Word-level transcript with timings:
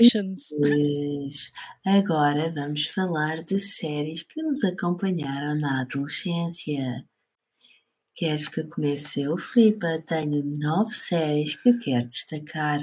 Ouvintes! 0.00 1.52
Agora 1.84 2.52
vamos 2.52 2.86
falar 2.88 3.42
de 3.42 3.58
séries 3.58 4.22
que 4.22 4.42
nos 4.42 4.62
acompanharam 4.62 5.58
na 5.58 5.82
adolescência. 5.82 7.04
Queres 8.14 8.48
que 8.48 8.64
comece 8.64 9.22
eu, 9.22 9.36
Filipa? 9.36 10.02
Tenho 10.06 10.42
nove 10.44 10.92
séries 10.92 11.56
que 11.56 11.72
quero 11.78 12.06
destacar. 12.08 12.80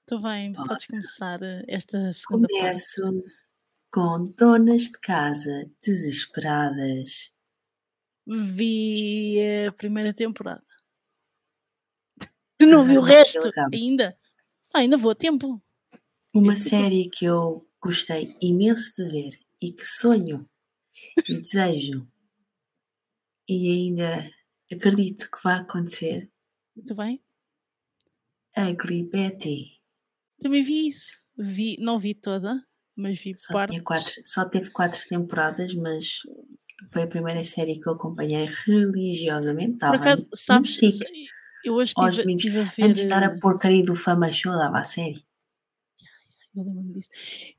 Estou 0.00 0.20
bem, 0.20 0.52
Pode. 0.52 0.68
podes 0.68 0.86
começar 0.86 1.42
eh, 1.42 1.64
esta 1.68 2.12
segunda 2.12 2.48
parte. 2.48 2.60
Começo 2.60 3.24
com 3.90 4.32
Donas 4.36 4.84
de 4.84 4.98
Casa 5.00 5.70
Desesperadas. 5.84 7.34
Vi 8.26 9.38
a 9.66 9.72
primeira 9.72 10.14
temporada. 10.14 10.64
Não 12.60 12.82
vi 12.82 12.96
o 12.96 13.02
resto 13.02 13.50
ainda. 13.72 14.16
Ah, 14.72 14.78
ainda 14.78 14.96
vou 14.96 15.10
a 15.10 15.14
tempo. 15.14 15.62
Uma 16.34 16.56
série 16.56 17.10
que 17.10 17.24
eu 17.24 17.68
gostei 17.80 18.36
imenso 18.40 18.94
de 18.96 19.10
ver 19.10 19.30
e 19.60 19.72
que 19.72 19.84
sonho 19.84 20.48
e 21.28 21.40
desejo 21.40 22.06
e 23.48 23.70
ainda 23.70 24.30
acredito 24.72 25.30
que 25.30 25.42
vai 25.42 25.60
acontecer. 25.60 26.30
Muito 26.74 26.94
bem. 26.94 27.22
Ugly 28.56 29.08
Betty. 29.10 29.80
Também 30.40 30.62
vi 30.62 30.86
isso. 30.86 31.22
Vi, 31.36 31.76
não 31.78 31.98
vi 31.98 32.14
toda, 32.14 32.62
mas 32.96 33.18
vi 33.20 33.36
Só, 33.36 33.52
partes. 33.52 33.82
quatro, 33.82 34.12
só 34.24 34.48
teve 34.48 34.70
quatro 34.70 35.00
temporadas, 35.06 35.74
mas 35.74 36.20
foi 36.90 37.02
a 37.02 37.06
primeira 37.06 37.42
série 37.42 37.78
que 37.78 37.88
eu 37.88 37.94
acompanhei 37.94 38.46
religiosamente. 38.66 39.78
Por 39.78 39.94
acaso, 39.94 40.26
sabes, 40.34 40.80
eu 41.64 41.74
hoje 41.74 41.92
estive 41.96 42.34
estive 42.34 42.58
a 42.58 42.64
ver. 42.64 42.82
Antes 42.84 43.02
de 43.02 43.08
dar 43.08 43.22
a 43.22 43.38
porcaria 43.38 43.84
do 43.84 43.94
Fama 43.94 44.30
Show, 44.32 44.52
dava 44.52 44.80
a 44.80 44.84
série. 44.84 45.24
Eu 46.56 46.64
lembro-me 46.64 46.92
disso. 46.92 47.08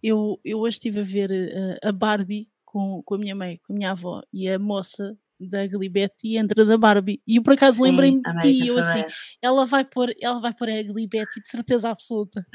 Eu, 0.01 0.39
eu 0.45 0.59
hoje 0.59 0.75
estive 0.75 0.99
a 0.99 1.03
ver 1.03 1.31
eh, 1.31 1.79
a 1.81 1.91
Barbie 1.91 2.47
com, 2.63 3.01
com 3.03 3.15
a 3.15 3.17
minha 3.17 3.35
mãe, 3.35 3.59
com 3.63 3.73
a 3.73 3.75
minha 3.75 3.91
avó 3.91 4.21
e 4.31 4.47
a 4.47 4.59
moça 4.59 5.17
da 5.39 5.63
Ugly 5.63 5.89
Betty 5.89 6.37
entra 6.37 6.65
da 6.65 6.77
Barbie. 6.77 7.21
E 7.27 7.37
eu 7.37 7.43
por 7.43 7.53
acaso 7.53 7.83
lembrei-me 7.83 8.21
de 8.21 8.39
ti, 8.41 8.67
eu 8.67 8.77
assim, 8.77 9.03
ela 9.41 9.65
vai 9.65 9.83
pôr, 9.83 10.13
ela 10.21 10.39
vai 10.39 10.53
pôr 10.53 10.69
a 10.69 10.79
Ugly 10.81 11.07
Betty 11.07 11.41
de 11.41 11.49
certeza 11.49 11.89
absoluta. 11.89 12.45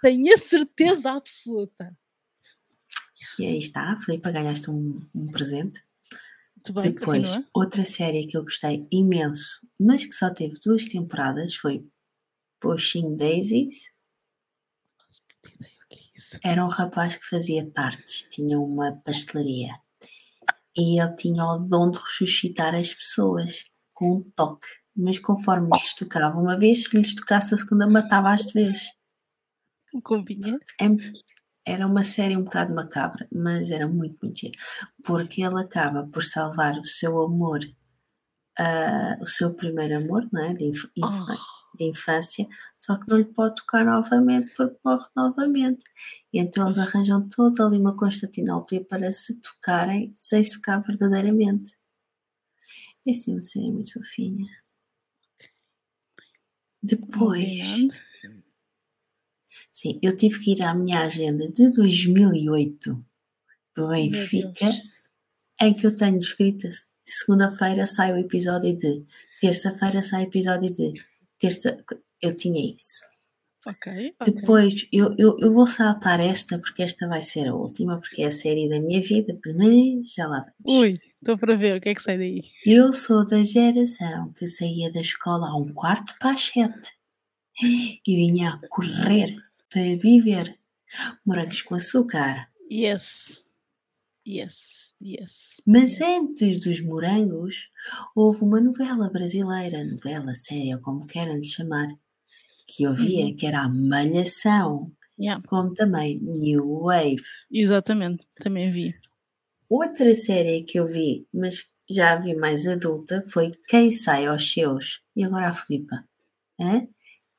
Tenho 0.00 0.32
a 0.32 0.38
certeza 0.38 1.12
absoluta. 1.12 1.96
E 3.38 3.46
aí 3.46 3.58
está, 3.58 3.96
Filipe, 3.98 4.30
ganhaste 4.32 4.70
um, 4.70 5.00
um 5.14 5.26
presente. 5.26 5.82
Muito 6.56 6.72
bem, 6.72 6.92
Depois, 6.92 7.28
continua. 7.28 7.48
outra 7.54 7.84
série 7.84 8.26
que 8.26 8.36
eu 8.36 8.42
gostei 8.42 8.86
imenso, 8.90 9.60
mas 9.78 10.04
que 10.04 10.12
só 10.12 10.28
teve 10.30 10.54
duas 10.64 10.86
temporadas, 10.86 11.54
foi 11.54 11.86
Pushing 12.60 13.16
Daisies. 13.16 13.94
Faço 14.98 15.22
puta 15.28 15.54
ideia 15.54 15.72
o 15.72 15.88
que 15.88 15.94
é 15.94 15.98
isso. 15.98 16.07
Era 16.42 16.64
um 16.64 16.68
rapaz 16.68 17.16
que 17.16 17.24
fazia 17.28 17.68
tartes, 17.70 18.26
tinha 18.30 18.58
uma 18.58 18.92
pastelaria. 19.04 19.72
E 20.76 21.00
ele 21.00 21.16
tinha 21.16 21.44
o 21.44 21.58
dom 21.58 21.90
de 21.90 21.98
ressuscitar 21.98 22.74
as 22.74 22.92
pessoas 22.94 23.64
com 23.92 24.16
um 24.18 24.30
toque. 24.34 24.68
Mas 24.96 25.18
conforme 25.18 25.68
lhes 25.72 25.94
tocava 25.94 26.38
uma 26.38 26.58
vez, 26.58 26.84
se 26.84 26.96
lhes 26.96 27.14
tocasse 27.14 27.54
a 27.54 27.56
segunda, 27.56 27.86
matava 27.86 28.34
vez. 28.54 28.86
Um 29.94 30.00
combinha. 30.00 30.58
É- 30.80 30.88
Era 31.64 31.86
uma 31.86 32.02
série 32.02 32.36
um 32.36 32.44
bocado 32.44 32.74
macabra, 32.74 33.28
mas 33.32 33.70
era 33.70 33.86
muito, 33.86 34.18
muito 34.22 34.38
gira. 34.40 34.58
Porque 35.04 35.42
ele 35.42 35.60
acaba 35.60 36.06
por 36.06 36.22
salvar 36.22 36.78
o 36.78 36.84
seu 36.84 37.20
amor, 37.22 37.60
ah, 38.58 39.16
o 39.20 39.26
seu 39.26 39.54
primeiro 39.54 39.98
amor, 39.98 40.26
não 40.32 40.42
é? 40.44 40.54
De, 40.54 40.64
inf- 40.64 40.90
inf- 40.96 41.22
Oh, 41.30 41.34
de 41.78 41.84
infância, 41.84 42.46
só 42.78 42.96
que 42.96 43.08
não 43.08 43.18
lhe 43.18 43.24
pode 43.24 43.56
tocar 43.56 43.84
novamente 43.84 44.52
porque 44.56 44.76
morre 44.84 45.06
novamente. 45.16 45.84
E 46.32 46.38
então 46.38 46.64
eles 46.64 46.78
arranjam 46.78 47.26
toda 47.28 47.64
ali 47.64 47.78
uma 47.78 47.96
Constantinopla 47.96 48.84
para 48.84 49.10
se 49.12 49.40
tocarem 49.40 50.12
sem 50.14 50.42
se 50.42 50.56
tocar 50.56 50.78
verdadeiramente. 50.78 51.78
É 53.06 53.10
assim 53.12 53.32
uma 53.32 53.42
série 53.42 53.70
muito 53.70 53.92
fofinha. 53.92 54.46
Depois, 56.82 57.48
sim, 59.72 59.98
eu 60.02 60.16
tive 60.16 60.38
que 60.40 60.52
ir 60.52 60.62
à 60.62 60.74
minha 60.74 61.00
agenda 61.00 61.50
de 61.50 61.70
2008 61.70 63.04
do 63.74 63.88
Benfica, 63.88 64.68
em 65.60 65.74
que 65.74 65.86
eu 65.86 65.94
tenho 65.94 66.18
escrita 66.18 66.68
segunda-feira 67.08 67.86
sai 67.86 68.12
o 68.12 68.18
episódio 68.18 68.76
de, 68.76 69.04
terça-feira 69.40 70.02
sai 70.02 70.24
o 70.24 70.28
episódio 70.28 70.70
de, 70.70 70.92
terça. 71.38 71.76
Eu 72.20 72.34
tinha 72.34 72.74
isso. 72.74 73.02
Ok, 73.66 74.14
ok. 74.20 74.34
Depois, 74.34 74.88
eu, 74.92 75.14
eu, 75.18 75.36
eu 75.40 75.52
vou 75.52 75.66
saltar 75.66 76.20
esta, 76.20 76.58
porque 76.58 76.82
esta 76.82 77.08
vai 77.08 77.20
ser 77.20 77.48
a 77.48 77.54
última, 77.54 77.98
porque 77.98 78.22
é 78.22 78.26
a 78.26 78.30
série 78.30 78.68
da 78.68 78.80
minha 78.80 79.00
vida, 79.00 79.38
mas 79.44 80.14
já 80.14 80.26
lá 80.26 80.40
vamos. 80.64 80.80
Ui, 80.80 80.94
estou 81.20 81.36
para 81.36 81.56
ver 81.56 81.76
o 81.76 81.80
que 81.80 81.88
é 81.88 81.94
que 81.94 82.02
sai 82.02 82.16
daí. 82.16 82.42
Eu 82.64 82.92
sou 82.92 83.26
da 83.26 83.42
geração 83.42 84.32
que 84.34 84.46
saía 84.46 84.92
da 84.92 85.00
escola 85.00 85.48
a 85.48 85.56
um 85.56 85.72
quarto 85.74 86.14
para 86.18 86.32
as 86.32 86.42
sete 86.42 86.92
e 87.60 88.00
vinha 88.06 88.50
a 88.50 88.68
correr 88.68 89.36
para 89.70 89.82
viver 89.96 90.56
morangos 91.26 91.62
com 91.62 91.74
açúcar. 91.74 92.48
Yes. 92.70 93.44
Yes. 94.26 94.87
Yes. 95.00 95.60
Mas 95.66 96.00
antes 96.00 96.60
dos 96.60 96.80
morangos, 96.80 97.68
houve 98.16 98.42
uma 98.42 98.60
novela 98.60 99.08
brasileira, 99.08 99.84
novela 99.84 100.34
séria, 100.34 100.76
ou 100.76 100.82
como 100.82 101.06
queiram 101.06 101.36
lhe 101.36 101.44
chamar, 101.44 101.86
que 102.66 102.82
eu 102.82 102.92
via, 102.94 103.26
Uhum. 103.26 103.36
que 103.36 103.46
era 103.46 103.60
a 103.62 103.68
Malhação, 103.68 104.92
Yeah, 105.20 105.42
como 105.48 105.72
também 105.74 106.18
New 106.20 106.80
Wave. 106.82 107.22
exatamente. 107.50 108.26
Também 108.36 108.70
vi. 108.70 108.94
Outra 109.68 110.14
série 110.14 110.62
que 110.62 110.78
eu 110.78 110.86
vi, 110.86 111.26
mas 111.34 111.66
já 111.90 112.16
vi 112.16 112.34
mais 112.36 112.66
adulta, 112.68 113.22
foi 113.26 113.52
Quem 113.68 113.90
Sai 113.90 114.26
aos 114.26 114.50
Seus. 114.52 115.00
E 115.16 115.24
agora 115.24 115.48
a 115.48 115.52
Filipa. 115.54 116.04
hã? 116.60 116.86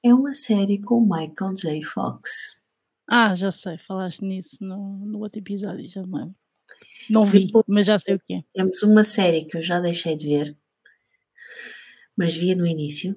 É 0.03 0.13
uma 0.13 0.33
série 0.33 0.79
com 0.81 0.95
o 0.95 1.01
Michael 1.09 1.55
J. 1.55 1.81
Fox. 1.83 2.57
Ah, 3.07 3.33
já 3.35 3.51
sei, 3.51 3.77
falaste 3.77 4.23
nisso 4.23 4.57
no, 4.61 4.97
no 5.05 5.19
outro 5.19 5.39
episódio, 5.39 5.87
já 5.89 6.05
me 6.05 6.13
lembro. 6.19 6.35
Não 7.09 7.25
vi, 7.25 7.45
Depois- 7.45 7.65
mas 7.67 7.85
já 7.85 7.97
sei 7.99 8.15
o 8.15 8.19
que 8.19 8.33
é. 8.35 8.43
Temos 8.53 8.81
uma 8.83 9.03
série 9.03 9.45
que 9.45 9.57
eu 9.57 9.61
já 9.61 9.79
deixei 9.79 10.15
de 10.15 10.27
ver, 10.27 10.57
mas 12.17 12.35
via 12.35 12.55
no 12.55 12.65
início. 12.65 13.15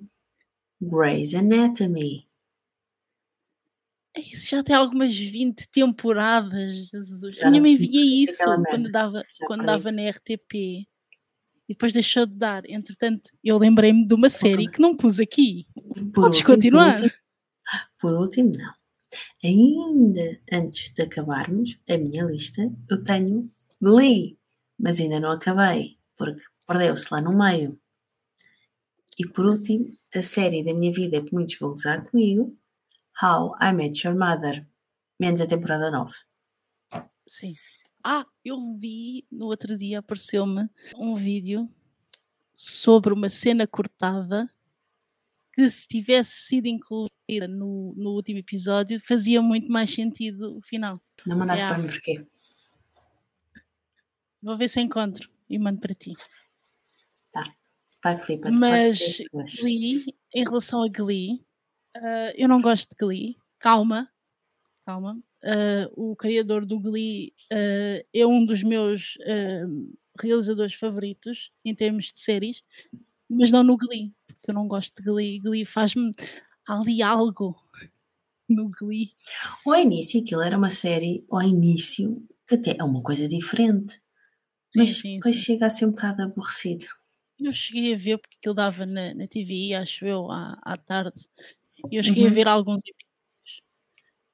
Grey's 0.80 1.34
Anatomy. 1.34 2.28
Isso 4.16 4.50
já 4.50 4.62
tem 4.62 4.74
algumas 4.76 5.16
20 5.16 5.66
temporadas, 5.70 6.88
Jesus. 6.90 7.36
Já 7.36 7.46
A 7.46 7.50
minha 7.50 7.62
mãe 7.62 7.76
vi 7.76 7.88
via 7.88 8.24
isso 8.24 8.44
quando 8.68 8.90
dava, 8.90 9.24
Já 9.30 9.46
quando 9.46 9.60
parei. 9.64 9.74
dava 9.76 9.90
na 9.92 10.02
RTP 10.10 10.54
e 10.54 10.86
depois 11.68 11.92
deixou 11.94 12.26
de 12.26 12.34
dar. 12.34 12.62
Entretanto, 12.68 13.30
eu 13.42 13.56
lembrei-me 13.56 14.06
de 14.06 14.14
uma 14.14 14.28
série 14.28 14.68
que 14.68 14.80
não 14.80 14.94
pus 14.96 15.18
aqui. 15.18 15.66
Por 15.74 16.12
Podes 16.12 16.40
último- 16.40 16.54
continuar. 16.54 16.94
Por 16.96 17.02
último, 17.04 17.18
por 17.98 18.12
último, 18.14 18.52
não. 18.58 18.74
Ainda 19.44 20.40
antes 20.52 20.90
de 20.92 21.02
acabarmos 21.02 21.78
a 21.88 21.96
minha 21.96 22.24
lista, 22.24 22.62
eu 22.90 23.02
tenho 23.04 23.50
Glee, 23.82 24.38
mas 24.78 25.00
ainda 25.00 25.18
não 25.18 25.32
acabei, 25.32 25.98
porque 26.16 26.40
perdeu-se 26.66 27.12
lá 27.12 27.20
no 27.20 27.36
meio. 27.36 27.78
E 29.18 29.26
por 29.26 29.44
último, 29.44 29.92
a 30.14 30.22
série 30.22 30.64
da 30.64 30.72
minha 30.72 30.92
vida 30.92 31.22
que 31.22 31.32
muitos 31.34 31.56
vão 31.58 31.72
gozar 31.72 32.02
comigo, 32.08 32.56
How 33.20 33.54
I 33.60 33.72
Met 33.72 34.06
Your 34.06 34.16
Mother, 34.16 34.66
menos 35.18 35.40
a 35.40 35.46
temporada 35.46 35.90
9. 35.90 36.14
Sim. 37.26 37.54
Ah, 38.04 38.26
eu 38.44 38.56
vi 38.78 39.26
no 39.30 39.46
outro 39.46 39.76
dia 39.76 40.00
apareceu-me 40.00 40.68
um 40.96 41.14
vídeo 41.16 41.68
sobre 42.54 43.12
uma 43.12 43.28
cena 43.28 43.66
cortada 43.66 44.50
que 45.54 45.68
se 45.68 45.86
tivesse 45.86 46.46
sido 46.46 46.66
incluída 46.66 47.46
no, 47.48 47.94
no 47.96 48.10
último 48.10 48.38
episódio 48.38 48.98
fazia 49.00 49.40
muito 49.40 49.70
mais 49.70 49.92
sentido 49.92 50.56
o 50.58 50.62
final. 50.62 51.00
Não 51.26 51.36
mandaste 51.36 51.62
Yeah. 51.62 51.74
para 51.74 51.82
mim 51.82 51.92
porquê? 51.92 52.26
Vou 54.42 54.56
ver 54.56 54.68
se 54.68 54.80
encontro 54.80 55.30
e 55.48 55.58
mando 55.58 55.80
para 55.80 55.94
ti. 55.94 56.12
Vai, 58.02 58.16
Filipe, 58.16 58.50
Mas 58.50 58.98
podes 58.98 59.16
ter 59.16 59.22
as 59.24 59.30
tuas. 59.30 59.54
Glee, 59.60 60.04
em 60.34 60.42
relação 60.42 60.82
a 60.82 60.88
Glee, 60.88 61.44
ah, 61.96 62.32
eu 62.36 62.48
não 62.48 62.60
gosto 62.60 62.90
de 62.90 62.96
Glee. 62.98 63.36
Calma, 63.60 64.10
calma. 64.84 65.22
Ah, 65.44 65.88
o 65.96 66.16
criador 66.16 66.66
do 66.66 66.80
Glee 66.80 67.32
ah, 67.52 68.04
é 68.12 68.26
um 68.26 68.44
dos 68.44 68.62
meus 68.62 69.16
realizadores 70.20 70.74
favoritos 70.74 71.50
em 71.64 71.74
termos 71.74 72.06
de 72.12 72.20
séries, 72.20 72.62
mas 73.30 73.50
não 73.52 73.62
no 73.62 73.76
Glee, 73.76 74.12
porque 74.26 74.50
eu 74.50 74.54
não 74.54 74.66
gosto 74.66 75.00
de 75.00 75.02
Glee. 75.08 75.38
Glee 75.38 75.64
faz-me 75.64 76.12
ali 76.66 77.02
algo 77.02 77.56
no 78.48 78.68
Glee. 78.68 79.12
Ao 79.64 79.76
início, 79.76 80.20
aquilo 80.20 80.42
era 80.42 80.58
uma 80.58 80.70
série, 80.70 81.24
ao 81.30 81.42
início, 81.42 82.26
que 82.48 82.56
até 82.56 82.76
é 82.76 82.82
uma 82.82 83.00
coisa 83.00 83.28
diferente. 83.28 84.01
Mas 84.76 84.96
sim, 84.98 85.16
depois 85.18 85.36
sim. 85.36 85.42
chega 85.42 85.66
a 85.66 85.70
ser 85.70 85.86
um 85.86 85.90
bocado 85.90 86.22
aborrecido. 86.22 86.86
Eu 87.38 87.52
cheguei 87.52 87.94
a 87.94 87.98
ver 87.98 88.18
porque 88.18 88.36
aquilo 88.38 88.54
dava 88.54 88.86
na, 88.86 89.14
na 89.14 89.26
TV, 89.26 89.74
acho 89.74 90.04
eu, 90.06 90.30
à, 90.30 90.58
à 90.62 90.76
tarde. 90.76 91.18
E 91.90 91.96
eu 91.96 92.02
cheguei 92.02 92.24
a 92.26 92.28
Uhum. 92.28 92.34
ver 92.34 92.48
alguns 92.48 92.82
episódios. 92.86 93.12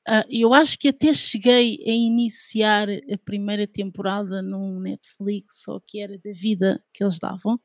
Uh, 0.08 0.24
eu 0.30 0.54
acho 0.54 0.78
que 0.78 0.88
até 0.88 1.12
cheguei 1.12 1.82
a 1.86 1.90
iniciar 1.90 2.88
a 2.90 3.18
primeira 3.24 3.66
temporada 3.66 4.40
num 4.40 4.80
Netflix 4.80 5.68
ou 5.68 5.80
que 5.80 6.00
era 6.00 6.16
da 6.18 6.32
vida 6.32 6.82
que 6.94 7.04
eles 7.04 7.18
davam. 7.18 7.60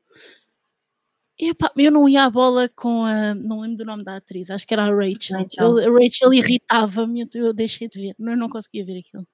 Epá, 1.38 1.72
eu 1.76 1.90
não 1.90 2.08
ia 2.08 2.24
à 2.24 2.30
bola 2.30 2.68
com 2.68 3.04
a. 3.04 3.34
Não 3.34 3.60
lembro 3.60 3.78
do 3.78 3.84
nome 3.84 4.04
da 4.04 4.16
atriz, 4.16 4.50
acho 4.50 4.66
que 4.66 4.72
era 4.74 4.84
a 4.84 4.94
Rachel. 4.94 5.38
Rachel. 5.38 5.78
Eu- 5.80 5.96
a 5.96 5.98
Rachel 6.00 6.32
irritava-me, 6.34 7.28
eu 7.34 7.52
deixei 7.52 7.88
de 7.88 8.00
ver. 8.00 8.14
Eu 8.18 8.36
não 8.36 8.48
conseguia 8.48 8.84
ver 8.84 8.98
aquilo. 9.00 9.26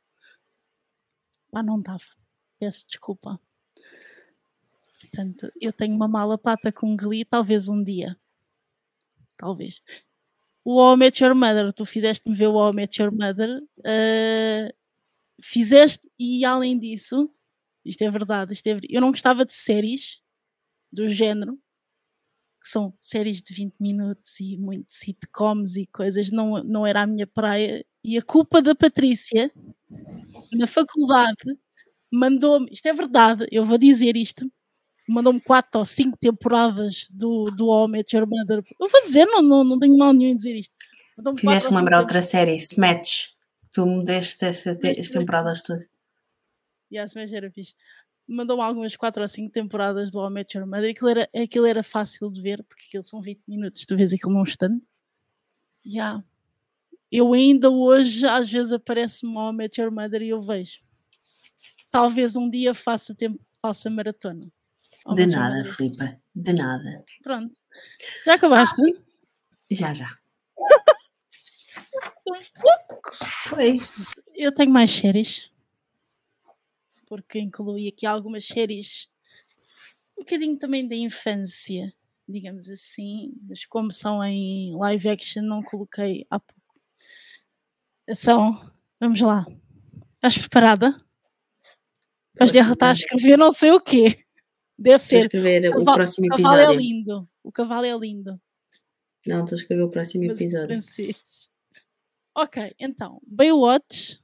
Pá, 1.51 1.63
não 1.63 1.81
dava. 1.81 2.05
Peço 2.61 2.87
desculpa. 2.87 3.41
Portanto, 5.01 5.51
eu 5.61 5.73
tenho 5.73 5.95
uma 5.97 6.07
mala 6.07 6.37
pata 6.39 6.71
com 6.71 6.95
Glee, 6.97 7.25
talvez 7.25 7.69
um 7.69 7.83
dia. 7.83 8.17
Talvez. 9.37 9.81
O 10.65 10.81
All 10.81 10.95
I 10.97 10.99
Met 10.99 11.23
Your 11.25 11.35
Mother, 11.35 11.73
tu 11.73 11.85
fizeste-me 11.85 12.35
ver 12.37 12.49
o 12.49 12.59
All 12.59 12.73
I 12.73 12.77
Met 12.77 13.01
Your 13.01 13.13
Mother. 13.13 13.63
eh, 13.85 14.75
fizeste, 15.43 16.09
e 16.19 16.45
além 16.45 16.79
disso, 16.79 17.31
isto 17.85 18.03
é 18.03 18.11
verdade, 18.11 18.53
isto 18.55 18.67
é 18.69 18.75
ver- 18.75 18.87
eu 18.91 19.01
não 19.01 19.11
gostava 19.11 19.45
de 19.47 19.55
séries 19.55 20.21
do 20.93 21.09
género, 21.11 21.59
que 22.63 22.69
são 22.69 22.93
séries 23.01 23.41
de 23.43 23.55
20 23.55 23.75
minutos 23.81 24.39
e 24.41 24.57
muito 24.59 24.93
sitcoms 24.93 25.77
e 25.77 25.87
coisas, 25.87 26.31
não, 26.31 26.63
não 26.65 26.87
era 26.87 27.03
a 27.03 27.07
minha 27.07 27.27
praia. 27.27 27.85
E 28.05 28.19
a 28.19 28.23
culpa 28.23 28.61
da 28.63 28.75
Patrícia, 28.75 29.51
na 30.53 30.67
faculdade, 30.67 31.59
mandou-me, 32.11 32.69
isto 32.71 32.87
é 32.87 32.93
verdade, 32.93 33.47
eu 33.51 33.65
vou 33.65 33.79
dizer 33.79 34.17
isto, 34.17 34.51
mandou-me 35.09 35.41
quatro 35.41 35.81
ou 35.81 35.87
cinco 35.87 36.17
temporadas 36.19 37.07
do, 37.11 37.45
do 37.57 37.89
Met 37.89 38.15
Your 38.15 38.27
Mother. 38.27 38.63
Eu 38.81 38.89
vou 38.89 39.03
dizer, 39.03 39.27
não, 39.27 39.43
não, 39.43 39.65
não 39.65 39.79
tenho 39.79 39.97
mal 39.97 40.13
nenhum 40.13 40.31
em 40.31 40.37
dizer 40.37 40.57
isto. 40.57 40.75
Quatro 41.17 41.37
Fizeste-me 41.37 41.61
cinco 41.61 41.75
lembrar 41.77 42.01
outra 42.01 42.23
série, 42.23 42.55
Smatch. 42.57 43.31
Tu 43.73 43.87
me 43.87 44.05
deste 44.05 44.45
essa, 44.45 44.71
Smash, 44.71 44.85
as 44.85 45.07
Smash. 45.07 45.11
temporadas 45.11 45.63
todas. 45.63 45.89
E 46.91 46.99
a 46.99 47.05
Smash 47.05 47.33
era 47.33 47.51
fixe. 47.51 47.75
Mandou-me 48.27 48.63
algumas 48.63 48.95
4 48.97 49.23
ou 49.23 49.29
5 49.29 49.53
temporadas 49.53 50.11
do 50.11 50.29
Met 50.31 50.57
Your 50.57 50.67
Mother. 50.67 50.91
Aquilo 50.91 51.09
era, 51.09 51.29
aquilo 51.35 51.67
era 51.67 51.83
fácil 51.83 52.31
de 52.31 52.41
ver, 52.41 52.63
porque 52.63 52.85
aquilo 52.87 53.03
são 53.03 53.21
20 53.21 53.41
minutos, 53.49 53.85
tu 53.85 53.97
vês 53.97 54.13
aquilo 54.13 54.33
num 54.33 54.43
instante. 54.43 54.87
Yeah. 55.85 56.23
Eu 57.11 57.33
ainda 57.33 57.71
hoje, 57.71 58.25
às 58.27 58.49
vezes, 58.49 58.73
aparece-me 58.73 59.53
Met 59.53 59.81
Your 59.81 59.91
Mother 59.91 60.23
e 60.23 60.29
eu 60.29 60.41
vejo. 60.41 60.79
Talvez 61.91 62.37
um 62.37 62.49
dia 62.49 62.75
faça, 62.75 63.15
tempo, 63.15 63.41
faça 63.61 63.91
maratona. 63.91 64.51
De 65.15 65.27
nada, 65.27 65.57
Mother. 65.57 65.75
Filipa. 65.75 66.21
De 66.35 66.53
nada. 66.53 67.05
Pronto. 67.23 67.57
Já 68.25 68.35
acabaste? 68.35 68.83
Já, 69.71 69.95
já. 69.95 70.15
Foi. 73.49 73.79
Eu 74.35 74.53
tenho 74.53 74.71
mais 74.71 74.91
séries. 74.91 75.51
Porque 77.07 77.41
incluí 77.41 77.89
aqui 77.89 78.07
algumas 78.07 78.47
séries 78.47 79.09
um 80.17 80.23
bocadinho 80.23 80.59
também 80.59 80.87
da 80.87 80.95
infância, 80.95 81.93
digamos 82.29 82.69
assim, 82.69 83.33
mas 83.49 83.65
como 83.65 83.91
são 83.91 84.23
em 84.23 84.77
live 84.77 85.09
action, 85.09 85.43
não 85.43 85.63
coloquei 85.63 86.27
há 86.31 86.39
pouco. 86.39 86.61
Então, 88.07 88.71
vamos 89.01 89.21
lá. 89.21 89.47
Estás 90.17 90.37
preparada? 90.37 91.03
Mas 92.41 92.53
já 92.53 92.73
está 92.73 92.91
a 92.91 92.93
escrever 92.95 93.37
não 93.37 93.53
sei 93.53 93.71
o 93.73 93.81
quê. 93.81 94.25
Deve 94.79 94.97
Estou 94.97 94.97
a 94.97 94.99
ser. 94.99 95.21
escrever 95.27 95.69
o 95.69 95.73
cavalo- 95.79 95.97
próximo 95.97 96.27
O 96.27 96.31
cavalo 96.31 96.57
é 96.57 96.63
episódio. 96.65 96.81
lindo. 96.81 97.31
O 97.45 97.53
cavalo 97.53 97.85
é 97.87 97.99
lindo. 97.99 98.41
Não, 99.27 99.45
estou 99.45 99.57
a 99.57 99.61
escrever 99.61 99.83
o 99.83 99.91
próximo 99.91 100.27
mas 100.27 100.41
episódio. 100.41 100.69
francês. 100.69 101.51
Ok, 102.35 102.75
então, 102.79 103.21
Baywatch, 103.27 104.19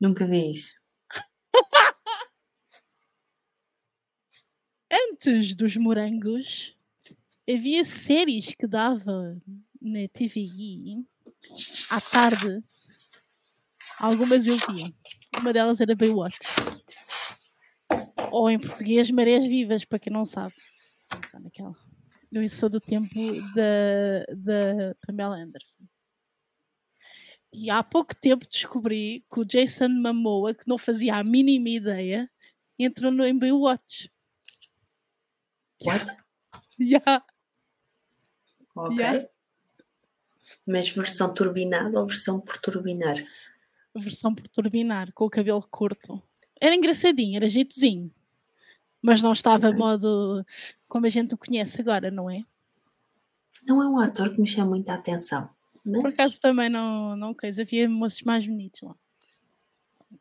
Nunca 0.00 0.26
vi 0.26 0.50
isso. 0.50 0.80
antes 4.90 5.54
dos 5.54 5.76
morangos, 5.76 6.74
havia 7.48 7.84
séries 7.84 8.54
que 8.54 8.66
dava 8.66 9.38
na 9.80 10.08
TVI 10.08 11.04
à 11.90 12.00
tarde. 12.00 12.62
Algumas 13.98 14.46
eu 14.46 14.56
via. 14.56 14.90
Uma 15.36 15.52
delas 15.52 15.80
era 15.80 15.94
Baywatch. 15.94 16.38
Ou 18.30 18.50
em 18.50 18.58
português, 18.58 19.10
Marés 19.10 19.44
Vivas, 19.44 19.84
para 19.84 19.98
quem 19.98 20.12
não 20.12 20.24
sabe. 20.24 20.54
Naquela. 21.40 21.74
Eu 22.30 22.48
sou 22.48 22.68
do 22.68 22.80
tempo 22.80 23.08
da, 23.54 24.94
Pamela 25.06 25.36
Anderson. 25.36 25.82
E 27.52 27.68
há 27.68 27.82
pouco 27.82 28.14
tempo 28.14 28.46
descobri 28.48 29.24
que 29.32 29.40
o 29.40 29.44
Jason 29.44 29.88
Momoa, 29.88 30.54
que 30.54 30.68
não 30.68 30.78
fazia 30.78 31.16
a 31.16 31.24
mínima 31.24 31.68
ideia, 31.68 32.30
entrou 32.78 33.10
no 33.10 33.24
em 33.24 33.36
Baywatch. 33.36 34.10
What? 35.84 36.16
Yeah. 36.78 37.24
Ok. 38.76 38.96
Yeah. 38.96 39.28
Mas 40.66 40.90
versão 40.90 41.34
turbinada 41.34 41.98
ou 41.98 42.06
versão 42.06 42.40
por 42.40 42.58
turbinar? 42.58 43.16
Versão 43.98 44.34
por 44.34 44.46
turbinar, 44.48 45.12
com 45.12 45.24
o 45.24 45.30
cabelo 45.30 45.62
curto. 45.70 46.22
Era 46.60 46.74
engraçadinho, 46.74 47.36
era 47.36 47.48
jeitozinho. 47.48 48.10
Mas 49.02 49.22
não 49.22 49.32
estava 49.32 49.68
a 49.68 49.72
modo 49.72 50.44
como 50.86 51.06
a 51.06 51.08
gente 51.08 51.34
o 51.34 51.38
conhece 51.38 51.80
agora, 51.80 52.10
não 52.10 52.30
é? 52.30 52.42
Não 53.66 53.82
é 53.82 53.88
um 53.88 53.98
ator 53.98 54.30
que 54.32 54.40
me 54.40 54.46
chama 54.46 54.70
muita 54.70 54.94
atenção. 54.94 55.48
Mas... 55.84 56.02
Por 56.02 56.10
acaso 56.10 56.40
também 56.40 56.68
não, 56.68 57.16
não 57.16 57.34
coisa. 57.34 57.62
Havia 57.62 57.88
moços 57.88 58.22
mais 58.22 58.46
bonitos 58.46 58.82
lá. 58.82 58.94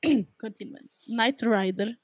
Continuando. 0.40 0.90
Knight 1.08 1.46
Rider. 1.46 1.98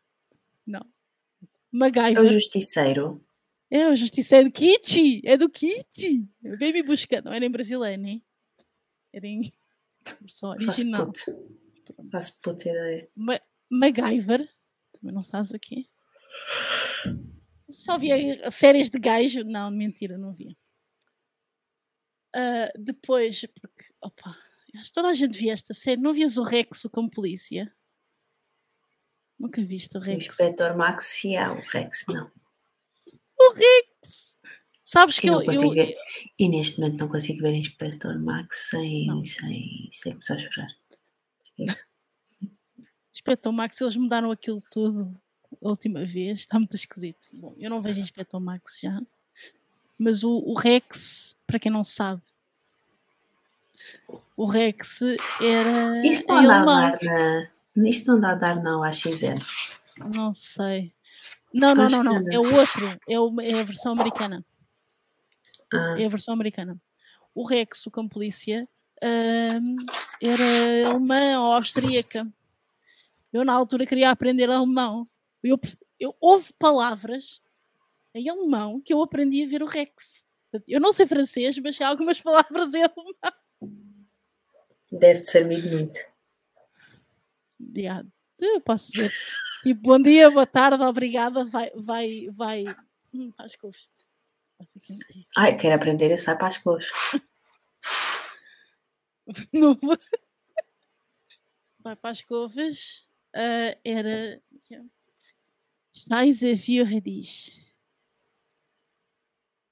Não. 0.65 0.81
É 0.81 1.45
o 1.45 1.77
MacGyver. 1.77 2.27
Justiceiro. 2.27 3.21
É 3.69 3.89
o 3.89 3.95
Justiceiro 3.95 4.49
do 4.49 4.51
Kitty. 4.51 5.21
É 5.23 5.37
do 5.37 5.49
Kitty. 5.49 6.29
Vem 6.41 6.73
me 6.73 6.83
buscar. 6.83 7.23
Não 7.23 7.33
era 7.33 7.45
em 7.45 7.51
brasileiro, 7.51 8.01
né? 8.01 8.21
Era 9.13 9.27
em 9.27 9.51
versão 10.21 10.53
Faço 10.53 10.67
original. 10.69 11.05
puto. 11.07 11.57
Faço 12.11 12.37
puta 12.41 12.69
ideia. 12.69 13.09
Ma 13.15 13.39
MacGyver. 13.69 14.47
Também 14.93 15.13
não 15.13 15.23
sabes 15.23 15.51
o 15.51 15.59
quê? 15.59 15.85
Só 17.69 17.97
via 17.97 18.49
séries 18.51 18.89
de 18.89 18.99
gajo. 18.99 19.43
Não, 19.43 19.69
mentira, 19.71 20.17
não 20.17 20.33
via. 20.33 20.55
Ah, 22.33 22.69
depois, 22.77 23.41
porque, 23.59 23.85
opa, 24.01 24.35
acho 24.75 24.85
que 24.85 24.93
toda 24.93 25.09
a 25.09 25.13
gente 25.13 25.37
via 25.37 25.53
esta 25.53 25.73
série. 25.73 26.01
Não 26.01 26.13
vias 26.13 26.37
o 26.37 26.43
Rex 26.43 26.87
como 26.91 27.09
polícia? 27.09 27.73
Nunca 29.39 29.63
viste 29.63 29.95
o 29.97 29.99
O 29.99 30.03
Rex? 30.03 30.27
Inspector 30.27 30.77
Max 30.77 31.23
e 31.23 31.35
há 31.35 31.51
o 31.51 31.61
Rex, 31.61 32.05
não. 32.07 32.31
O 33.37 33.53
Rex! 33.53 34.37
Sabes 34.87 35.17
que 35.19 35.27
Eu 35.27 35.39
eu, 35.41 35.45
consigo 35.45 35.73
eu. 35.73 35.93
E 36.37 36.47
neste 36.47 36.79
momento 36.79 36.99
não 36.99 37.07
consigo 37.07 37.41
ver 37.41 37.55
Inspector 37.55 38.19
Max 38.19 38.67
sem, 38.69 39.07
Não. 39.07 39.23
sem, 39.23 39.89
sem 39.91 40.11
começar 40.13 40.35
a 40.35 40.37
chorar. 40.37 40.69
Isso. 41.57 41.85
Inspector 43.11 43.51
Max, 43.51 43.81
eles 43.81 43.95
mudaram 43.95 44.29
aquilo 44.29 44.61
tudo 44.71 45.11
a 45.63 45.69
última 45.69 46.05
vez, 46.05 46.41
está 46.41 46.59
muito 46.59 46.75
esquisito. 46.75 47.27
Bom, 47.33 47.55
eu 47.57 47.67
não 47.69 47.81
vejo 47.81 47.99
Inspector 47.99 48.39
Max 48.39 48.79
já, 48.79 49.01
mas 49.97 50.23
o, 50.23 50.29
o 50.45 50.53
Rex, 50.53 51.35
para 51.47 51.57
quem 51.57 51.71
não 51.71 51.83
sabe, 51.83 52.21
o 54.37 54.45
Rex 54.45 55.01
era. 55.41 56.05
Isso 56.05 56.25
não 56.27 56.37
anda 56.37 56.61
a 56.61 56.65
dar 56.91 56.97
na. 57.01 57.49
Isto 57.89 58.07
não 58.11 58.17
anda 58.17 58.29
a 58.31 58.35
dar 58.35 58.61
na 58.63 58.87
AXN. 58.87 59.39
Não 60.13 60.31
sei. 60.31 60.93
Não, 61.53 61.73
não, 61.73 61.87
não, 61.89 62.03
não. 62.03 62.31
É 62.31 62.37
o 62.37 62.53
outro, 62.55 62.99
é, 63.09 63.19
o- 63.19 63.41
é 63.41 63.59
a 63.59 63.63
versão 63.63 63.93
americana. 63.93 64.45
Ah, 65.73 65.95
É 65.97 66.05
a 66.05 66.09
versão 66.09 66.33
americana. 66.33 66.79
O 67.33 67.43
Rex, 67.43 67.85
o 67.85 67.91
cão 67.91 68.07
polícia, 68.07 68.67
era 70.21 70.89
alemã 70.89 71.39
ou 71.41 71.53
austríaca. 71.53 72.27
Eu, 73.31 73.43
na 73.43 73.53
altura, 73.53 73.85
queria 73.85 74.09
aprender 74.09 74.49
alemão. 74.49 75.07
Eu, 75.43 75.59
eu, 75.99 76.15
houve 76.21 76.53
palavras 76.53 77.41
em 78.13 78.29
alemão 78.29 78.79
que 78.79 78.93
eu 78.93 79.01
aprendi 79.01 79.43
a 79.43 79.47
ver 79.47 79.61
o 79.61 79.67
Rex. 79.67 80.23
Eu 80.67 80.79
não 80.79 80.93
sei 80.93 81.05
francês, 81.05 81.57
mas 81.57 81.75
sei 81.75 81.85
algumas 81.85 82.21
palavras 82.21 82.73
em 82.73 82.83
alemão. 82.83 83.35
deve 84.91 85.19
ter 85.19 85.25
servido 85.25 85.69
muito. 85.69 85.99
Yeah. 87.75 88.07
Eu 88.39 88.61
posso 88.61 88.91
dizer. 88.91 89.11
Tipo, 89.63 89.81
bom 89.81 90.01
dia, 90.01 90.29
boa 90.29 90.45
tarde, 90.45 90.83
obrigada. 90.83 91.43
Vai, 91.45 91.71
vai, 91.75 92.27
vai. 92.31 92.65
Hum. 93.13 93.31
Vai 93.37 93.49
ficar 93.49 93.69
isso. 93.69 94.04
Ai, 95.37 95.57
quero 95.57 95.75
aprender 95.75 96.11
isso, 96.11 96.25
vai 96.25 96.37
para 96.37 96.47
as 96.47 96.57
cores. 96.57 96.87
Vai 101.79 101.95
para 101.95 102.09
as 102.11 102.23
couves. 102.23 103.07
ah, 103.33 103.77
era. 103.83 104.41
Scheiße 105.93 106.57
für 106.57 106.83
Rediz. 106.83 107.51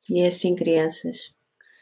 E 0.10 0.20
é 0.20 0.28
assim, 0.28 0.56
crianças, 0.56 1.34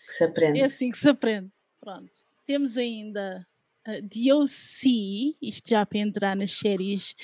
que 0.05 0.13
se 0.13 0.23
aprende. 0.23 0.59
É 0.59 0.63
assim 0.63 0.89
que 0.89 0.97
se 0.97 1.09
aprende. 1.09 1.51
Pronto. 1.79 2.11
temos 2.45 2.77
ainda 2.77 3.45
uh, 3.87 4.01
DOC, 4.01 5.37
isto 5.41 5.69
já 5.69 5.85
para 5.85 5.99
entrar 5.99 6.35
nas 6.35 6.51
séries 6.51 7.15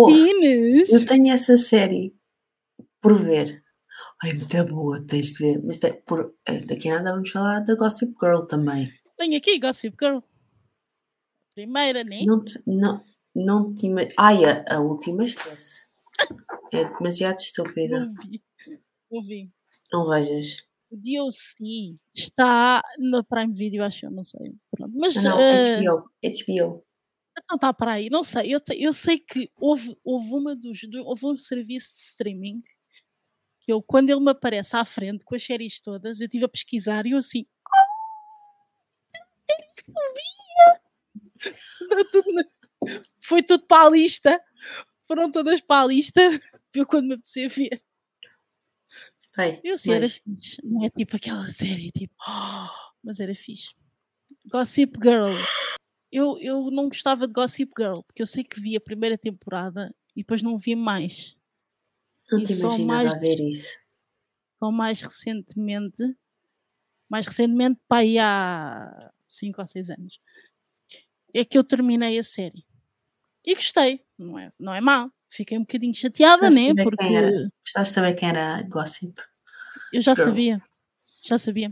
Oh, 0.00 0.08
eu 0.10 1.04
tenho 1.06 1.32
essa 1.32 1.56
série 1.56 2.14
por 3.00 3.18
ver. 3.18 3.64
Ai, 4.22 4.34
muito 4.34 4.64
boa, 4.64 5.04
tens 5.06 5.32
de 5.32 5.38
ver. 5.38 5.62
Mas 5.64 5.78
tem- 5.78 6.00
por, 6.02 6.34
eh, 6.46 6.60
daqui 6.60 6.88
a 6.88 6.96
nada 6.96 7.12
vamos 7.12 7.30
falar 7.30 7.60
da 7.60 7.74
Gossip 7.76 8.14
Girl 8.20 8.40
também. 8.46 8.92
Tenho 9.16 9.36
aqui 9.36 9.58
Gossip 9.58 9.96
Girl. 10.00 10.18
Primeira, 11.54 12.04
né? 12.04 12.22
Não, 12.24 12.44
te- 12.44 12.60
não, 12.66 13.04
não 13.34 13.74
te 13.74 13.86
Ai, 14.16 14.44
a, 14.44 14.76
a 14.76 14.80
última 14.80 15.24
esquece. 15.24 15.82
É 16.72 16.84
demasiado 16.84 17.38
estúpida. 17.38 18.00
Não 18.00 18.14
vi. 18.14 18.42
Não 19.10 19.22
vi. 19.22 19.50
Não 19.92 20.06
vejas. 20.08 20.56
O 20.90 20.96
DOC 20.96 21.96
está 22.14 22.82
no 22.98 23.22
Prime 23.22 23.52
Video, 23.54 23.84
acho 23.84 24.06
eu, 24.06 24.10
não 24.10 24.22
sei. 24.22 24.54
Mas 24.96 25.14
Não, 25.16 25.22
não, 25.22 25.40
eh, 25.40 25.80
HBO. 25.80 26.10
HBO. 26.22 26.84
não 27.48 27.56
está 27.56 27.74
para 27.74 27.92
aí, 27.92 28.08
não 28.08 28.22
sei. 28.22 28.54
Eu, 28.54 28.60
eu 28.76 28.92
sei 28.92 29.18
que 29.18 29.50
houve, 29.56 29.96
houve, 30.02 30.32
uma 30.32 30.56
dos, 30.56 30.80
do- 30.88 31.04
houve 31.06 31.26
um 31.26 31.36
serviço 31.36 31.94
de 31.94 32.00
streaming 32.00 32.62
eu, 33.72 33.82
quando 33.82 34.10
ele 34.10 34.20
me 34.20 34.30
aparece 34.30 34.76
à 34.76 34.84
frente 34.84 35.24
com 35.24 35.34
as 35.34 35.42
séries 35.42 35.80
todas, 35.80 36.20
eu 36.20 36.26
estive 36.26 36.44
a 36.44 36.48
pesquisar 36.48 37.06
e 37.06 37.12
eu 37.12 37.18
assim. 37.18 37.46
Tudo 42.12 42.32
na- 42.32 42.44
Foi 43.20 43.42
tudo 43.42 43.66
para 43.66 43.86
a 43.86 43.90
lista. 43.90 44.40
Foram 45.06 45.30
todas 45.30 45.60
para 45.60 45.82
a 45.82 45.86
lista. 45.86 46.20
Eu 46.74 46.86
quando 46.86 47.06
me 47.08 47.14
apeteci 47.14 47.44
a 47.44 47.48
ver. 47.48 47.82
Vai, 49.36 49.60
Eu 49.64 49.74
assim, 49.74 49.90
era 49.92 50.00
mas- 50.02 50.16
fixe. 50.16 50.58
Não 50.62 50.84
é 50.84 50.90
tipo 50.90 51.16
aquela 51.16 51.48
série, 51.48 51.90
tipo, 51.90 52.14
mas 53.02 53.18
era 53.20 53.34
fixe. 53.34 53.74
Gossip 54.46 54.96
Girl. 55.02 55.32
Eu, 56.12 56.38
eu 56.40 56.70
não 56.70 56.88
gostava 56.88 57.26
de 57.26 57.32
Gossip 57.32 57.72
Girl, 57.76 58.00
porque 58.02 58.22
eu 58.22 58.26
sei 58.26 58.44
que 58.44 58.60
vi 58.60 58.76
a 58.76 58.80
primeira 58.80 59.16
temporada 59.18 59.92
e 60.14 60.20
depois 60.20 60.42
não 60.42 60.56
vi 60.58 60.76
mais. 60.76 61.36
Não 62.30 62.40
e 62.40 62.44
te 62.44 62.54
só 62.54 62.68
imaginava 62.76 63.04
mais- 63.04 63.20
ver 63.20 63.40
isso. 63.48 63.78
Só 64.58 64.70
mais 64.72 65.00
recentemente, 65.00 66.02
mais 67.08 67.26
recentemente, 67.26 67.80
para 67.88 67.98
aí 68.02 68.18
há 68.18 69.10
5 69.26 69.60
ou 69.60 69.66
6 69.66 69.88
anos, 69.90 70.20
é 71.32 71.44
que 71.44 71.56
eu 71.56 71.62
terminei 71.64 72.18
a 72.18 72.22
série. 72.24 72.64
E 73.44 73.54
gostei, 73.54 74.04
não 74.18 74.38
é, 74.38 74.52
não 74.58 74.74
é 74.74 74.80
má. 74.80 75.10
Fiquei 75.30 75.56
um 75.58 75.60
bocadinho 75.62 75.94
chateada, 75.94 76.50
né? 76.50 76.74
Porque. 76.82 77.04
Gostaste 77.64 77.90
de 77.90 77.94
saber 77.94 78.14
quem 78.14 78.30
era 78.30 78.62
Gossip? 78.62 79.20
Eu 79.92 80.00
já 80.02 80.14
Girl. 80.14 80.26
sabia. 80.26 80.62
Já 81.22 81.36
sabia. 81.38 81.70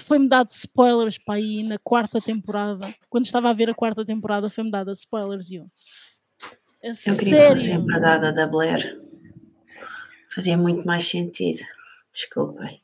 Foi-me 0.00 0.28
dado 0.28 0.50
spoilers 0.50 1.18
para 1.18 1.34
aí 1.34 1.62
na 1.62 1.78
quarta 1.78 2.20
temporada. 2.20 2.92
Quando 3.08 3.24
estava 3.26 3.50
a 3.50 3.52
ver 3.52 3.68
a 3.70 3.74
quarta 3.74 4.04
temporada, 4.04 4.48
foi-me 4.48 4.70
dado 4.70 4.90
spoilers 4.92 5.50
e 5.50 5.56
eu. 5.56 5.70
A 6.82 6.88
Eu 6.88 7.16
queria 7.18 7.58
sério? 7.58 7.80
empregada 7.82 8.32
da 8.32 8.46
Blair. 8.46 9.00
Fazia 10.34 10.56
muito 10.56 10.84
mais 10.86 11.04
sentido. 11.04 11.60
Desculpem. 12.12 12.80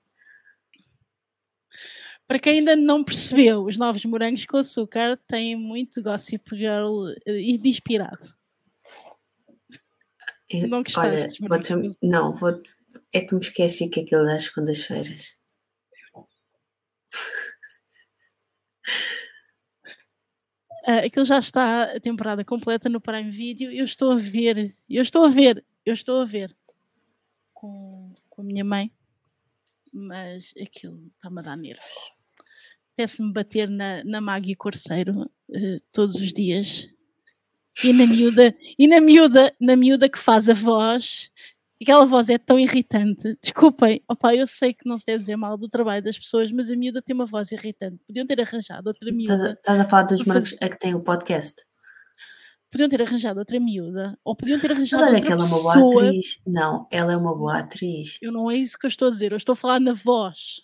Para 2.28 2.38
quem 2.38 2.61
ainda 2.61 2.76
não 2.76 3.02
percebeu, 3.02 3.64
os 3.64 3.76
novos 3.76 4.04
morangos 4.04 4.47
com 4.47 4.57
açúcar 4.57 5.16
têm 5.26 5.57
muito 5.57 6.00
Gossip 6.02 6.54
Girl 6.57 7.09
eh, 7.26 7.40
e 7.40 7.59
de 7.59 7.69
inspirado. 7.69 8.21
Eu- 10.49 10.69
Não 10.69 10.83
gostaste 10.83 11.42
Olha, 11.50 11.61
ser- 11.62 11.80
não, 12.02 12.33
vou, 12.35 12.61
é 13.12 13.21
que 13.21 13.35
me 13.35 13.40
esqueci 13.40 13.88
que 13.88 14.00
aquilo 14.00 14.28
é 14.28 14.35
às 14.37 14.45
segundas-feiras. 14.45 15.37
Ah, 20.87 20.99
aquilo 21.04 21.25
já 21.26 21.38
está 21.38 21.95
a 21.95 22.00
temporada 22.00 22.45
completa 22.45 22.88
no 22.88 23.00
Prime 23.00 23.30
Video. 23.30 23.71
Eu 23.71 23.85
estou 23.85 24.12
a 24.12 24.16
ver, 24.16 24.75
eu 24.88 25.02
estou 25.02 25.25
a 25.25 25.28
ver, 25.28 25.64
eu 25.85 25.92
estou 25.92 26.21
a 26.23 26.25
ver 26.25 26.57
com, 27.61 28.14
com 28.31 28.40
a 28.43 28.45
minha 28.45 28.64
mãe, 28.64 28.90
mas 29.93 30.55
aquilo 30.61 31.11
está-me 31.17 31.40
a 31.40 31.43
dar 31.43 31.57
nervos. 31.57 31.85
Apetece-me 32.95 33.33
bater 33.33 33.69
na, 33.69 34.02
na 34.05 34.21
Maggie 34.21 34.55
Corceiro 34.57 35.31
eh, 35.52 35.81
todos 35.93 36.14
os 36.17 36.33
dias. 36.33 36.88
E 37.85 37.93
na 37.93 38.07
miúda, 38.07 38.55
e 38.79 38.87
na 38.87 39.00
miúda, 39.00 39.55
na 39.61 39.76
miúda 39.76 40.09
que 40.09 40.19
faz 40.19 40.49
a 40.49 40.55
voz. 40.55 41.31
Aquela 41.81 42.05
voz 42.05 42.29
é 42.29 42.37
tão 42.37 42.59
irritante. 42.59 43.38
Desculpem, 43.43 44.02
opa, 44.07 44.35
eu 44.35 44.47
sei 44.47 44.75
que 44.75 44.87
não 44.87 44.99
se 44.99 45.07
deve 45.07 45.19
dizer 45.19 45.37
mal 45.37 45.57
do 45.57 45.67
trabalho 45.69 46.02
das 46.02 46.19
pessoas, 46.19 46.52
mas 46.52 46.71
a 46.71 46.76
miúda 46.76 47.00
tem 47.00 47.14
uma 47.14 47.25
voz 47.25 47.52
irritante. 47.52 47.99
Podiam 48.07 48.26
ter 48.26 48.38
arranjado 48.40 48.88
outra 48.88 49.09
Estás 49.09 49.14
a, 49.14 49.17
miúda. 49.45 49.52
estás 49.52 49.81
a 49.81 49.85
falar 49.87 50.02
dos 50.02 50.25
morangos 50.25 50.50
fazer- 50.50 50.64
a 50.64 50.69
que 50.69 50.79
tem 50.79 50.95
o 50.95 51.00
podcast. 51.00 51.62
Podiam 52.71 52.89
ter 52.89 53.03
arranjado 53.03 53.39
outra 53.41 53.59
miúda. 53.59 54.17
Ou 54.25 54.37
podiam 54.37 54.61
ter 54.61 54.69
Mas 54.69 54.77
arranjado 54.79 55.03
olha 55.03 55.12
outra 55.15 55.27
que 55.27 55.33
ela 55.33 55.43
é 55.43 55.47
uma 55.47 55.59
boa 55.61 55.75
atriz. 56.07 56.41
Não, 56.47 56.89
ela 56.91 57.12
é 57.12 57.17
uma 57.17 57.35
boa 57.37 57.59
atriz. 57.59 58.19
Eu 58.23 58.31
não 58.33 58.50
é 58.50 58.57
isso 58.57 58.79
que 58.79 58.87
eu 58.87 58.89
estou 58.89 59.09
a 59.09 59.11
dizer. 59.11 59.33
Eu 59.33 59.37
estou 59.37 59.55
a 59.55 59.57
falar 59.57 59.81
na 59.81 59.93
voz. 59.93 60.61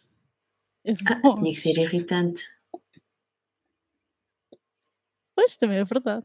A 0.87 0.91
Ah, 0.93 1.21
voz. 1.21 1.41
tinha 1.41 1.53
que 1.53 1.61
ser 1.61 1.79
irritante. 1.81 2.43
Pois, 5.35 5.57
também 5.57 5.79
é 5.79 5.85
verdade. 5.85 6.25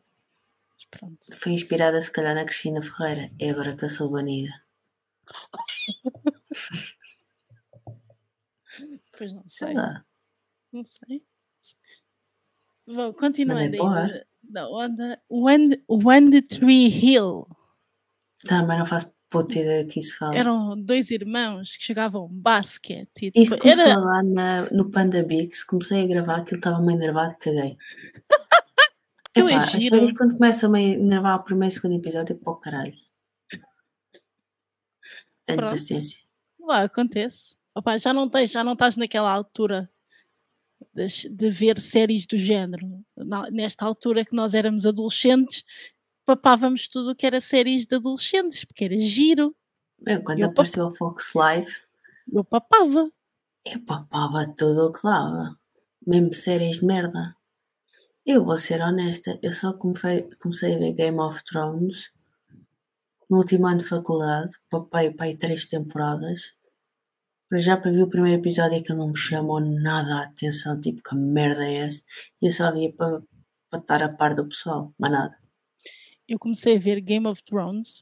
Mas 0.76 0.86
pronto. 0.86 1.18
Foi 1.36 1.52
inspirada 1.52 2.00
se 2.00 2.12
calhar 2.12 2.36
na 2.36 2.46
Cristina 2.46 2.82
Ferreira. 2.82 3.30
É 3.40 3.50
agora 3.50 3.76
que 3.76 3.84
eu 3.86 3.90
sou 3.90 4.10
banida. 4.10 4.54
Pois 9.18 9.34
não 9.34 9.44
Sei 9.48 9.68
sei. 9.68 9.76
lá. 9.76 10.06
Não 10.72 10.84
sei. 10.84 11.26
Vou 12.88 13.14
continuando 13.14 13.78
boa. 13.78 14.00
ainda. 14.04 14.28
Da 14.52 14.68
onda. 14.70 15.22
When, 15.30 15.82
when 15.88 16.30
the 16.32 16.42
Tree 16.42 16.88
Hill. 16.88 17.48
Também 18.48 18.78
não 18.78 18.86
faço 18.86 19.14
puta 19.30 19.58
ideia 19.58 19.86
que 19.86 20.00
isso 20.00 20.18
fala. 20.18 20.36
Eram 20.36 20.82
dois 20.82 21.10
irmãos 21.12 21.78
que 21.78 21.86
jogavam 21.88 22.28
basquete. 22.30 23.32
E 23.36 23.42
Isso 23.42 23.56
depois- 23.56 23.76
começou 23.76 23.86
era, 23.86 24.00
lá 24.00 24.24
na- 24.24 24.70
no 24.72 24.90
Panda 24.92 25.24
Bix, 25.24 25.64
comecei 25.64 26.04
a 26.04 26.08
gravar, 26.08 26.38
aquilo 26.38 26.58
estava 26.58 26.82
meio 26.82 26.98
enervado, 26.98 27.36
caguei. 27.40 27.78
É 29.34 29.40
Epá, 29.40 29.58
as 29.60 29.72
giro. 29.72 29.96
séries 29.96 30.18
quando 30.18 30.36
começam 30.38 30.68
a 30.70 30.74
meio 30.74 31.00
enervar 31.00 31.40
o 31.40 31.44
primeiro 31.46 31.72
e 31.72 31.74
segundo 31.74 31.96
episódio, 31.96 32.36
pô 32.36 32.58
caralho. 32.58 32.92
Tenho 35.46 35.58
Pronto. 35.58 35.72
paciência. 35.72 36.20
Lá, 36.60 36.84
acontece. 36.84 37.56
Opa, 37.74 37.98
já, 37.98 38.12
não 38.12 38.28
tens, 38.30 38.52
já 38.52 38.62
não 38.62 38.74
estás 38.74 38.98
naquela 38.98 39.32
altura 39.32 39.90
das- 40.94 41.26
de 41.30 41.50
ver 41.50 41.80
séries 41.80 42.26
do 42.28 42.38
género. 42.38 42.88
Na- 43.18 43.50
nesta 43.52 43.86
altura 43.86 44.26
que 44.26 44.36
nós 44.36 44.54
éramos 44.54 44.86
adolescentes, 44.86 45.64
papávamos 46.26 46.88
tudo 46.88 47.12
o 47.12 47.16
que 47.16 47.26
era 47.26 47.40
séries 47.42 47.86
de 47.86 47.96
adolescentes, 47.96 48.66
porque 48.66 48.86
era 48.86 48.98
giro. 49.00 49.56
Eu, 50.06 50.24
quando 50.24 50.40
Eu 50.40 50.48
apareceu 50.48 50.86
o 50.88 50.92
Fox 50.96 51.34
Live, 51.36 51.72
Eu 52.32 52.44
papava. 52.44 53.12
eu 53.66 53.80
papava 53.86 54.48
tudo 54.58 54.88
o 54.88 54.92
que 54.92 55.02
dava. 55.04 55.58
Mesmo 56.06 56.34
séries 56.34 56.80
de 56.80 56.86
merda. 56.86 57.36
Eu 58.26 58.44
vou 58.44 58.58
ser 58.58 58.82
honesta, 58.82 59.38
eu 59.42 59.52
só 59.54 59.74
comecei, 59.74 60.24
comecei 60.40 60.76
a 60.76 60.80
ver 60.80 60.94
Game 60.94 61.20
of 61.20 61.44
Thrones 61.44 62.12
no 63.30 63.38
último 63.38 63.66
ano 63.68 63.78
de 63.80 63.86
faculdade, 63.86 64.56
papei 64.70 65.12
para 65.12 65.26
aí 65.28 65.38
três 65.38 65.66
temporadas. 65.66 66.54
Mas 67.52 67.66
já 67.66 67.76
para 67.76 67.92
ver 67.92 68.04
o 68.04 68.10
primeiro 68.10 68.40
episódio 68.40 68.78
é 68.78 68.82
que 68.82 68.94
não 68.94 69.10
me 69.10 69.18
chamou 69.18 69.60
nada 69.60 70.16
a 70.16 70.24
atenção, 70.24 70.80
tipo, 70.80 71.04
que 71.04 71.14
merda 71.14 71.66
é 71.66 71.88
esta? 71.88 72.06
E 72.42 72.48
eu 72.48 72.52
só 72.52 72.72
via 72.72 72.92
para, 72.94 73.22
para 73.70 73.80
estar 73.80 74.04
a 74.04 74.10
par 74.10 74.34
do 74.34 74.48
pessoal, 74.48 74.94
mas 74.98 75.12
nada. 75.12 75.38
Eu 76.28 76.40
comecei 76.40 76.78
a 76.78 76.80
ver 76.80 77.02
Game 77.02 77.28
of 77.28 77.44
Thrones. 77.44 78.00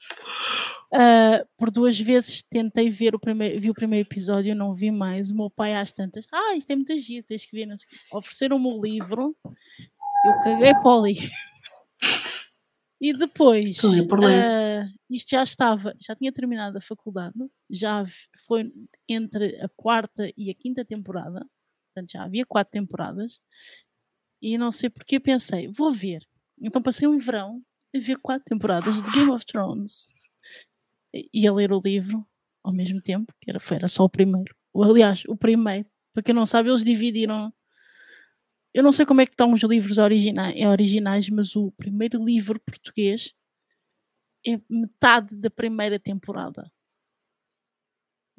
Ah, 0.94 1.46
por 1.58 1.70
duas 1.72 2.00
vezes 2.00 2.44
tentei 2.44 2.90
ver 2.90 3.16
o 3.16 3.20
primeiro, 3.20 3.60
vi 3.60 3.70
o 3.70 3.74
primeiro 3.74 4.08
episódio, 4.08 4.56
não 4.56 4.74
vi 4.74 4.92
mais. 4.92 5.32
O 5.32 5.36
meu 5.36 5.50
pai 5.50 5.76
às 5.76 5.92
tantas, 5.92 6.28
ah, 6.32 6.56
isto 6.56 6.70
é 6.70 6.76
muito 6.76 6.96
giro, 6.98 7.26
tens 7.28 7.46
que 7.46 7.56
ver. 7.56 7.66
não 7.66 7.78
sei 7.78 7.88
o 7.88 7.90
quê." 7.90 7.98
Ofereceram-me 8.14 8.68
o 8.68 8.82
livro, 8.82 9.36
eu 10.26 10.40
caguei 10.44 10.74
para 10.74 10.92
o 10.92 11.06
livro. 11.06 11.49
E 13.02 13.14
depois, 13.14 13.78
ah, 14.46 14.90
isto 15.10 15.30
já 15.30 15.44
estava, 15.44 15.96
já 16.00 16.16
tinha 16.16 16.32
terminado 16.34 16.78
a 16.78 16.82
faculdade, 16.82 17.36
já 17.70 18.04
foi 18.46 18.72
entre 19.08 19.56
a 19.62 19.70
quarta 19.70 20.30
e 20.38 20.50
a 20.50 20.54
quinta 20.54 20.84
temporada, 20.84 21.46
portanto 21.94 22.12
já 22.12 22.24
havia 22.24 22.46
quatro 22.46 22.72
temporadas, 22.72 23.40
e 24.42 24.58
não 24.58 24.72
sei 24.72 24.90
porque 24.90 25.18
eu 25.18 25.22
pensei, 25.22 25.68
vou 25.70 25.94
ver. 25.94 26.22
Então 26.62 26.82
passei 26.82 27.08
um 27.08 27.18
verão 27.18 27.62
a 27.96 28.00
ver 28.00 28.18
quatro 28.18 28.46
temporadas 28.46 29.02
de 29.02 29.12
Game 29.12 29.32
of 29.32 29.46
Thrones 29.46 30.10
e 31.14 31.30
e 31.34 31.48
a 31.48 31.54
ler 31.54 31.72
o 31.72 31.80
livro 31.84 32.26
ao 32.64 32.74
mesmo 32.74 33.02
tempo, 33.02 33.34
que 33.42 33.50
era, 33.50 33.60
foi- 33.60 33.78
era 33.78 33.88
só 33.88 34.04
o 34.04 34.10
primeiro. 34.10 34.54
Ou, 34.74 34.84
aliás, 34.84 35.24
o 35.28 35.36
primeiro. 35.36 35.88
Para 36.14 36.22
quem 36.24 36.36
não 36.36 36.46
sabe, 36.46 36.70
eles 36.70 36.84
dividiram. 36.84 37.52
Eu 38.74 38.84
não 38.84 38.92
sei 38.92 39.06
como 39.06 39.22
é 39.22 39.26
que 39.26 39.34
estão 39.34 39.54
os 39.54 39.62
livros 39.64 39.98
originais, 39.98 40.56
originais 40.66 41.30
mas 41.30 41.56
o 41.56 41.72
primeiro 41.72 42.24
livro 42.24 42.60
português 42.60 43.34
é 44.46 44.60
metade 44.70 45.36
da 45.36 45.50
primeira 45.50 46.00
temporada. 46.00 46.72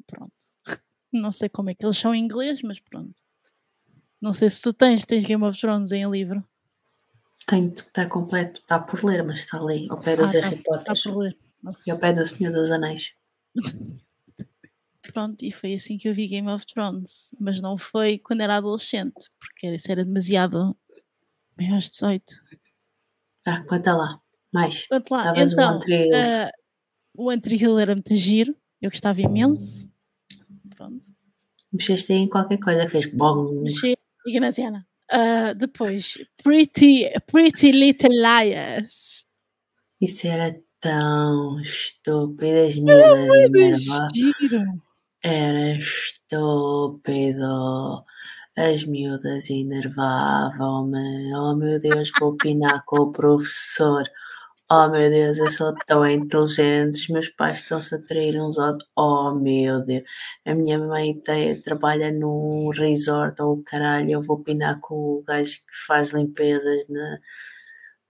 Pronto. 0.07 0.33
Não 1.13 1.31
sei 1.31 1.47
como 1.49 1.69
é 1.69 1.75
que 1.75 1.85
eles 1.85 1.97
são 1.97 2.15
em 2.15 2.23
inglês, 2.23 2.61
mas 2.63 2.79
pronto. 2.79 3.21
Não 4.21 4.33
sei 4.33 4.49
se 4.49 4.61
tu 4.61 4.73
tens, 4.73 5.05
tens 5.05 5.25
Game 5.25 5.43
of 5.43 5.59
Thrones 5.59 5.91
em 5.91 6.09
livro. 6.09 6.43
Tenho 7.45 7.69
estar 7.73 8.07
completo, 8.07 8.61
está 8.61 8.79
por 8.79 9.03
ler, 9.03 9.23
mas 9.23 9.39
está 9.41 9.57
ali, 9.59 9.87
ao 9.89 9.99
pé 9.99 10.15
dos 10.15 10.35
Ah, 10.35 10.41
Harry 10.41 10.57
Está 10.57 10.77
Potter 10.77 11.03
por 11.03 11.17
ler. 11.17 11.37
e 11.85 11.91
ao 11.91 11.97
pé 11.99 12.13
do 12.13 12.25
Senhor 12.25 12.51
dos 12.53 12.71
Anéis. 12.71 13.13
Pronto, 15.01 15.43
e 15.43 15.51
foi 15.51 15.73
assim 15.73 15.97
que 15.97 16.07
eu 16.07 16.13
vi 16.13 16.27
Game 16.27 16.47
of 16.47 16.65
Thrones. 16.65 17.33
Mas 17.39 17.59
não 17.59 17.77
foi 17.77 18.19
quando 18.19 18.41
era 18.41 18.57
adolescente, 18.57 19.29
porque 19.39 19.73
isso 19.73 19.91
era 19.91 20.05
demasiado. 20.05 20.77
Meio 21.57 21.75
aos 21.75 21.89
18. 21.89 22.23
Ah, 23.45 23.63
conta 23.67 23.95
lá, 23.95 24.19
mais. 24.53 24.87
Quanto 24.87 25.11
lá? 25.11 25.33
Estavas 25.33 25.53
Então, 25.53 25.81
ah, 26.13 26.51
o 27.15 27.29
Antry 27.29 27.55
Hill 27.55 27.79
era 27.79 27.95
muito 27.95 28.15
giro. 28.15 28.55
Eu 28.81 28.89
gostava 28.89 29.21
imenso. 29.21 29.91
Pronto. 30.75 31.07
Mexeste 31.71 32.13
em 32.13 32.27
qualquer 32.27 32.57
coisa 32.57 32.85
que 32.85 32.91
fez 32.91 33.05
bom. 33.07 33.61
Mexi 33.61 33.97
Ignatiana. 34.25 34.87
Ah, 35.09 35.53
depois, 35.53 36.17
Pretty, 36.41 37.09
Pretty 37.27 37.71
Little 37.71 38.15
Liars. 38.15 39.25
Isso 39.99 40.25
era 40.27 40.57
tão 40.79 41.59
estúpido, 41.59 42.67
as 42.67 42.75
miúdas 42.75 43.29
enervavam. 43.55 44.81
Era 45.23 45.71
estúpido. 45.77 47.45
As 48.57 48.85
miúdas 48.85 49.49
enervavam-me. 49.49 51.33
Oh 51.35 51.55
meu 51.55 51.79
Deus, 51.79 52.11
vou 52.19 52.31
opinar 52.31 52.83
com 52.85 52.97
o 52.97 53.11
professor. 53.11 54.03
Oh 54.71 54.87
meu 54.89 55.09
Deus, 55.11 55.37
eu 55.39 55.51
sou 55.51 55.73
tão 55.87 56.05
inteligente. 56.07 57.01
Os 57.03 57.09
meus 57.09 57.29
pais 57.29 57.59
estão-se 57.59 57.95
a 57.95 58.03
trair 58.03 58.41
uns 58.41 58.57
aos. 58.59 58.77
Oh 58.95 59.33
meu 59.35 59.81
Deus. 59.85 60.03
A 60.45 60.55
minha 60.55 60.79
mãe 60.79 61.19
tem, 61.21 61.61
trabalha 61.61 62.11
num 62.11 62.69
resort 62.69 63.41
ou 63.41 63.63
caralho. 63.63 64.11
Eu 64.11 64.21
vou 64.21 64.37
opinar 64.37 64.79
com 64.81 64.95
o 64.95 65.23
gajo 65.23 65.51
que 65.59 65.85
faz 65.87 66.13
limpezas 66.13 66.87
na, 66.89 67.19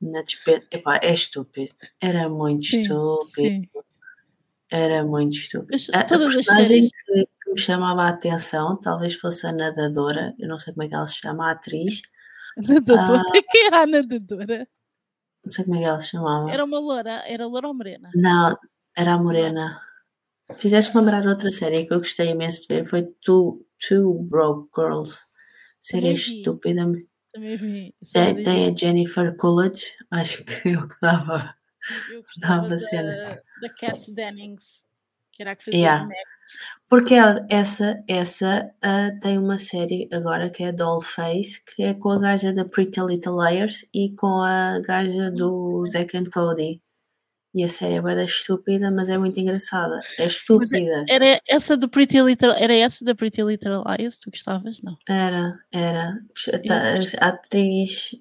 na 0.02 0.22
despensa. 0.24 0.66
Epá, 0.72 1.00
é 1.04 1.14
estúpido. 1.14 1.74
Era 2.02 2.30
muito 2.30 2.66
Sim, 2.66 2.82
estúpido. 2.82 3.26
sim. 3.26 3.70
Era 4.72 5.04
muito 5.04 5.36
estúpido. 5.36 5.78
A, 5.94 6.00
a 6.00 6.06
personagem 6.06 6.88
que, 6.90 7.26
que 7.44 7.52
me 7.52 7.60
chamava 7.60 8.04
a 8.04 8.10
atenção, 8.10 8.80
talvez 8.80 9.16
fosse 9.16 9.46
a 9.46 9.52
nadadora, 9.52 10.34
eu 10.40 10.48
não 10.48 10.58
sei 10.58 10.74
como 10.74 10.84
é 10.84 10.88
que 10.88 10.96
ela 10.96 11.06
se 11.06 11.18
chama, 11.18 11.50
a 11.50 11.52
atriz, 11.52 12.02
Nadadora. 12.58 13.22
Ah. 13.22 13.42
Quem 13.52 13.66
era 13.68 13.82
a 13.82 13.88
nadadora? 13.88 14.68
não 15.44 15.52
sei 15.52 15.66
como 15.66 15.78
é 15.78 15.80
que 15.80 15.86
ela 15.86 16.00
se 16.00 16.10
chamava. 16.10 16.52
Era 16.52 16.64
uma 16.64 16.80
loura. 16.80 17.24
Era 17.28 17.46
loura 17.48 17.68
ou 17.68 17.74
morena? 17.74 18.10
Não, 18.16 18.58
era 18.96 19.14
a 19.14 19.18
Morena. 19.18 19.82
Fizeste 20.58 20.96
lembrar 20.96 21.26
outra 21.26 21.50
série 21.52 21.86
que 21.86 21.94
eu 21.94 22.00
gostei 22.00 22.30
imenso 22.30 22.62
de 22.68 22.76
ver, 22.76 22.86
foi 22.86 23.04
Two, 23.24 23.66
Two 23.88 24.24
Broke 24.24 24.70
Girls. 24.76 25.20
Série 25.80 26.02
Também 26.02 26.16
vi. 26.16 26.38
estúpida. 26.38 26.92
Também 27.34 27.58
vi. 27.58 27.96
Tem, 28.14 28.44
tem 28.44 28.70
a 28.70 28.76
Jennifer 28.76 29.36
Coolidge, 29.38 29.86
acho 30.12 30.44
que 30.44 30.70
eu 30.70 30.88
que 30.88 30.96
dava. 31.02 31.56
Eu 32.12 32.22
gostava 32.24 32.78
cena. 32.78 33.12
da, 33.12 33.68
da 33.68 33.74
Cat 33.74 34.12
Dennings, 34.14 34.86
que 35.32 35.42
era 35.42 35.52
a 35.52 35.56
que 35.56 35.66
fazia 35.66 35.80
Yeah. 35.80 36.08
Porque 36.90 37.16
essa, 37.50 38.04
essa 38.08 38.70
ah, 38.82 39.10
tem 39.22 39.38
uma 39.38 39.58
série 39.58 40.10
agora 40.12 40.50
que 40.50 40.64
é 40.64 40.72
Dollface, 40.72 41.64
que 41.64 41.84
é 41.84 41.94
com 41.94 42.10
a 42.10 42.20
gaja 42.20 42.52
da 42.52 42.66
Pretty 42.66 43.00
Little 43.00 43.38
Liars 43.42 43.86
e 43.94 44.14
com 44.16 44.42
a 44.42 44.80
gaja 44.82 45.32
do 45.32 45.86
Zack 45.88 46.18
and 46.18 46.30
Cody. 46.32 46.82
E 47.54 47.64
a 47.64 47.68
série 47.68 47.96
é 47.96 48.02
bem 48.02 48.24
estúpida, 48.24 48.90
mas 48.92 49.10
é 49.10 49.18
muito 49.18 49.38
engraçada. 49.38 50.00
É 50.18 50.26
estúpida. 50.26 51.06
Era 51.10 51.42
essa 51.48 51.76
do 51.76 51.90
Pretty 51.90 52.22
Little, 52.22 52.52
era 52.52 52.74
essa 52.74 53.04
da 53.04 53.14
Pretty 53.14 53.44
Little 53.44 53.84
Liars, 53.86 54.20
tu 54.20 54.32
gostavas? 54.32 54.82
Não. 54.82 54.96
Era, 55.08 55.60
era. 55.72 56.18
A 57.20 57.28
atriz, 57.28 58.12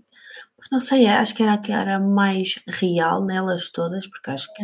não 0.70 0.80
sei, 0.80 1.06
acho 1.06 1.34
que 1.34 1.42
era 1.42 1.54
a 1.54 1.58
que 1.58 1.72
era 1.72 1.98
mais 1.98 2.58
real 2.68 3.24
nelas 3.24 3.70
todas, 3.70 4.06
porque 4.08 4.30
acho 4.30 4.52
que 4.54 4.62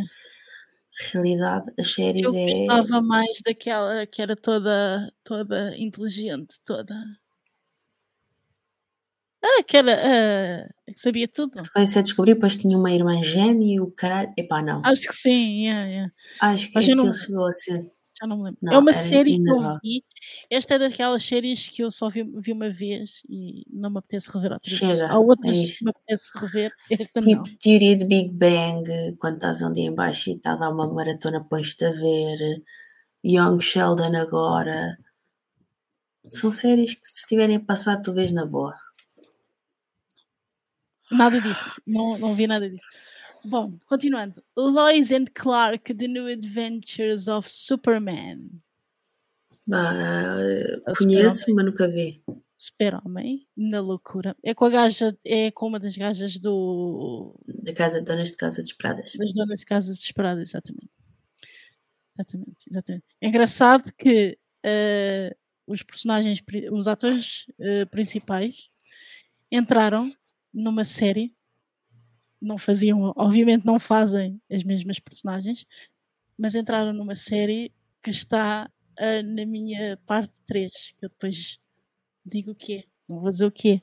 realidade, 1.12 1.70
as 1.78 1.92
séries 1.92 2.24
Eu 2.24 2.34
é. 2.34 2.46
gostava 2.46 3.02
mais 3.02 3.40
daquela 3.44 4.06
que 4.06 4.22
era 4.22 4.34
toda, 4.36 5.12
toda 5.24 5.76
inteligente, 5.76 6.56
toda. 6.64 6.94
Ah, 9.44 9.62
que 9.62 9.76
era. 9.76 9.92
ah, 9.94 10.68
que 10.92 10.98
sabia 11.00 11.28
tudo. 11.28 11.52
Foi-se 11.72 11.98
a 11.98 12.02
descobrir, 12.02 12.34
depois 12.34 12.56
tinha 12.56 12.76
uma 12.76 12.90
irmã 12.90 13.22
gêmea 13.22 13.74
e 13.76 13.80
o 13.80 13.90
caralho. 13.90 14.32
Epá, 14.36 14.62
não. 14.62 14.82
Acho 14.84 15.02
que 15.02 15.14
sim, 15.14 15.64
yeah, 15.64 15.86
yeah. 15.88 16.12
Acho 16.40 16.68
que 16.68 16.72
Mas 16.74 16.88
eu 16.88 16.96
não- 16.96 17.04
aquilo 17.04 17.14
chegou 17.16 17.46
a 17.46 17.52
ser. 17.52 17.90
Já 18.18 18.26
não 18.26 18.38
me 18.38 18.44
lembro. 18.44 18.58
Não, 18.62 18.72
é 18.72 18.78
uma 18.78 18.90
era 18.90 18.98
série 18.98 19.36
que 19.36 19.50
eu 19.50 19.78
vi. 19.82 20.04
Esta 20.50 20.74
é 20.74 20.78
daquelas 20.78 21.22
séries 21.22 21.68
que 21.68 21.82
eu 21.82 21.90
só 21.90 22.08
vi, 22.08 22.22
vi 22.22 22.52
uma 22.52 22.70
vez 22.70 23.22
e 23.28 23.64
não 23.70 23.90
me 23.90 23.98
apetece 23.98 24.30
rever 24.32 24.52
outra 24.52 24.68
vez. 24.68 24.78
Chega, 24.78 25.08
Há 25.08 25.18
outras 25.18 25.56
é 25.56 25.64
que 25.64 25.84
me 25.84 25.90
apetece 25.90 26.30
rever, 26.34 26.72
esta 26.90 27.20
não. 27.20 27.42
Tipo, 27.42 27.58
teoria 27.58 27.96
de 27.96 28.04
Big 28.04 28.32
Bang, 28.32 29.16
quando 29.18 29.36
estás 29.36 29.62
um 29.62 29.72
dia 29.72 29.84
em 29.84 29.94
baixo 29.94 30.30
e 30.30 30.34
está 30.34 30.52
a 30.52 30.56
dar 30.56 30.70
uma 30.70 30.92
maratona, 30.92 31.44
pões-te 31.44 31.84
a 31.84 31.92
ver. 31.92 32.62
Young 33.24 33.60
Sheldon 33.60 34.16
agora. 34.16 34.96
São 36.26 36.50
séries 36.50 36.94
que 36.94 37.06
se 37.06 37.20
estiverem 37.20 37.56
a 37.56 37.60
passar, 37.60 38.00
tu 38.02 38.12
vês 38.12 38.32
na 38.32 38.46
boa. 38.46 38.74
Nada 41.10 41.40
disso. 41.40 41.80
Não, 41.86 42.18
não 42.18 42.34
vi 42.34 42.46
nada 42.46 42.68
disso. 42.68 42.86
Bom, 43.46 43.78
continuando. 43.86 44.42
Lois 44.56 45.12
and 45.12 45.26
Clark, 45.34 45.94
The 45.94 46.08
New 46.08 46.26
Adventures 46.26 47.28
of 47.28 47.48
Superman. 47.48 48.50
Ah, 49.72 50.36
conheço, 50.98 51.54
mas 51.54 51.64
nunca 51.64 51.88
vi. 51.88 52.22
Super-Homem, 52.58 53.46
na 53.56 53.80
loucura. 53.80 54.34
É 54.42 54.54
com 54.54 54.64
a 54.64 54.70
gaja, 54.70 55.16
é 55.24 55.50
com 55.50 55.68
uma 55.68 55.78
das 55.78 55.96
gajas 55.96 56.38
do, 56.38 57.38
Da 57.46 57.72
casa 57.74 58.00
de 58.00 58.06
donas 58.06 58.30
de 58.30 58.36
casa 58.36 58.62
de 58.62 58.74
Pradas. 58.74 59.12
das 59.16 59.32
donas 59.32 59.60
de 59.60 59.66
casa 59.66 59.92
desesperada, 59.92 60.40
exatamente. 60.40 60.90
Exatamente, 62.18 62.64
exatamente. 62.70 63.04
É 63.20 63.28
engraçado 63.28 63.92
que 63.96 64.38
eh, 64.64 65.36
os 65.66 65.82
personagens, 65.82 66.42
os 66.72 66.88
atores 66.88 67.44
eh, 67.60 67.84
principais 67.84 68.70
entraram 69.52 70.10
numa 70.52 70.84
série, 70.84 71.35
não 72.46 72.58
faziam, 72.58 73.12
obviamente 73.16 73.66
não 73.66 73.78
fazem 73.78 74.40
as 74.50 74.62
mesmas 74.62 74.98
personagens, 74.98 75.66
mas 76.38 76.54
entraram 76.54 76.92
numa 76.92 77.14
série 77.14 77.72
que 78.02 78.10
está 78.10 78.70
eh, 78.98 79.22
na 79.22 79.44
minha 79.44 79.96
parte 80.06 80.32
3, 80.46 80.70
que 80.96 81.06
eu 81.06 81.08
depois 81.08 81.58
digo 82.24 82.52
o 82.52 82.54
que 82.54 82.78
é, 82.78 82.84
não 83.08 83.20
vou 83.20 83.30
dizer 83.30 83.46
o 83.46 83.50
que 83.50 83.72
é. 83.72 83.80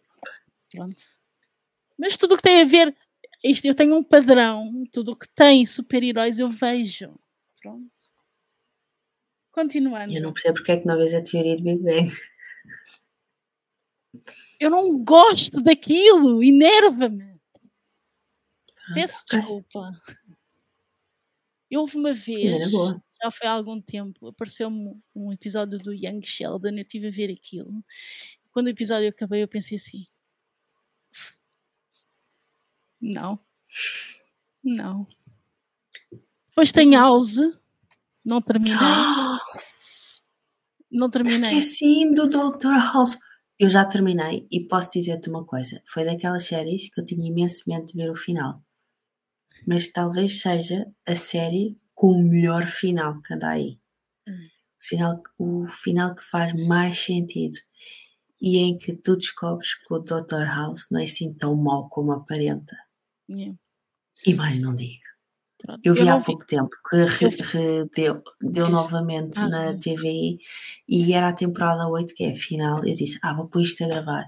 Pronto. 0.72 1.04
Mas 1.98 2.18
tudo 2.18 2.34
o 2.34 2.38
que 2.38 2.44
tem 2.44 2.62
a 2.62 2.66
ver, 2.66 2.96
isto, 3.44 3.66
eu 3.66 3.76
tenho 3.76 3.96
um 3.96 4.04
padrão, 4.04 4.84
tudo 4.92 5.12
o 5.12 5.16
que 5.16 5.28
tem 5.30 5.66
super-heróis 5.66 6.40
eu 6.40 6.50
vejo. 6.50 7.14
Pronto. 7.62 7.92
Continuando. 9.52 10.12
Eu 10.12 10.22
não 10.22 10.34
percebo 10.34 10.56
porque 10.56 10.72
é 10.72 10.78
que 10.78 10.88
não 10.88 10.98
vês 10.98 11.14
a 11.14 11.22
teoria 11.22 11.56
de 11.56 11.64
Big 11.64 11.84
Bang. 11.84 12.12
Eu 14.60 14.70
não 14.70 15.04
gosto 15.04 15.62
daquilo, 15.62 16.44
enerva-me. 16.44 17.33
Peço 18.94 19.24
ok. 19.24 19.40
desculpa. 19.40 20.02
Eu 21.70 21.82
houve 21.82 21.98
uma 21.98 22.14
vez, 22.14 22.72
já 23.22 23.32
foi 23.32 23.48
há 23.48 23.52
algum 23.52 23.82
tempo, 23.82 24.28
apareceu-me 24.28 25.02
um 25.16 25.32
episódio 25.32 25.80
do 25.80 25.94
Young 25.94 26.22
Sheldon, 26.24 26.70
eu 26.70 26.82
estive 26.84 27.08
a 27.08 27.12
ver 27.12 27.32
aquilo. 27.32 27.84
Quando 28.52 28.68
o 28.68 28.70
episódio 28.70 29.10
acabou, 29.10 29.38
eu 29.38 29.48
pensei 29.48 29.78
assim: 29.78 30.06
não, 33.02 33.40
não. 34.64 35.08
Depois 36.48 36.72
tem 36.72 36.94
House, 36.94 37.38
não 38.24 38.42
terminei, 38.42 38.78
não 40.92 41.10
terminei. 41.10 41.58
Esqueci-me 41.58 42.16
do 42.16 42.28
Dr. 42.28 42.68
House. 42.94 43.18
Eu 43.60 43.70
já 43.70 43.86
terminei 43.86 44.48
e 44.52 44.68
posso 44.68 44.92
dizer-te 44.92 45.30
uma 45.30 45.46
coisa. 45.46 45.82
Foi 45.86 46.06
daquelas 46.06 46.46
séries 46.46 46.90
que 46.90 47.00
eu 47.02 47.06
tinha 47.06 47.28
imenso 47.28 47.64
medo 47.68 47.86
de 47.86 47.96
ver 47.96 48.10
o 48.12 48.16
final. 48.16 48.62
Mas 49.68 49.90
talvez 49.92 50.42
seja 50.42 50.86
a 51.06 51.16
série 51.16 51.78
com 51.94 52.08
o 52.08 52.24
melhor 52.24 52.68
final 52.68 53.22
que 53.22 53.34
anda 53.34 53.50
aí. 53.50 53.80
Hum. 54.28 54.34
O, 54.82 54.86
final, 54.86 55.22
o 55.38 55.66
final 55.66 56.16
que 56.16 56.24
faz 56.24 56.54
mais 56.54 57.00
sentido. 57.00 57.58
E 58.42 58.58
em 58.58 58.78
que 58.78 58.94
tu 58.94 59.16
descobres 59.16 59.74
que 59.76 59.94
o 59.94 60.00
Dr. 60.00 60.44
House 60.46 60.88
não 60.92 61.00
é 61.00 61.04
assim 61.06 61.34
tão 61.34 61.56
mau 61.56 61.88
como 61.90 62.12
aparenta. 62.12 62.76
Yeah, 63.30 63.56
E 64.28 64.34
mais 64.34 64.60
não 64.60 64.76
digo. 64.76 65.02
pronto. 65.58 65.80
Eu 65.82 65.94
vi 65.94 66.04
não 66.04 66.18
há 66.18 66.22
pouco 66.22 66.46
tempo 66.46 66.70
que 66.90 66.98
re- 67.06 67.26
Eu- 67.28 67.46
re- 67.46 67.90
deu, 67.96 68.24
deu 68.42 68.68
novamente 68.70 69.40
Ah, 69.40 69.48
na 69.48 69.72
sim. 69.72 69.80
TVI 69.80 70.38
e 70.90 71.14
era 71.14 71.30
a 71.30 71.34
temporada 71.34 71.88
8, 71.88 72.14
que 72.14 72.26
é 72.26 72.32
a 72.32 72.34
final. 72.34 72.86
Eu 72.86 72.94
disse, 72.94 73.18
ah, 73.22 73.34
vou 73.34 73.48
pôr 73.48 73.62
isto 73.62 73.82
a 73.86 73.88
gravar. 73.88 74.26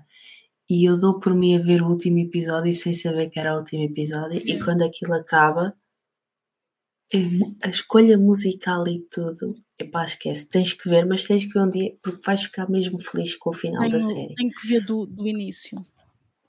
E 0.69 0.87
eu 0.89 0.97
dou 0.97 1.19
por 1.19 1.33
mim 1.35 1.55
a 1.55 1.61
ver 1.61 1.81
o 1.81 1.87
último 1.87 2.19
episódio 2.19 2.73
sem 2.73 2.93
saber 2.93 3.29
que 3.29 3.39
era 3.39 3.53
o 3.53 3.59
último 3.59 3.83
episódio. 3.83 4.41
E 4.43 4.59
quando 4.63 4.83
aquilo 4.83 5.13
acaba, 5.13 5.75
A 7.61 7.69
escolha 7.69 8.17
musical 8.17 8.87
e 8.87 8.99
tudo, 9.11 9.55
epá, 9.79 10.03
esquece, 10.03 10.49
tens 10.49 10.73
que 10.73 10.89
ver, 10.89 11.05
mas 11.05 11.25
tens 11.25 11.45
que 11.45 11.53
ver 11.53 11.65
um 11.65 11.69
dia, 11.69 11.95
porque 12.01 12.21
vais 12.25 12.43
ficar 12.43 12.69
mesmo 12.69 12.99
feliz 12.99 13.37
com 13.37 13.51
o 13.51 13.53
final 13.53 13.81
tenho, 13.81 13.91
da 13.91 14.01
série. 14.01 14.33
Tenho 14.35 14.51
que 14.51 14.67
ver 14.67 14.83
do, 14.83 15.05
do 15.05 15.27
início. 15.27 15.85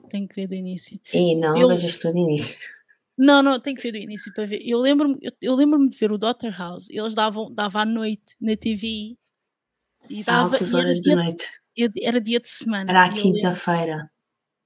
Tenho 0.09 0.27
que 0.27 0.35
ver 0.35 0.47
do 0.47 0.55
início. 0.55 0.99
E 1.13 1.35
não, 1.35 1.55
eu... 1.55 1.67
vejas 1.67 1.97
tudo 1.97 2.13
do 2.13 2.19
início. 2.19 2.57
Não, 3.17 3.41
não, 3.41 3.59
tenho 3.59 3.75
que 3.75 3.83
ver 3.83 3.91
do 3.91 3.97
início 3.97 4.31
para 4.33 4.45
ver. 4.45 4.61
Eu 4.63 4.79
lembro-me 4.79 5.17
eu, 5.21 5.31
eu 5.41 5.55
lembro 5.55 5.89
de 5.89 5.97
ver 5.97 6.11
o 6.11 6.19
Doctor 6.19 6.51
House. 6.51 6.87
Eles 6.89 7.15
davam, 7.15 7.51
davam 7.51 7.81
à 7.81 7.85
noite 7.85 8.35
na 8.39 8.55
TV. 8.55 9.17
E 10.09 10.23
dava, 10.23 10.53
altas 10.53 10.73
horas 10.73 11.01
da 11.01 11.15
noite. 11.15 11.59
De, 11.77 12.03
era 12.03 12.19
dia 12.19 12.39
de 12.39 12.49
semana. 12.49 12.89
Era 12.89 13.05
a 13.05 13.13
quinta-feira. 13.13 14.09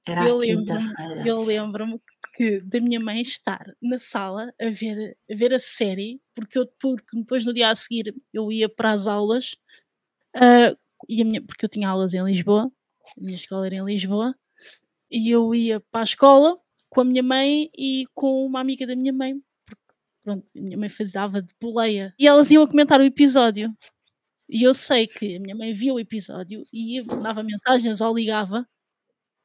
Era 0.08 0.28
eu 0.28 0.39
quinta-feira. 0.39 1.28
Eu 1.28 1.43
lembro-me 1.43 2.00
que 2.34 2.62
da 2.62 2.80
minha 2.80 3.00
mãe 3.00 3.21
estar 3.21 3.65
na 3.82 3.97
sala 3.97 4.54
a 4.60 4.69
ver 4.69 5.17
a, 5.30 5.36
ver 5.36 5.54
a 5.54 5.60
série, 5.60 6.21
porque, 6.34 6.58
eu, 6.58 6.65
porque 6.80 7.19
depois 7.19 7.45
no 7.45 7.54
dia 7.54 7.69
a 7.69 7.76
seguir 7.76 8.15
eu 8.34 8.52
ia 8.52 8.69
para 8.69 8.91
as 8.91 9.06
aulas, 9.06 9.56
uh, 10.36 10.76
e 11.10 11.24
minha, 11.24 11.41
porque 11.41 11.65
eu 11.65 11.69
tinha 11.69 11.89
aulas 11.89 12.13
em 12.13 12.24
Lisboa, 12.24 12.71
a 13.17 13.21
minha 13.21 13.36
escola 13.36 13.65
era 13.65 13.76
em 13.76 13.86
Lisboa, 13.86 14.36
e 15.12 15.30
eu 15.30 15.54
ia 15.54 15.80
para 15.91 16.02
a 16.02 16.04
escola 16.04 16.58
com 16.89 17.02
a 17.02 17.06
minha 17.06 17.24
mãe 17.24 17.69
e 17.78 18.06
com 18.13 18.45
uma 18.45 18.60
amiga 18.60 18.88
da 18.88 18.95
minha 18.95 19.13
mãe, 19.13 19.36
porque 19.65 19.84
pronto, 20.24 20.47
a 20.56 20.62
minha 20.62 20.78
mãe 20.78 20.89
fazia 20.89 21.28
de 21.28 21.54
boleia, 21.62 22.13
e 22.17 22.26
elas 22.26 22.50
iam 22.50 22.63
a 22.63 22.67
comentar 22.67 23.00
o 23.00 23.04
episódio. 23.04 23.76
E 24.52 24.64
eu 24.64 24.74
sei 24.74 25.08
que 25.08 25.38
a 25.38 25.40
minha 25.40 25.56
mãe 25.56 25.72
via 25.72 25.94
o 25.94 26.00
episódio 26.00 26.62
e 26.74 27.02
mandava 27.02 27.42
mensagens 27.42 28.02
ou 28.02 28.14
ligava 28.14 28.68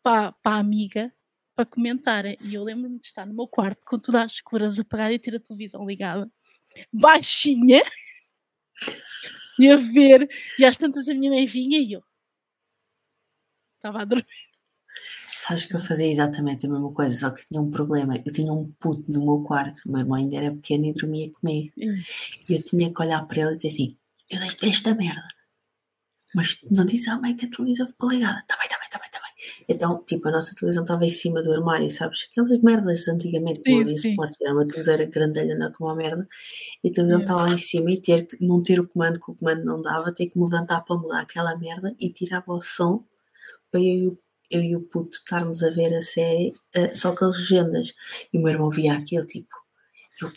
para, 0.02 0.32
para 0.32 0.56
a 0.56 0.58
amiga 0.58 1.12
para 1.54 1.64
comentarem. 1.64 2.36
E 2.42 2.54
eu 2.54 2.64
lembro-me 2.64 2.98
de 2.98 3.06
estar 3.06 3.24
no 3.24 3.32
meu 3.32 3.46
quarto 3.46 3.86
com 3.86 4.00
tudo 4.00 4.16
às 4.16 4.32
escuras, 4.32 4.80
apagada 4.80 5.12
e 5.14 5.18
ter 5.20 5.36
a 5.36 5.40
televisão 5.40 5.86
ligada, 5.86 6.28
baixinha, 6.92 7.80
e 9.60 9.70
a 9.70 9.76
ver. 9.76 10.28
E 10.58 10.64
às 10.64 10.76
tantas 10.76 11.08
a 11.08 11.14
minha 11.14 11.30
mãe 11.30 11.46
vinha 11.46 11.78
e 11.78 11.92
eu 11.92 12.02
estava 13.76 14.02
a 14.02 14.04
dormir. 14.04 14.26
Sabes 15.36 15.66
que 15.66 15.76
eu 15.76 15.80
fazia 15.80 16.10
exatamente 16.10 16.66
a 16.66 16.68
mesma 16.68 16.92
coisa, 16.92 17.14
só 17.14 17.30
que 17.30 17.46
tinha 17.46 17.60
um 17.60 17.70
problema. 17.70 18.16
Eu 18.26 18.32
tinha 18.32 18.52
um 18.52 18.72
puto 18.80 19.04
no 19.08 19.24
meu 19.24 19.44
quarto, 19.44 19.82
o 19.86 19.92
meu 19.92 20.00
irmão 20.00 20.16
ainda 20.16 20.36
era 20.36 20.50
pequeno 20.52 20.86
e 20.86 20.92
dormia 20.92 21.30
comigo. 21.30 21.72
Hum. 21.78 21.94
E 22.48 22.54
eu 22.54 22.62
tinha 22.62 22.92
que 22.92 23.00
olhar 23.00 23.24
para 23.24 23.42
ele 23.42 23.52
e 23.52 23.56
dizer 23.56 23.68
assim: 23.68 23.96
Eu 24.30 24.40
deixo 24.40 24.64
esta 24.66 24.94
merda. 24.94 25.28
Mas 26.34 26.58
não 26.70 26.84
disse 26.84 27.08
à 27.08 27.18
mãe 27.18 27.34
que 27.34 27.46
a 27.46 27.50
televisão 27.50 27.86
ficou 27.86 28.10
ligada. 28.10 28.42
Tá 28.46 28.56
bem, 28.58 28.68
tá 28.68 28.78
bem, 28.78 28.88
tá 28.90 28.98
bem, 28.98 29.10
tá 29.10 29.20
bem. 29.20 29.64
Então, 29.68 30.04
tipo, 30.04 30.28
a 30.28 30.32
nossa 30.32 30.54
televisão 30.54 30.82
estava 30.82 31.04
em 31.04 31.08
cima 31.08 31.42
do 31.42 31.52
armário, 31.52 31.90
sabes? 31.90 32.28
Aquelas 32.30 32.60
merdas 32.60 33.08
antigamente, 33.08 33.62
não 33.66 33.80
havia 33.80 33.96
suporte, 33.96 34.36
era 34.42 34.52
uma 34.52 34.66
televisão 34.66 35.10
grandalha, 35.10 35.56
não 35.56 35.72
como 35.72 35.88
uma 35.88 35.96
merda. 35.96 36.28
E 36.84 36.88
a 36.88 36.92
televisão 36.92 37.20
estava 37.22 37.42
lá 37.42 37.54
em 37.54 37.58
cima 37.58 37.90
e 37.90 38.00
ter, 38.02 38.28
não 38.40 38.62
ter 38.62 38.80
o 38.80 38.86
comando, 38.86 39.18
que 39.18 39.30
o 39.30 39.34
comando 39.34 39.64
não 39.64 39.80
dava, 39.80 40.12
ter 40.12 40.26
que 40.26 40.38
me 40.38 40.44
levantar 40.44 40.82
para 40.82 40.96
mudar 40.96 41.20
aquela 41.20 41.56
merda 41.56 41.94
e 41.98 42.12
tirava 42.12 42.52
o 42.52 42.60
som 42.60 43.04
para 43.70 43.80
eu 43.80 43.86
e 43.86 44.06
o 44.08 44.18
eu 44.50 44.62
e 44.62 44.76
o 44.76 44.80
puto 44.80 45.16
estarmos 45.16 45.62
a 45.62 45.70
ver 45.70 45.94
a 45.94 46.02
série, 46.02 46.50
uh, 46.76 46.94
só 46.94 47.14
com 47.14 47.24
as 47.24 47.36
legendas. 47.36 47.92
E 48.32 48.38
o 48.38 48.42
meu 48.42 48.52
irmão 48.52 48.70
via 48.70 48.94
aquilo, 48.94 49.26
tipo, 49.26 49.48
eu, 50.20 50.30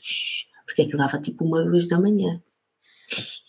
porque 0.66 0.84
aquilo 0.84 0.98
dava 0.98 1.20
tipo 1.20 1.46
uma, 1.46 1.64
duas 1.64 1.88
da 1.88 2.00
manhã. 2.00 2.42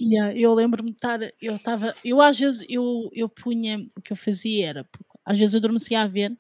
Yeah, 0.01 0.37
eu 0.37 0.55
lembro-me 0.55 0.91
de 0.91 0.97
estar, 0.97 1.21
eu 1.41 1.57
estava, 1.57 1.95
eu 2.05 2.21
às 2.21 2.39
vezes, 2.39 2.65
eu, 2.69 3.11
eu 3.13 3.29
punha, 3.29 3.79
o 3.97 4.01
que 4.01 4.13
eu 4.13 4.17
fazia 4.17 4.69
era, 4.69 4.89
às 5.25 5.39
vezes 5.39 5.55
eu 5.55 5.59
adormecia 5.59 6.01
a 6.01 6.07
ver, 6.07 6.37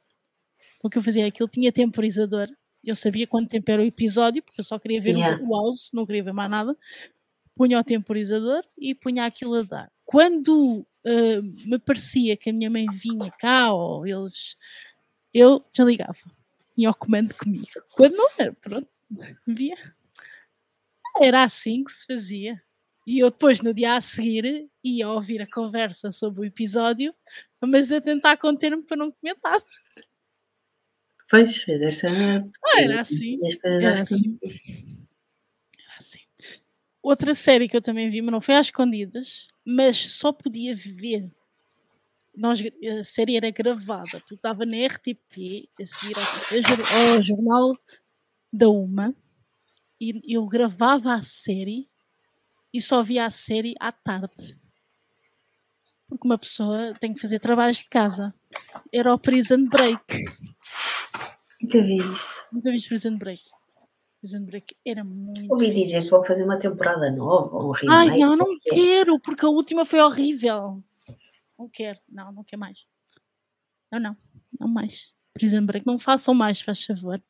o 0.82 0.88
que 0.88 0.98
eu 0.98 1.02
fazia 1.02 1.26
aquilo 1.26 1.48
tinha 1.48 1.70
temporizador, 1.70 2.48
eu 2.82 2.94
sabia 2.94 3.26
quanto 3.26 3.50
tempo 3.50 3.70
era 3.70 3.82
o 3.82 3.84
episódio, 3.84 4.42
porque 4.42 4.60
eu 4.60 4.64
só 4.64 4.78
queria 4.78 5.00
ver 5.00 5.16
yeah. 5.16 5.42
o 5.42 5.54
house, 5.54 5.90
não 5.92 6.06
queria 6.06 6.24
ver 6.24 6.32
mais 6.32 6.50
nada, 6.50 6.76
punha 7.54 7.78
o 7.78 7.84
temporizador 7.84 8.64
e 8.78 8.94
punha 8.94 9.26
aquilo 9.26 9.54
a 9.54 9.62
dar. 9.62 9.92
Quando 10.04 10.86
uh, 11.04 11.42
me 11.66 11.78
parecia 11.78 12.36
que 12.36 12.50
a 12.50 12.52
minha 12.52 12.70
mãe 12.70 12.86
vinha 12.90 13.30
cá 13.30 13.72
ou 13.72 14.06
eles. 14.06 14.56
Eu 15.32 15.64
desligava. 15.72 16.18
Tinha 16.74 16.90
o 16.90 16.94
comando 16.94 17.34
comigo. 17.34 17.66
Quando 17.92 18.16
não 18.16 18.28
era, 18.38 18.52
pronto, 18.54 18.88
via. 19.46 19.76
Era 21.20 21.42
assim 21.42 21.84
que 21.84 21.92
se 21.92 22.06
fazia. 22.06 22.62
E 23.10 23.18
eu 23.18 23.28
depois, 23.28 23.60
no 23.60 23.74
dia 23.74 23.96
a 23.96 24.00
seguir, 24.00 24.70
ia 24.84 25.08
ouvir 25.08 25.42
a 25.42 25.50
conversa 25.50 26.12
sobre 26.12 26.42
o 26.42 26.44
episódio, 26.44 27.12
mas 27.60 27.90
a 27.90 28.00
tentar 28.00 28.36
conter-me 28.36 28.84
para 28.84 28.96
não 28.96 29.10
comentar. 29.10 29.60
Pois, 31.28 31.56
fez 31.56 31.82
essa. 31.82 32.06
Ah, 32.08 32.80
era 32.80 33.00
assim. 33.00 33.40
Era 33.64 34.02
assim. 34.02 34.38
era 35.76 35.98
assim. 35.98 36.20
Outra 37.02 37.34
série 37.34 37.68
que 37.68 37.76
eu 37.76 37.82
também 37.82 38.08
vi, 38.08 38.22
mas 38.22 38.30
não 38.30 38.40
foi 38.40 38.54
às 38.54 38.66
escondidas, 38.66 39.48
mas 39.66 39.96
só 40.12 40.32
podia 40.32 40.76
ver. 40.76 41.28
Nós, 42.32 42.62
a 43.00 43.02
série 43.02 43.36
era 43.36 43.50
gravada, 43.50 44.20
porque 44.20 44.36
estava 44.36 44.64
na 44.64 44.86
RTP, 44.86 45.68
a 45.80 45.84
seguir 45.84 46.14
ao, 46.16 47.16
ao 47.16 47.24
jornal 47.24 47.76
da 48.52 48.68
UMA, 48.68 49.12
e 50.00 50.36
eu 50.36 50.46
gravava 50.46 51.14
a 51.14 51.22
série 51.22 51.89
e 52.72 52.80
só 52.80 53.02
via 53.02 53.26
a 53.26 53.30
série 53.30 53.74
à 53.80 53.92
tarde. 53.92 54.58
Porque 56.08 56.26
uma 56.26 56.38
pessoa 56.38 56.92
tem 57.00 57.14
que 57.14 57.20
fazer 57.20 57.38
trabalhos 57.38 57.78
de 57.78 57.88
casa. 57.88 58.34
Era 58.92 59.14
o 59.14 59.18
Prison 59.18 59.66
Break. 59.66 60.02
Nunca 61.60 61.82
vi 61.82 61.98
isso. 61.98 62.48
Nunca 62.52 62.70
vi 62.70 62.82
Prison 62.82 63.16
Break. 63.16 63.42
Prison 64.20 64.44
Break 64.44 64.76
era 64.84 65.04
muito. 65.04 65.50
Ouvi 65.50 65.72
dizer 65.72 66.02
que 66.02 66.10
vão 66.10 66.22
fazer 66.22 66.44
uma 66.44 66.58
temporada 66.58 67.10
nova, 67.10 67.56
um 67.56 67.70
remake. 67.70 68.10
Ai, 68.10 68.18
não, 68.18 68.36
não 68.36 68.58
quero, 68.58 69.20
porque 69.20 69.46
a 69.46 69.48
última 69.48 69.86
foi 69.86 70.00
horrível. 70.00 70.82
Não 71.58 71.68
quero, 71.68 71.98
não, 72.08 72.32
não 72.32 72.44
quero 72.44 72.60
mais. 72.60 72.84
Não, 73.90 74.00
não, 74.00 74.16
não 74.58 74.68
mais. 74.68 75.14
Prison 75.32 75.64
Break, 75.64 75.86
não 75.86 75.98
façam 75.98 76.34
mais, 76.34 76.60
faz 76.60 76.84
favor. 76.84 77.22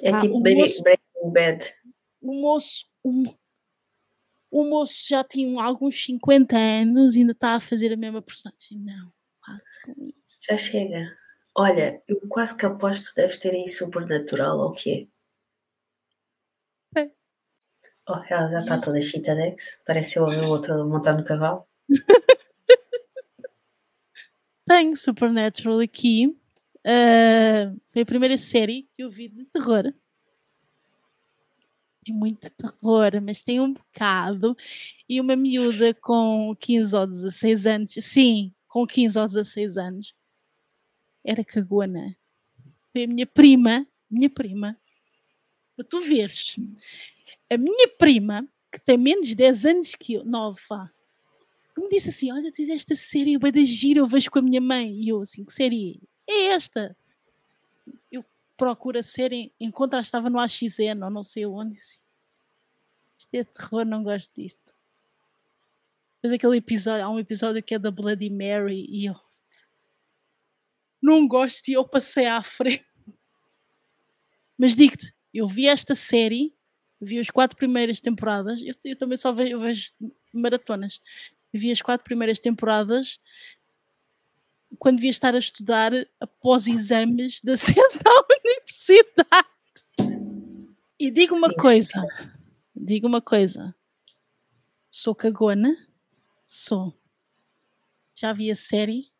É 0.00 0.10
ah, 0.10 0.18
tipo 0.18 0.40
Breaking 0.40 1.32
Bad. 1.32 1.66
O 2.20 2.40
moço, 2.40 2.86
o, 3.02 3.24
o 4.52 4.68
moço 4.68 5.08
já 5.08 5.24
tinha 5.24 5.62
alguns 5.62 6.04
50 6.04 6.56
anos 6.56 7.16
e 7.16 7.20
ainda 7.20 7.32
está 7.32 7.54
a 7.54 7.60
fazer 7.60 7.90
a 7.90 7.96
mesma 7.96 8.20
personagem. 8.20 8.78
Não. 8.78 9.10
Já 10.46 10.56
chega. 10.58 11.16
Olha, 11.56 12.02
eu 12.06 12.20
quase 12.28 12.56
que 12.56 12.66
aposto 12.66 13.10
que 13.10 13.16
deves 13.16 13.38
ter 13.38 13.54
aí 13.54 13.66
Supernatural 13.66 14.58
ou 14.58 14.68
o 14.68 14.72
quê? 14.72 15.08
Oh, 18.08 18.20
ela 18.28 18.48
já 18.48 18.60
está 18.60 18.78
toda 18.78 19.00
chitadex. 19.00 19.80
Parece 19.86 20.18
eu 20.18 20.24
o 20.24 20.48
outro 20.48 20.84
no 20.84 21.24
cavalo. 21.24 21.64
Tenho 24.66 24.96
Supernatural 24.96 25.80
aqui. 25.80 26.26
Uh, 26.84 27.80
foi 27.92 28.02
a 28.02 28.06
primeira 28.06 28.36
série 28.36 28.88
que 28.92 29.02
eu 29.04 29.10
vi 29.10 29.28
de 29.28 29.44
terror. 29.46 29.94
É 32.08 32.12
muito 32.12 32.50
terror, 32.50 33.12
mas 33.22 33.42
tem 33.42 33.60
um 33.60 33.72
bocado. 33.72 34.56
E 35.08 35.20
uma 35.20 35.36
miúda 35.36 35.94
com 35.94 36.56
15 36.58 36.96
ou 36.96 37.06
16 37.06 37.66
anos, 37.66 37.94
sim, 38.00 38.52
com 38.66 38.86
15 38.86 39.18
ou 39.18 39.26
16 39.26 39.76
anos, 39.76 40.14
era 41.24 41.44
cagona. 41.44 42.16
Foi 42.90 43.04
a 43.04 43.06
minha 43.06 43.26
prima, 43.26 43.86
minha 44.10 44.28
prima, 44.28 44.76
para 45.76 45.84
tu 45.84 46.00
veres. 46.00 46.56
A 47.48 47.56
minha 47.56 47.88
prima, 47.98 48.48
que 48.70 48.80
tem 48.80 48.98
menos 48.98 49.28
de 49.28 49.34
10 49.34 49.66
anos 49.66 49.94
que 49.94 50.14
eu, 50.14 50.24
9, 50.24 50.60
vá, 50.68 50.90
me 51.82 51.88
disse 51.88 52.08
assim: 52.08 52.32
Olha, 52.32 52.52
tens 52.52 52.68
esta 52.68 52.94
série, 52.94 53.38
vai 53.38 53.52
da 53.52 53.62
gira, 53.62 54.00
eu 54.00 54.06
vejo 54.06 54.30
com 54.30 54.38
a 54.38 54.42
minha 54.42 54.60
mãe. 54.60 54.92
E 54.92 55.08
eu, 55.08 55.20
assim, 55.20 55.44
que 55.44 55.52
série 55.52 56.00
é 56.28 56.46
esta? 56.48 56.96
Eu 58.62 58.66
procuro 58.66 58.96
a 59.00 59.02
série, 59.02 59.52
encontro, 59.58 59.98
estava 59.98 60.30
no 60.30 60.38
AXN 60.38 61.02
ou 61.02 61.10
não 61.10 61.24
sei 61.24 61.44
onde. 61.44 61.76
Assim, 61.78 61.98
Isto 63.18 63.34
é 63.34 63.42
terror, 63.42 63.84
não 63.84 64.04
gosto 64.04 64.32
disto. 64.40 64.72
Depois 66.22 66.32
aquele 66.32 66.58
episódio, 66.58 67.04
há 67.04 67.10
um 67.10 67.18
episódio 67.18 67.60
que 67.60 67.74
é 67.74 67.78
da 67.80 67.90
Bloody 67.90 68.30
Mary 68.30 68.86
e 68.88 69.06
eu 69.06 69.16
não 71.02 71.26
gosto 71.26 71.66
e 71.66 71.72
eu 71.72 71.84
passei 71.84 72.26
à 72.26 72.40
frente. 72.40 72.86
Mas 74.56 74.76
digo-te, 74.76 75.12
eu 75.34 75.48
vi 75.48 75.66
esta 75.66 75.96
série 75.96 76.54
vi 77.00 77.18
as 77.18 77.30
quatro 77.30 77.56
primeiras 77.56 78.00
temporadas. 78.00 78.60
Eu, 78.62 78.74
eu 78.84 78.96
também 78.96 79.18
só 79.18 79.32
vejo, 79.32 79.58
vejo, 79.58 79.90
maratonas. 80.32 81.00
Vi 81.52 81.72
as 81.72 81.82
quatro 81.82 82.04
primeiras 82.04 82.38
temporadas 82.38 83.18
quando 84.78 84.96
devia 84.96 85.10
estar 85.10 85.34
a 85.34 85.38
estudar 85.38 85.92
após 86.20 86.66
exames 86.66 87.40
de 87.42 87.52
acesso 87.52 87.98
universidade. 88.72 89.48
E 90.98 91.10
digo 91.10 91.34
uma 91.34 91.52
coisa, 91.54 92.02
digo 92.74 93.06
uma 93.06 93.20
coisa. 93.20 93.74
Sou 94.90 95.14
cagona, 95.14 95.74
sou. 96.46 96.96
Já 98.14 98.32
vi 98.32 98.50
a 98.50 98.56
série 98.56 99.10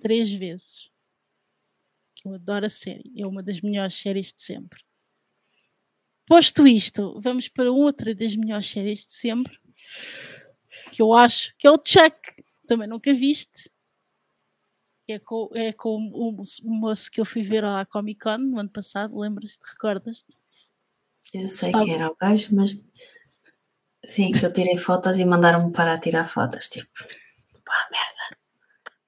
três 0.00 0.30
vezes. 0.32 0.90
Que 2.14 2.28
eu 2.28 2.34
adoro 2.34 2.66
a 2.66 2.70
série. 2.70 3.12
É 3.16 3.26
uma 3.26 3.42
das 3.42 3.60
melhores 3.60 3.94
séries 3.94 4.32
de 4.32 4.42
sempre 4.42 4.82
posto 6.30 6.64
isto, 6.64 7.20
vamos 7.20 7.48
para 7.48 7.72
outra 7.72 8.14
das 8.14 8.36
melhores 8.36 8.70
séries 8.70 9.04
de 9.04 9.12
sempre, 9.12 9.58
que 10.92 11.02
eu 11.02 11.12
acho 11.12 11.52
que 11.58 11.66
é 11.66 11.70
o 11.72 11.82
Chuck. 11.84 12.16
Também 12.68 12.86
nunca 12.86 13.12
viste. 13.12 13.68
É 15.10 15.18
com, 15.18 15.48
é 15.54 15.72
com 15.72 15.96
o, 16.12 16.42
o 16.62 16.70
moço 16.70 17.10
que 17.10 17.20
eu 17.20 17.24
fui 17.24 17.42
ver 17.42 17.64
à 17.64 17.84
Comic 17.84 18.20
Con 18.20 18.38
no 18.38 18.60
ano 18.60 18.70
passado, 18.70 19.18
lembras-te? 19.18 19.60
Recordas-te? 19.68 20.36
Eu 21.34 21.48
sei 21.48 21.72
ah, 21.74 21.84
que 21.84 21.90
era 21.90 22.08
o 22.08 22.16
gajo, 22.16 22.54
mas 22.54 22.80
sim, 24.04 24.30
que 24.32 24.44
eu 24.44 24.52
tirei 24.52 24.76
fotos 24.76 25.18
e 25.18 25.24
mandaram-me 25.24 25.72
para 25.72 25.98
tirar 25.98 26.24
fotos. 26.24 26.68
Tipo, 26.68 26.88
pá, 27.64 27.88
merda. 27.90 28.38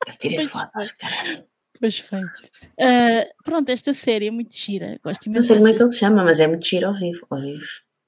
Eu 0.07 0.15
tirei 0.19 0.39
pois 0.39 0.51
fotos, 0.51 0.93
caralho. 0.93 1.45
Pois 1.79 1.99
foi. 1.99 2.23
Uh, 2.23 3.43
pronto, 3.45 3.69
esta 3.71 3.93
série 3.93 4.29
é 4.29 4.31
muito 4.31 4.57
gira. 4.57 5.01
Gosto 5.05 5.29
Não 5.31 5.43
sei 5.43 5.57
como 5.57 5.69
é 5.69 5.73
que 5.75 5.83
ele 5.83 5.89
se 5.89 5.99
chama, 5.99 6.25
mas 6.25 6.39
é 6.39 6.47
muito 6.47 6.67
giro 6.67 6.87
ao 6.87 6.95
vivo. 6.95 7.27
Ao 7.29 7.41
vivo. 7.41 7.65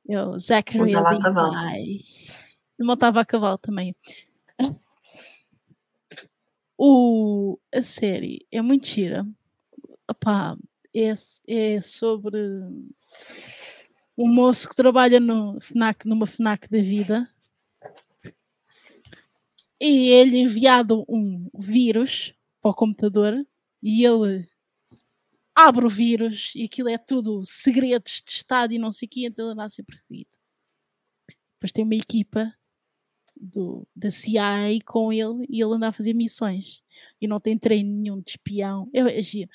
Eu, 0.06 0.38
Zachary 0.38 0.78
Montava 0.78 1.10
a 1.10 1.20
cavalo. 1.20 1.54
Montava 2.80 3.20
a 3.20 3.24
cavalo 3.24 3.58
também. 3.58 3.96
O, 6.76 7.58
a 7.72 7.82
série 7.82 8.46
é 8.50 8.60
muito 8.60 8.86
gira. 8.86 9.26
Opá, 10.08 10.56
é, 10.94 11.14
é 11.46 11.80
sobre 11.80 12.38
um 14.16 14.28
moço 14.28 14.68
que 14.68 14.76
trabalha 14.76 15.18
no 15.18 15.60
FNAC, 15.60 16.06
numa 16.06 16.26
FNAC 16.26 16.68
da 16.68 16.78
vida 16.78 17.28
e 19.80 20.08
ele 20.08 20.38
enviado 20.38 21.04
um 21.08 21.50
vírus 21.52 22.32
para 22.62 22.70
o 22.70 22.74
computador 22.74 23.46
e 23.82 24.04
ele 24.04 24.48
abre 25.54 25.84
o 25.84 25.90
vírus 25.90 26.52
e 26.54 26.64
aquilo 26.64 26.88
é 26.88 26.98
tudo 26.98 27.44
segredos 27.44 28.22
de 28.24 28.30
Estado 28.30 28.72
e 28.72 28.78
não 28.78 28.90
sei 28.90 29.06
o 29.06 29.10
que, 29.10 29.26
então 29.26 29.44
ele 29.44 29.52
anda 29.52 29.64
a 29.64 29.70
ser 29.70 29.82
perseguido. 29.82 30.30
Depois 31.54 31.72
tem 31.72 31.84
uma 31.84 31.94
equipa 31.94 32.52
do, 33.36 33.86
da 33.94 34.10
CIA 34.10 34.78
com 34.84 35.12
ele 35.12 35.46
e 35.48 35.62
ele 35.62 35.74
anda 35.74 35.88
a 35.88 35.92
fazer 35.92 36.14
missões 36.14 36.82
e 37.20 37.26
não 37.26 37.40
tem 37.40 37.58
treino 37.58 37.90
nenhum 37.90 38.20
de 38.20 38.32
espião. 38.32 38.88
É, 38.92 39.00
é 39.00 39.22
giro. 39.22 39.50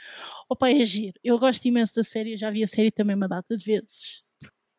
Opa, 0.50 0.70
é 0.70 0.84
giro. 0.84 1.20
Eu 1.24 1.38
gosto 1.38 1.66
imenso 1.66 1.96
da 1.96 2.04
série, 2.04 2.34
eu 2.34 2.38
já 2.38 2.50
vi 2.50 2.64
a 2.64 2.68
série 2.68 2.92
também 2.92 3.16
uma 3.16 3.28
data 3.28 3.56
de 3.56 3.64
vezes. 3.64 4.24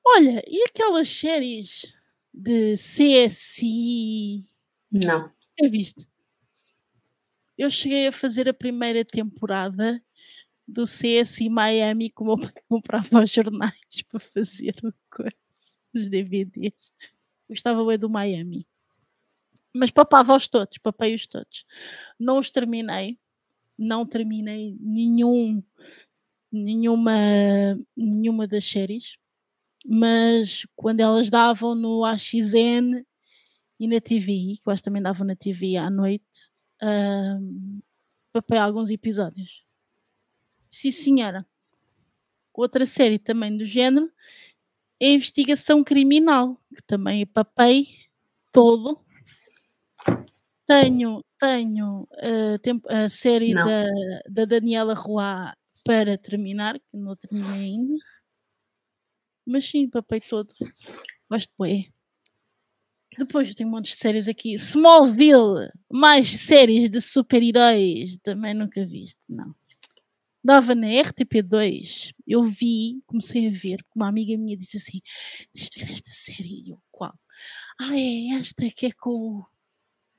Olha, 0.04 0.42
e 0.46 0.64
aquelas 0.64 1.08
séries 1.08 1.94
de 2.32 2.74
CSI? 2.74 4.44
Não. 4.90 5.30
É 5.58 5.68
visto. 5.68 6.06
Eu 7.56 7.70
cheguei 7.70 8.06
a 8.06 8.12
fazer 8.12 8.48
a 8.48 8.54
primeira 8.54 9.04
temporada 9.04 10.02
do 10.66 10.84
CSI 10.84 11.48
Miami, 11.48 12.10
como 12.10 12.32
eu 12.32 12.36
comprava 12.68 13.22
os 13.22 13.30
jornais 13.30 14.02
para 14.08 14.20
fazer 14.20 14.74
os 15.94 16.08
DVDs. 16.08 16.92
Gostava 17.48 17.84
bem 17.84 17.98
do 17.98 18.08
Miami. 18.08 18.66
Mas 19.74 19.90
papava-os 19.90 20.48
todos, 20.48 20.78
papei-os 20.78 21.26
todos. 21.26 21.64
Não 22.18 22.38
os 22.38 22.50
terminei. 22.50 23.18
Não 23.78 24.04
terminei 24.04 24.76
nenhum, 24.78 25.62
nenhuma, 26.52 27.12
nenhuma 27.96 28.46
das 28.46 28.64
séries 28.64 29.16
mas 29.86 30.66
quando 30.76 31.00
elas 31.00 31.30
davam 31.30 31.74
no 31.74 32.04
AXN 32.04 33.04
e 33.78 33.88
na 33.88 34.00
TV, 34.00 34.58
que 34.60 34.68
eu 34.68 34.72
acho 34.72 34.82
que 34.82 34.88
também 34.88 35.02
davam 35.02 35.26
na 35.26 35.34
TV 35.34 35.76
à 35.76 35.88
noite, 35.90 36.50
um, 36.82 37.80
papei 38.32 38.58
alguns 38.58 38.90
episódios. 38.90 39.64
Sim, 40.68 40.90
senhora. 40.90 41.46
Outra 42.52 42.84
série 42.84 43.18
também 43.18 43.56
do 43.56 43.64
género 43.64 44.10
é 45.00 45.12
Investigação 45.12 45.82
Criminal, 45.82 46.60
que 46.74 46.82
também 46.82 47.24
papei 47.26 47.88
todo. 48.52 49.00
Tenho, 50.70 51.24
tenho 51.36 52.02
uh, 52.02 52.80
a 52.88 53.08
série 53.08 53.52
da, 53.52 53.88
da 54.30 54.44
Daniela 54.44 54.94
Roy 54.94 55.52
para 55.84 56.16
terminar, 56.16 56.78
que 56.78 56.96
não 56.96 57.16
terminei 57.16 57.70
ainda. 57.72 57.96
Mas 59.44 59.64
sim, 59.64 59.90
papei 59.90 60.20
todo. 60.20 60.54
Gosto 61.28 61.50
de 61.58 61.92
Depois 63.18 63.52
tem 63.52 63.66
um 63.66 63.70
monte 63.70 63.90
de 63.90 63.96
séries 63.96 64.28
aqui. 64.28 64.54
Smallville, 64.54 65.72
mais 65.92 66.28
séries 66.28 66.88
de 66.88 67.00
super-heróis. 67.00 68.16
Também 68.22 68.54
nunca 68.54 68.86
viste, 68.86 69.18
não. 69.28 69.52
Dava 70.42 70.72
na 70.76 70.86
RTP2. 70.86 72.14
Eu 72.24 72.44
vi, 72.44 73.02
comecei 73.06 73.48
a 73.48 73.50
ver, 73.50 73.84
uma 73.92 74.06
amiga 74.06 74.38
minha 74.38 74.56
disse 74.56 74.76
assim: 74.76 75.00
Tens 75.52 75.68
de 75.68 75.84
ver 75.84 75.90
esta 75.90 76.10
série. 76.12 76.62
E 76.64 76.70
eu, 76.70 76.80
qual? 76.92 77.18
Ah, 77.80 77.98
é 77.98 78.36
esta 78.38 78.70
que 78.70 78.86
é 78.86 78.92
com 78.92 79.10
o 79.10 79.46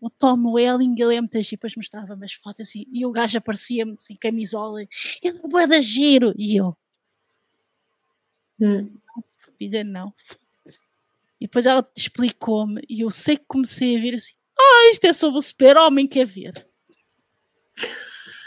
Tom 0.10 0.54
Welling, 0.54 0.96
ele 0.98 1.16
é 1.16 1.22
muito 1.22 1.40
giro, 1.42 1.52
depois 1.52 1.76
mostrava-me 1.76 2.26
as 2.26 2.34
fotos 2.34 2.68
assim, 2.68 2.86
e 2.92 3.06
o 3.06 3.12
gajo 3.12 3.38
aparecia-me 3.38 3.96
sem 4.00 4.16
camisola, 4.16 4.82
ele 4.82 5.38
é 5.38 5.48
boa 5.48 5.68
da 5.68 5.80
giro, 5.80 6.34
e 6.38 6.56
eu, 6.56 6.76
hum 8.60 9.02
filha, 9.62 9.84
não. 9.84 10.14
E 11.40 11.46
depois 11.46 11.66
ela 11.66 11.88
explicou-me 11.96 12.82
e 12.90 13.02
eu 13.02 13.12
sei 13.12 13.38
que 13.38 13.46
comecei 13.48 13.98
a 13.98 14.02
ver 14.02 14.16
assim: 14.16 14.34
ah, 14.58 14.90
isto 14.92 15.06
é 15.06 15.14
sobre 15.14 15.38
o 15.38 15.42
super-homem, 15.42 16.08
quer 16.08 16.26
ver? 16.26 16.68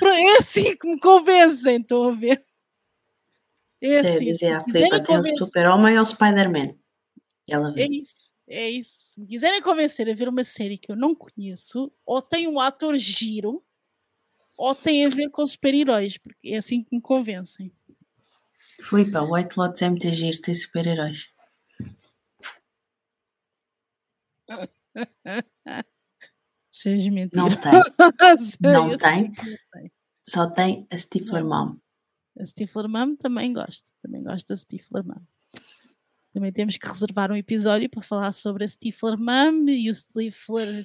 É 0.02 0.36
assim 0.36 0.76
que 0.76 0.86
me 0.86 0.98
convencem, 0.98 1.80
estão 1.80 2.08
a 2.08 2.12
ver? 2.12 2.44
É 3.80 3.96
assim. 3.96 4.26
Dizer, 4.26 4.52
a 4.54 4.60
Filipa 4.60 5.02
tem 5.02 5.18
o 5.18 5.38
super-homem 5.38 5.96
ou 5.96 6.02
o 6.02 6.06
Spider-Man. 6.06 6.76
É 7.76 7.86
isso, 7.86 8.34
é 8.46 8.70
isso. 8.70 9.03
Se 9.14 9.20
me 9.20 9.28
quiserem 9.28 9.62
convencer 9.62 10.10
a 10.10 10.12
ver 10.12 10.28
uma 10.28 10.42
série 10.42 10.76
que 10.76 10.90
eu 10.90 10.96
não 10.96 11.14
conheço, 11.14 11.92
ou 12.04 12.20
tem 12.20 12.48
um 12.48 12.58
ator 12.58 12.96
giro, 12.96 13.64
ou 14.58 14.74
tem 14.74 15.06
a 15.06 15.08
ver 15.08 15.30
com 15.30 15.46
super-heróis, 15.46 16.18
porque 16.18 16.48
é 16.48 16.56
assim 16.56 16.82
que 16.82 16.96
me 16.96 17.00
convencem. 17.00 17.72
Filipa, 18.80 19.22
White 19.22 19.56
Lotus 19.56 19.82
é 19.82 19.88
muito 19.88 20.10
giro, 20.10 20.40
tem 20.40 20.52
super-heróis. 20.52 21.32
Seja 26.68 27.08
mentira. 27.08 27.40
Não 27.40 27.50
tem. 27.50 27.70
não, 28.60 28.96
tem. 28.96 29.32
Só 30.26 30.50
tem 30.50 30.88
a 30.90 30.98
Stifler 30.98 31.44
Mom. 31.44 31.76
A 32.36 32.44
Stifler 32.44 32.88
Mom 32.88 33.14
também 33.14 33.52
gosto. 33.52 33.92
Também 34.02 34.24
gosto 34.24 34.48
da 34.48 34.56
Stifler 34.56 35.04
Mom. 35.06 35.24
Também 36.34 36.52
temos 36.52 36.76
que 36.76 36.86
reservar 36.88 37.30
um 37.30 37.36
episódio 37.36 37.88
para 37.88 38.02
falar 38.02 38.32
sobre 38.32 38.64
a 38.64 38.66
Stifler 38.68 39.16
Mom 39.16 39.68
e 39.68 39.88
o 39.88 39.94
Stifler 39.94 40.84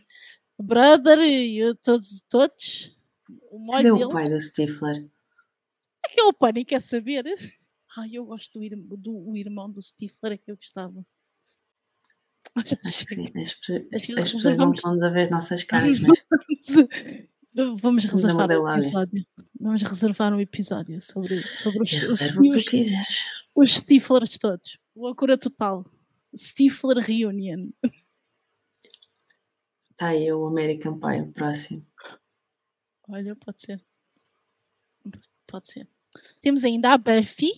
Brother 0.62 1.18
e 1.22 1.76
todos. 1.82 2.22
todos. 2.30 2.96
O 3.50 3.72
Cadê 3.72 3.92
deles. 3.92 4.06
o 4.06 4.12
pai 4.12 4.30
do 4.30 4.40
Stifler? 4.40 5.10
É 6.06 6.10
que 6.10 6.22
é 6.22 6.24
o 6.24 6.34
pânico, 6.34 6.70
quer 6.70 6.84
saber? 6.84 7.26
Ai, 7.98 8.12
eu 8.14 8.26
gosto 8.26 8.60
do, 8.60 8.98
do 8.98 9.28
o 9.28 9.36
irmão 9.36 9.72
do 9.72 9.82
Stifler, 9.82 10.34
é 10.34 10.38
que 10.38 10.52
eu 10.52 10.56
gostava. 10.56 11.04
Acho 12.86 13.06
que 13.08 13.16
sim, 13.16 13.32
as, 13.36 13.60
as, 13.92 14.18
as 14.18 14.32
pessoas 14.32 14.56
não 14.56 14.72
estão 14.72 15.04
a 15.04 15.10
ver 15.10 15.22
as 15.22 15.30
nossas 15.32 15.64
caras, 15.66 15.98
mas... 16.00 16.20
Vamos 17.82 18.06
reservar 18.06 18.52
um 18.52 18.72
episódio. 18.72 19.26
Vamos 19.60 19.82
reservar 19.82 20.34
um 20.34 20.40
episódio 20.40 21.02
sobre, 21.02 21.42
sobre 21.44 21.82
os, 21.82 21.94
os, 22.04 22.22
os, 22.38 23.24
os 23.56 23.74
Stiflers 23.74 24.38
todos. 24.38 24.78
Loucura 25.00 25.38
total. 25.38 25.86
Stifler 26.36 26.98
Reunion. 26.98 27.72
Tá 29.96 30.10
aí 30.10 30.32
o 30.32 30.46
American 30.46 31.00
Pie, 31.00 31.22
o 31.22 31.32
próximo. 31.32 31.88
Olha, 33.08 33.36
pode 33.36 33.62
ser. 33.62 33.86
Pode 35.48 35.72
ser. 35.72 35.90
Temos 36.42 36.66
ainda 36.66 36.94
a 36.94 36.98
Buffy. 36.98 37.52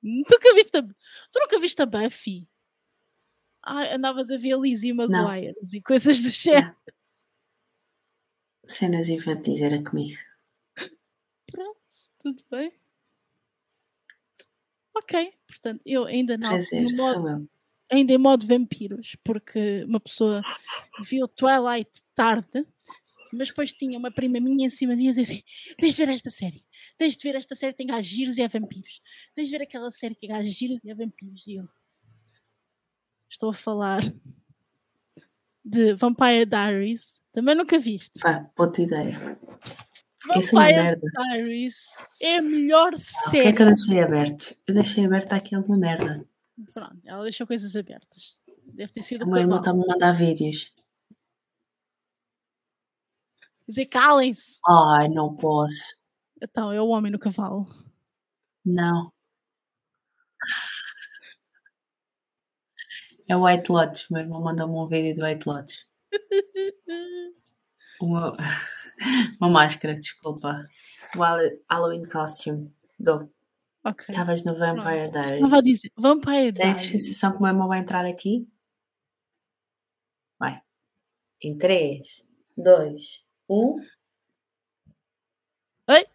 Nunca 0.00 0.54
viste 0.54 0.76
a... 0.76 0.82
Tu 0.82 1.38
nunca 1.40 1.58
viste 1.58 1.82
a 1.82 1.86
Buffy? 1.86 2.48
Ai, 3.62 3.92
andavas 3.94 4.30
a 4.30 4.36
ver 4.36 4.56
Lizzie 4.58 4.92
Maguire 4.92 5.54
e 5.72 5.82
coisas 5.82 6.22
do 6.22 6.28
género. 6.28 6.76
Cenas 8.66 9.08
infantis 9.08 9.60
era 9.60 9.82
comigo. 9.82 10.16
Pronto, 11.50 11.80
tudo 12.18 12.42
bem. 12.50 12.83
Ok, 14.94 15.32
portanto, 15.46 15.82
eu 15.84 16.04
ainda 16.04 16.36
não. 16.38 16.50
Prazer, 16.50 16.82
no 16.82 16.96
modo, 16.96 17.48
ainda 17.90 18.12
em 18.12 18.18
modo 18.18 18.46
vampiros, 18.46 19.16
porque 19.24 19.84
uma 19.84 20.00
pessoa 20.00 20.42
viu 21.02 21.26
Twilight 21.28 21.90
tarde 22.14 22.64
mas 23.32 23.48
depois 23.48 23.72
tinha 23.72 23.98
uma 23.98 24.10
prima 24.10 24.40
minha 24.40 24.66
em 24.66 24.70
cima 24.70 24.94
de 24.94 25.02
mim 25.02 25.08
a 25.08 25.10
dizer 25.10 25.22
assim: 25.22 25.42
tens 25.78 25.94
de 25.94 26.04
ver 26.04 26.12
esta 26.12 26.30
série, 26.30 26.64
tens 26.96 27.16
de 27.16 27.22
ver 27.22 27.34
esta 27.34 27.54
série, 27.54 27.74
tem 27.74 27.86
gajos 27.86 28.06
giros 28.10 28.38
e 28.38 28.42
é 28.42 28.48
vampiros, 28.48 29.02
tens 29.34 29.48
de 29.48 29.58
ver 29.58 29.64
aquela 29.64 29.90
série 29.90 30.14
que 30.14 30.26
é 30.26 30.28
gajos 30.30 30.52
giros 30.52 30.84
e 30.84 30.90
é 30.90 30.94
vampiros. 30.94 31.46
E 31.46 31.56
eu 31.56 31.68
estou 33.28 33.50
a 33.50 33.54
falar 33.54 34.02
de 35.64 35.94
Vampire 35.94 36.46
Diaries, 36.46 37.22
também 37.32 37.54
nunca 37.54 37.78
viste. 37.78 38.20
Pá, 38.20 38.50
puta 38.54 38.82
ideia. 38.82 39.38
Isso 40.38 40.58
é 40.58 40.58
uma 40.58 40.82
merda. 40.82 41.00
Diaries 41.32 41.76
é 42.20 42.36
a 42.38 42.42
melhor 42.42 42.92
Ah, 42.92 42.96
O 42.96 43.30
que 43.30 43.36
é 43.36 43.42
série. 43.42 43.52
que 43.52 43.62
eu 43.62 43.66
deixei 43.66 44.02
aberto? 44.02 44.56
Eu 44.66 44.74
deixei 44.74 45.04
aberto 45.06 45.32
aquilo 45.32 45.62
uma 45.64 45.76
merda. 45.78 46.26
Pronto, 46.72 47.00
ela 47.04 47.22
deixou 47.24 47.46
coisas 47.46 47.74
abertas. 47.76 48.36
Deve 48.66 48.92
ter 48.92 49.02
sido 49.02 49.22
O 49.24 49.28
o 49.28 49.30
meu 49.30 49.40
irmão 49.40 49.58
está-me 49.58 49.82
a 49.84 49.86
mandar 49.86 50.12
vídeos. 50.12 50.72
Dizer 53.68 53.86
calem-se. 53.86 54.58
Ai, 54.68 55.08
não 55.08 55.34
posso. 55.36 55.96
Então, 56.42 56.70
é 56.72 56.80
o 56.80 56.88
homem 56.88 57.10
no 57.10 57.18
cavalo. 57.18 57.66
Não. 58.64 59.12
É 63.26 63.36
o 63.36 63.44
White. 63.44 63.70
O 63.72 64.12
meu 64.14 64.22
irmão 64.22 64.42
mandou-me 64.42 64.74
um 64.74 64.86
vídeo 64.86 65.14
do 65.14 65.24
White 65.24 65.48
Lotus. 65.48 65.86
Uma, 68.00 68.32
uma 69.40 69.50
máscara, 69.50 69.94
desculpa. 69.94 70.68
O 71.16 71.18
Hall- 71.18 71.50
Halloween 71.70 72.04
costume. 72.04 72.72
Go. 73.00 73.30
Ok. 73.84 74.06
Estavas 74.08 74.44
no 74.44 74.54
Vampire 74.54 75.10
Diaries. 75.10 75.32
Estava 75.32 75.58
a 75.58 75.62
dizer, 75.62 75.90
Vampire 75.96 76.52
Tens 76.52 76.80
Diaries. 76.80 77.02
sensação 77.02 77.32
que 77.32 77.38
o 77.38 77.42
meu 77.42 77.50
irmão 77.50 77.68
vai 77.68 77.80
entrar 77.80 78.04
aqui? 78.06 78.48
Vai. 80.38 80.60
Em 81.42 81.56
3, 81.58 82.24
2, 82.56 83.24
1. 83.48 83.76
Oi? 85.90 86.06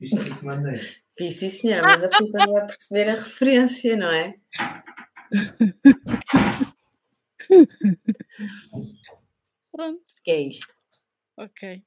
Isto 0.00 0.20
é 0.20 0.24
que 0.38 0.44
mandei. 0.44 0.80
Vi, 1.18 1.30
sim, 1.30 1.48
senhora, 1.48 1.82
mas 1.82 2.04
a 2.04 2.08
Filipe 2.10 2.36
não 2.36 2.52
vai 2.52 2.66
perceber 2.66 3.08
a 3.10 3.14
referência, 3.14 3.96
não 3.96 4.10
é? 4.10 4.34
Pronto, 9.76 10.02
que 10.24 10.30
é 10.30 10.40
isto? 10.40 10.74
ok. 11.36 11.82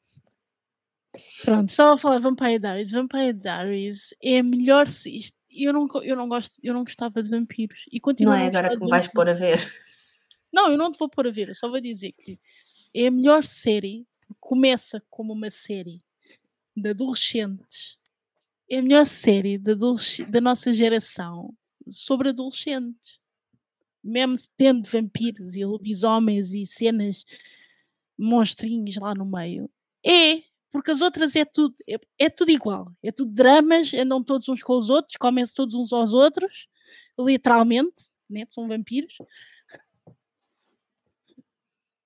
Pronto, 1.43 1.69
estava 1.69 1.95
a 1.95 1.97
falar 1.97 2.19
Vampire 2.19 2.59
Diaries. 2.59 2.91
Vampire 2.91 3.33
Diaries 3.33 4.13
é 4.23 4.37
a 4.37 4.43
melhor. 4.43 4.85
Eu 5.49 5.73
não, 5.73 5.87
eu 6.03 6.15
não 6.15 6.29
gosto, 6.29 6.53
eu 6.61 6.71
não 6.71 6.83
gostava 6.83 7.23
de 7.23 7.29
vampiros. 7.31 7.85
E 7.91 7.99
continuo 7.99 8.35
Não 8.35 8.39
é 8.39 8.45
agora 8.45 8.69
que 8.69 8.83
me 8.83 8.89
vais 8.91 9.07
pôr 9.07 9.27
a 9.27 9.33
ver. 9.33 9.57
Não, 10.51 10.71
eu 10.71 10.79
não 10.79 10.91
te 10.91 10.97
vou 10.97 11.07
pôr 11.07 11.27
a 11.27 11.31
ver, 11.31 11.49
eu 11.49 11.53
só 11.53 11.69
vou 11.69 11.79
dizer 11.79 12.11
que 12.11 12.39
é 12.91 13.05
a 13.05 13.11
melhor 13.11 13.43
série. 13.43 14.07
Começa 14.39 14.99
como 15.07 15.31
uma 15.31 15.51
série 15.51 16.01
de 16.75 16.89
adolescentes. 16.89 17.99
É 18.67 18.79
a 18.79 18.81
melhor 18.81 19.05
série 19.05 19.59
da 19.59 20.41
nossa 20.41 20.73
geração 20.73 21.53
sobre 21.87 22.29
adolescentes. 22.29 23.19
Mesmo 24.03 24.39
tendo 24.57 24.89
vampiros 24.89 25.55
e 25.55 25.63
lobisomens 25.63 26.55
e 26.55 26.65
cenas 26.65 27.23
monstrinhos 28.19 28.97
lá 28.97 29.15
no 29.15 29.25
meio. 29.25 29.69
É, 30.05 30.43
porque 30.71 30.91
as 30.91 31.01
outras 31.01 31.35
é 31.35 31.45
tudo, 31.45 31.75
é, 31.89 31.97
é 32.19 32.29
tudo 32.29 32.51
igual. 32.51 32.91
É 33.03 33.11
tudo 33.11 33.31
dramas, 33.33 33.93
andam 33.93 34.23
todos 34.23 34.49
uns 34.49 34.61
com 34.61 34.77
os 34.77 34.89
outros, 34.89 35.17
comem-se 35.17 35.53
todos 35.53 35.75
uns 35.75 35.93
aos 35.93 36.13
outros, 36.13 36.67
literalmente, 37.17 38.01
né? 38.29 38.45
São 38.51 38.67
vampiros 38.67 39.15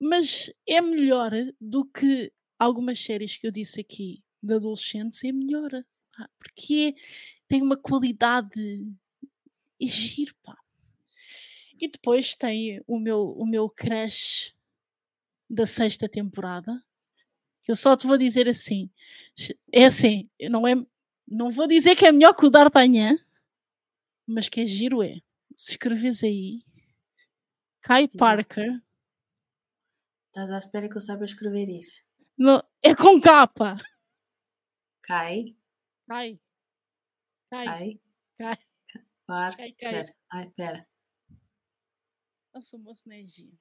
mas 0.04 0.52
é 0.67 0.82
melhor 0.82 1.32
do 1.60 1.86
que 1.86 2.32
algumas 2.60 2.99
séries 2.99 3.38
que 3.38 3.47
eu 3.47 3.52
disse 3.52 3.80
aqui 3.80 4.21
de 4.41 4.54
adolescentes, 4.54 5.23
é 5.23 5.32
melhor, 5.32 5.69
porque 6.38 6.93
é- 6.97 7.02
tem 7.47 7.62
uma 7.62 7.78
qualidade 7.78 8.86
é 9.82 9.86
giro, 9.88 10.36
pá. 10.43 10.58
E 11.80 11.88
depois 11.88 12.36
tem 12.36 12.82
o 12.88 12.99
meu, 12.99 13.30
o 13.32 13.45
meu 13.45 13.69
crush 13.69 14.54
da 15.53 15.65
sexta 15.65 16.09
temporada, 16.09 16.83
eu 17.67 17.75
só 17.75 17.95
te 17.95 18.07
vou 18.07 18.17
dizer 18.17 18.47
assim, 18.49 18.89
é 19.71 19.85
assim, 19.85 20.29
não 20.49 20.67
é, 20.67 20.73
não 21.27 21.51
vou 21.51 21.67
dizer 21.67 21.95
que 21.95 22.05
é 22.05 22.11
melhor 22.11 22.33
que 22.33 22.45
o 22.45 22.49
D'Artagnan, 22.49 23.17
mas 24.27 24.49
que 24.49 24.61
é 24.61 24.65
giro 24.65 25.01
é. 25.03 25.15
Se 25.55 25.71
escreves 25.71 26.23
aí, 26.23 26.63
Kai 27.81 28.09
Sim. 28.11 28.17
Parker, 28.17 28.81
Estás 30.27 30.49
à 30.49 30.57
espera 30.57 30.89
que 30.89 30.97
eu 30.97 31.01
saiba 31.01 31.25
escrever 31.25 31.69
isso. 31.69 32.01
no- 32.37 32.63
é 32.81 32.95
com 32.95 33.21
capa. 33.21 33.77
Cai, 35.03 35.55
Cai. 36.07 36.39
Cai. 37.51 37.65
cai, 37.65 37.99
Cai. 38.39 38.57
par, 39.27 39.55
Cai, 39.55 39.71
cai. 39.73 39.91
quer. 39.91 40.15
Ai, 40.31 40.49
pera. 40.55 40.87
Nossa, 42.53 42.75
o 42.77 42.79
moço 42.79 43.03
não 43.05 43.15
é 43.15 43.23
giro. 43.23 43.57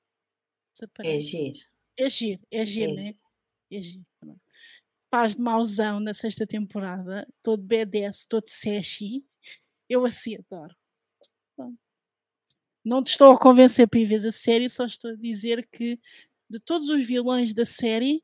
É 1.04 1.18
giro. 1.18 1.58
É 1.96 2.08
giro, 2.08 2.42
é 2.50 2.64
né? 2.64 3.14
pronto. 4.18 4.40
Paz 5.10 5.34
de 5.34 5.42
mauzão 5.42 6.00
na 6.00 6.14
sexta 6.14 6.46
temporada, 6.46 7.28
todo 7.42 7.62
BDS, 7.62 8.26
todo 8.26 8.48
sexy. 8.48 9.24
Eu 9.88 10.06
assim 10.06 10.36
adoro. 10.36 10.74
Não 12.84 13.02
te 13.02 13.12
estou 13.12 13.30
a 13.30 13.38
convencer 13.38 13.86
para 13.86 14.00
ir 14.00 14.06
ver 14.06 14.26
a 14.26 14.32
série, 14.32 14.68
só 14.68 14.84
estou 14.84 15.12
a 15.12 15.14
dizer 15.14 15.68
que 15.68 16.00
de 16.50 16.58
todos 16.58 16.88
os 16.88 17.06
vilões 17.06 17.54
da 17.54 17.64
série 17.64 18.22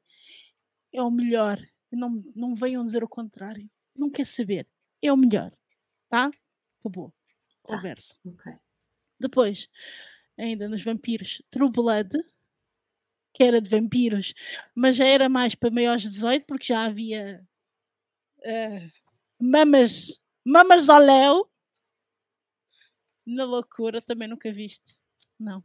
é 0.92 1.00
o 1.02 1.10
melhor. 1.10 1.60
Não, 1.92 2.22
não 2.34 2.54
venham 2.54 2.82
dizer 2.82 3.04
o 3.04 3.08
contrário. 3.08 3.70
Não 3.94 4.10
quer 4.10 4.26
saber. 4.26 4.66
É 5.00 5.12
o 5.12 5.16
melhor. 5.16 5.52
Tá? 6.08 6.30
Acabou. 6.80 7.10
Tá. 7.66 7.76
Conversa. 7.76 8.16
Ok. 8.24 8.52
Depois, 9.20 9.68
ainda 10.36 10.68
nos 10.68 10.82
vampiros, 10.82 11.42
True 11.50 11.70
Blood, 11.70 12.10
que 13.38 13.44
era 13.44 13.60
de 13.60 13.70
vampiros, 13.70 14.34
mas 14.74 14.96
já 14.96 15.06
era 15.06 15.28
mais 15.28 15.54
para 15.54 15.70
maiores 15.70 16.02
de 16.02 16.10
18, 16.10 16.44
porque 16.44 16.64
já 16.64 16.84
havia 16.84 17.40
eh, 18.42 18.90
mamas, 19.40 20.18
mamas 20.44 20.88
ao 20.88 20.98
léu. 20.98 21.48
Na 23.24 23.44
loucura, 23.44 24.02
também 24.02 24.26
nunca 24.26 24.52
viste. 24.52 24.98
Não. 25.38 25.62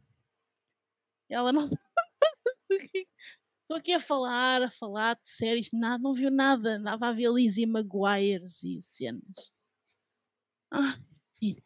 Ela 1.28 1.52
não. 1.52 1.64
Estou 3.62 3.76
aqui 3.76 3.92
a 3.92 3.98
falar, 3.98 4.62
a 4.62 4.70
falar 4.70 5.14
de 5.14 5.28
séries, 5.28 5.70
nada, 5.72 6.00
não 6.00 6.14
viu 6.14 6.30
nada. 6.30 6.76
Andava 6.76 7.08
a 7.08 7.12
ver 7.12 7.32
Lizzie 7.32 7.66
Maguires 7.66 8.62
e 8.62 8.80
cenas. 8.80 9.52
Ah, 10.70 10.96
filha. 11.36 11.62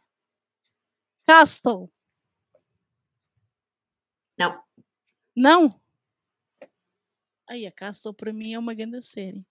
Castle. 1.27 1.90
Não. 4.38 4.62
Não? 5.37 5.88
Aí 7.49 7.67
a 7.67 7.73
Castle 7.73 8.13
para 8.13 8.33
mim 8.33 8.53
é 8.53 8.59
uma 8.59 8.75
grande 8.75 9.01
série. 9.03 9.45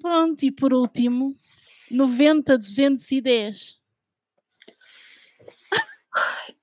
Pronto, 0.00 0.44
e 0.44 0.52
por 0.52 0.72
último, 0.72 1.36
90 1.90 2.56
210. 2.56 3.80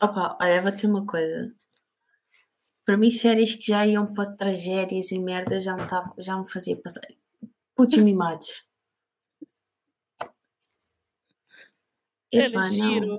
Opa, 0.00 0.36
olha, 0.40 0.60
vou 0.60 0.70
dizer 0.70 0.88
uma 0.88 1.06
coisa. 1.06 1.54
Para 2.84 2.96
mim, 2.98 3.10
séries 3.10 3.54
que 3.56 3.66
já 3.66 3.86
iam 3.86 4.12
para 4.12 4.30
tragédias 4.36 5.10
e 5.10 5.18
merda 5.18 5.58
já 5.58 5.74
me, 5.74 5.86
tava, 5.88 6.14
já 6.18 6.36
me 6.38 6.48
fazia 6.48 6.76
passar. 6.76 7.02
Putos 7.74 7.96
mimados. 8.04 8.64
Era 12.30 12.48
Epá, 12.48 12.68
giro. 12.68 13.06
não. 13.06 13.18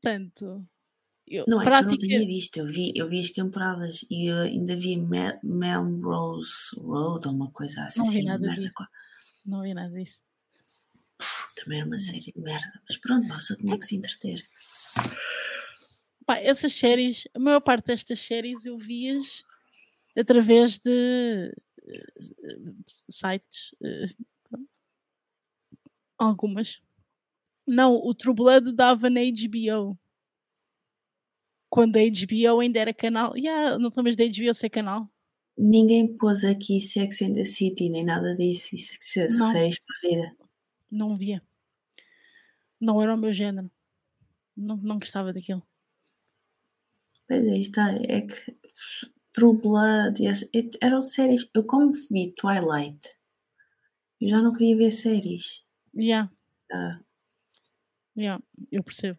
Tanto. 0.00 0.62
Eu, 1.34 1.44
Não 1.48 1.60
é 1.60 1.64
que 1.64 1.68
eu 1.68 1.72
não 1.74 1.82
prática- 1.82 2.06
tinha 2.06 2.26
visto, 2.26 2.56
eu 2.58 2.66
vi, 2.66 2.92
eu 2.94 3.08
vi 3.08 3.20
as 3.20 3.30
temporadas 3.30 4.04
e 4.10 4.30
eu 4.30 4.38
ainda 4.42 4.76
vi 4.76 4.96
Mel- 4.96 5.38
Melrose 5.42 6.74
Road 6.78 7.26
ou 7.28 7.34
uma 7.34 7.50
coisa 7.50 7.82
assim. 7.84 8.00
Não 8.00 8.10
vi 8.10 8.20
uma 8.22 8.30
nada 8.32 8.46
merda 8.46 8.62
disso. 8.62 8.74
Não 9.46 9.62
vi 9.62 9.74
nada 9.74 9.94
disso. 9.94 10.20
Também 11.56 11.78
era 11.78 11.86
uma 11.86 11.98
série 11.98 12.20
de 12.20 12.32
merda. 12.40 12.80
Mas 12.88 12.96
pronto, 12.98 13.26
pá, 13.28 13.40
só 13.40 13.54
tinha 13.56 13.78
que 13.78 13.86
se 13.86 13.96
entreter. 13.96 14.44
Pá, 16.26 16.38
essas 16.38 16.72
séries, 16.72 17.28
a 17.34 17.38
maior 17.38 17.60
parte 17.60 17.86
destas 17.86 18.18
séries 18.20 18.64
eu 18.64 18.78
vi-as 18.78 19.44
através 20.16 20.78
de 20.78 21.52
eh, 21.86 22.74
sites. 23.10 23.74
eh, 23.82 24.10
algumas. 26.18 26.80
Não, 27.66 27.94
o 27.94 28.14
True 28.14 28.34
Blood 28.34 28.72
dava 28.72 29.08
na 29.10 29.20
HBO. 29.20 29.98
Quando 31.74 31.96
a 31.96 32.00
HBO 32.00 32.60
ainda 32.60 32.78
era 32.78 32.94
canal. 32.94 33.36
Yeah, 33.36 33.76
não 33.80 33.88
estamos 33.88 34.14
da 34.14 34.24
HBO 34.24 34.54
ser 34.54 34.70
canal. 34.70 35.10
Ninguém 35.58 36.16
pôs 36.16 36.44
aqui 36.44 36.80
Sex 36.80 37.20
and 37.22 37.32
the 37.32 37.44
City 37.44 37.88
nem 37.90 38.04
nada 38.04 38.36
disso. 38.36 38.76
Isso 38.76 38.96
que 38.96 39.04
se 39.04 39.26
Não. 39.38 39.50
séries 39.50 39.80
para 39.80 40.08
vida. 40.08 40.36
Não 40.88 41.16
via. 41.16 41.42
Não 42.80 43.02
era 43.02 43.12
o 43.14 43.18
meu 43.18 43.32
género. 43.32 43.68
Não, 44.56 44.76
não 44.76 45.00
gostava 45.00 45.32
daquilo. 45.32 45.66
Pois 47.26 47.44
é, 47.44 47.58
está. 47.58 47.90
É 47.92 48.20
que 48.20 48.56
True 49.32 49.56
Blood, 49.56 50.24
essa- 50.24 50.48
et- 50.52 50.78
eram 50.80 51.02
séries. 51.02 51.48
Eu, 51.52 51.64
como 51.64 51.90
vi 52.10 52.32
Twilight, 52.36 53.16
eu 54.20 54.28
já 54.28 54.40
não 54.40 54.52
queria 54.52 54.76
ver 54.76 54.92
séries. 54.92 55.64
Yeah. 55.96 56.30
Ah, 56.72 57.00
Yeah, 58.16 58.40
eu 58.70 58.84
percebo. 58.84 59.18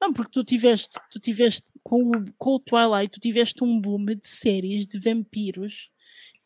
Não, 0.00 0.12
porque 0.12 0.30
tu 0.32 0.42
tiveste, 0.42 0.88
tu 1.10 1.20
tiveste 1.20 1.64
com 1.82 2.10
o, 2.10 2.32
com 2.38 2.54
o 2.54 2.58
Twilight, 2.58 3.10
tu 3.10 3.20
tiveste 3.20 3.62
um 3.62 3.80
boom 3.80 4.06
de 4.06 4.26
séries 4.26 4.86
de 4.86 4.98
vampiros 4.98 5.90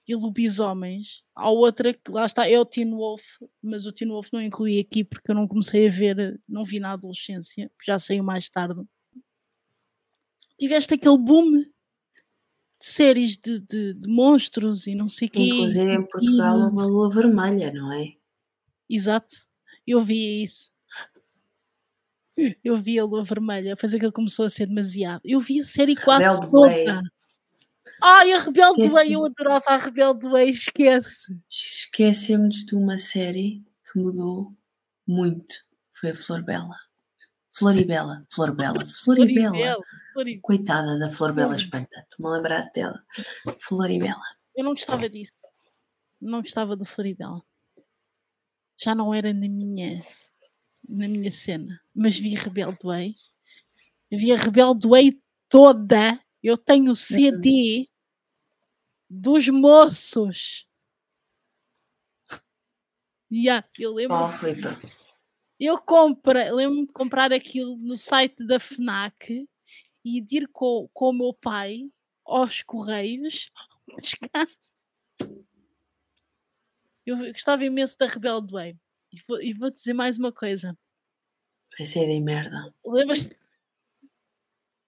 e 0.06 0.14
lobisomens. 0.14 1.22
Há 1.34 1.50
outra 1.50 1.94
que 1.94 2.10
lá 2.10 2.26
está, 2.26 2.48
é 2.48 2.58
o 2.58 2.64
Teen 2.64 2.90
Wolf, 2.90 3.22
mas 3.62 3.86
o 3.86 3.92
Teen 3.92 4.10
Wolf 4.10 4.28
não 4.32 4.42
incluí 4.42 4.80
aqui 4.80 5.04
porque 5.04 5.30
eu 5.30 5.34
não 5.34 5.46
comecei 5.46 5.86
a 5.86 5.90
ver, 5.90 6.40
não 6.48 6.64
vi 6.64 6.80
na 6.80 6.92
adolescência, 6.92 7.70
já 7.86 7.98
saiu 7.98 8.24
mais 8.24 8.48
tarde. 8.48 8.80
Tiveste 10.58 10.94
aquele 10.94 11.18
boom 11.18 11.52
de 11.52 11.70
séries 12.80 13.38
de, 13.38 13.60
de, 13.60 13.94
de 13.94 14.08
monstros 14.08 14.86
e 14.86 14.94
não 14.94 15.08
sei 15.08 15.28
o 15.28 15.30
quê. 15.30 15.42
Inclusive 15.42 15.92
em 15.92 16.06
Portugal 16.06 16.58
uma 16.58 16.86
lua 16.86 17.10
vermelha, 17.10 17.72
não 17.72 17.92
é? 17.92 18.14
Exato, 18.88 19.34
eu 19.86 20.00
vi 20.00 20.42
isso. 20.42 20.73
Eu 22.64 22.76
vi 22.78 22.98
a 22.98 23.04
lua 23.04 23.22
vermelha, 23.24 23.74
depois 23.74 23.94
aquilo 23.94 24.12
começou 24.12 24.44
a 24.44 24.50
ser 24.50 24.66
demasiado. 24.66 25.20
Eu 25.24 25.40
vi 25.40 25.60
a 25.60 25.64
série 25.64 25.94
quase 25.94 26.24
Rebelde 26.24 26.50
toda. 26.50 26.66
Way. 26.68 26.86
Ai, 28.02 28.32
a 28.32 28.38
Rebelde 28.40 28.78
Way, 28.80 28.86
Esqueci. 28.88 29.12
eu 29.12 29.24
adorava 29.24 29.64
a 29.68 29.76
Rebelde 29.76 30.28
Way, 30.28 30.50
esquece. 30.50 31.40
Esquecemos 31.48 32.64
de 32.64 32.74
uma 32.74 32.98
série 32.98 33.62
que 33.90 33.98
mudou 33.98 34.52
muito. 35.06 35.54
Foi 35.92 36.10
a 36.10 36.14
Flor 36.14 36.42
Bela. 36.42 36.76
Floribela. 37.56 38.24
Flor 38.30 38.52
Bela. 38.54 38.84
Floribela. 38.84 39.50
Floribela, 39.50 39.76
Floribela. 40.12 40.40
Coitada 40.42 40.98
da 40.98 41.08
Flor 41.08 41.32
Bela 41.32 41.52
Hum. 41.52 41.56
Espanta. 41.56 42.00
Estou-me 42.00 42.32
a 42.32 42.36
lembrar 42.36 42.70
dela. 42.74 43.00
Floribela. 43.60 44.22
Eu 44.56 44.64
não 44.64 44.72
gostava 44.72 45.08
disso. 45.08 45.32
Não 46.20 46.40
gostava 46.40 46.74
do 46.74 46.84
Floribela. 46.84 47.40
Já 48.76 48.92
não 48.94 49.14
era 49.14 49.32
na 49.32 49.48
minha, 49.48 50.04
na 50.88 51.08
minha 51.08 51.30
cena. 51.30 51.80
Mas 51.94 52.18
vi 52.18 52.34
Rebelde 52.34 52.78
Way. 52.84 53.14
Eu 54.10 54.18
vi 54.18 54.32
a 54.32 54.36
Rebelde 54.36 54.86
Way 54.86 55.20
toda. 55.48 56.20
Eu 56.42 56.56
tenho 56.56 56.92
o 56.92 56.96
CD 56.96 57.88
dos 59.08 59.48
moços. 59.48 60.66
Yeah, 63.32 63.66
eu 63.78 63.94
lembro. 63.94 64.16
Oh. 64.16 64.30
Eu 65.58 65.78
comprei, 65.78 66.50
lembro-me 66.50 66.86
de 66.86 66.92
comprar 66.92 67.32
aquilo 67.32 67.76
no 67.76 67.96
site 67.96 68.44
da 68.46 68.60
FNAC 68.60 69.48
e 70.04 70.20
de 70.20 70.38
ir 70.38 70.48
com, 70.48 70.88
com 70.92 71.10
o 71.10 71.12
meu 71.12 71.32
pai 71.32 71.90
aos 72.24 72.62
Correios 72.62 73.50
buscar. 73.86 74.46
Eu 77.06 77.18
gostava 77.18 77.64
imenso 77.64 77.98
da 77.98 78.06
Rebelde 78.06 78.52
Way. 78.52 78.78
E 79.14 79.22
vou, 79.28 79.40
e 79.40 79.52
vou 79.54 79.70
dizer 79.70 79.92
mais 79.94 80.18
uma 80.18 80.32
coisa. 80.32 80.76
Vai 81.78 81.86
ser 81.86 82.06
de 82.06 82.20
merda. 82.20 82.74
Lembras? 82.84 83.28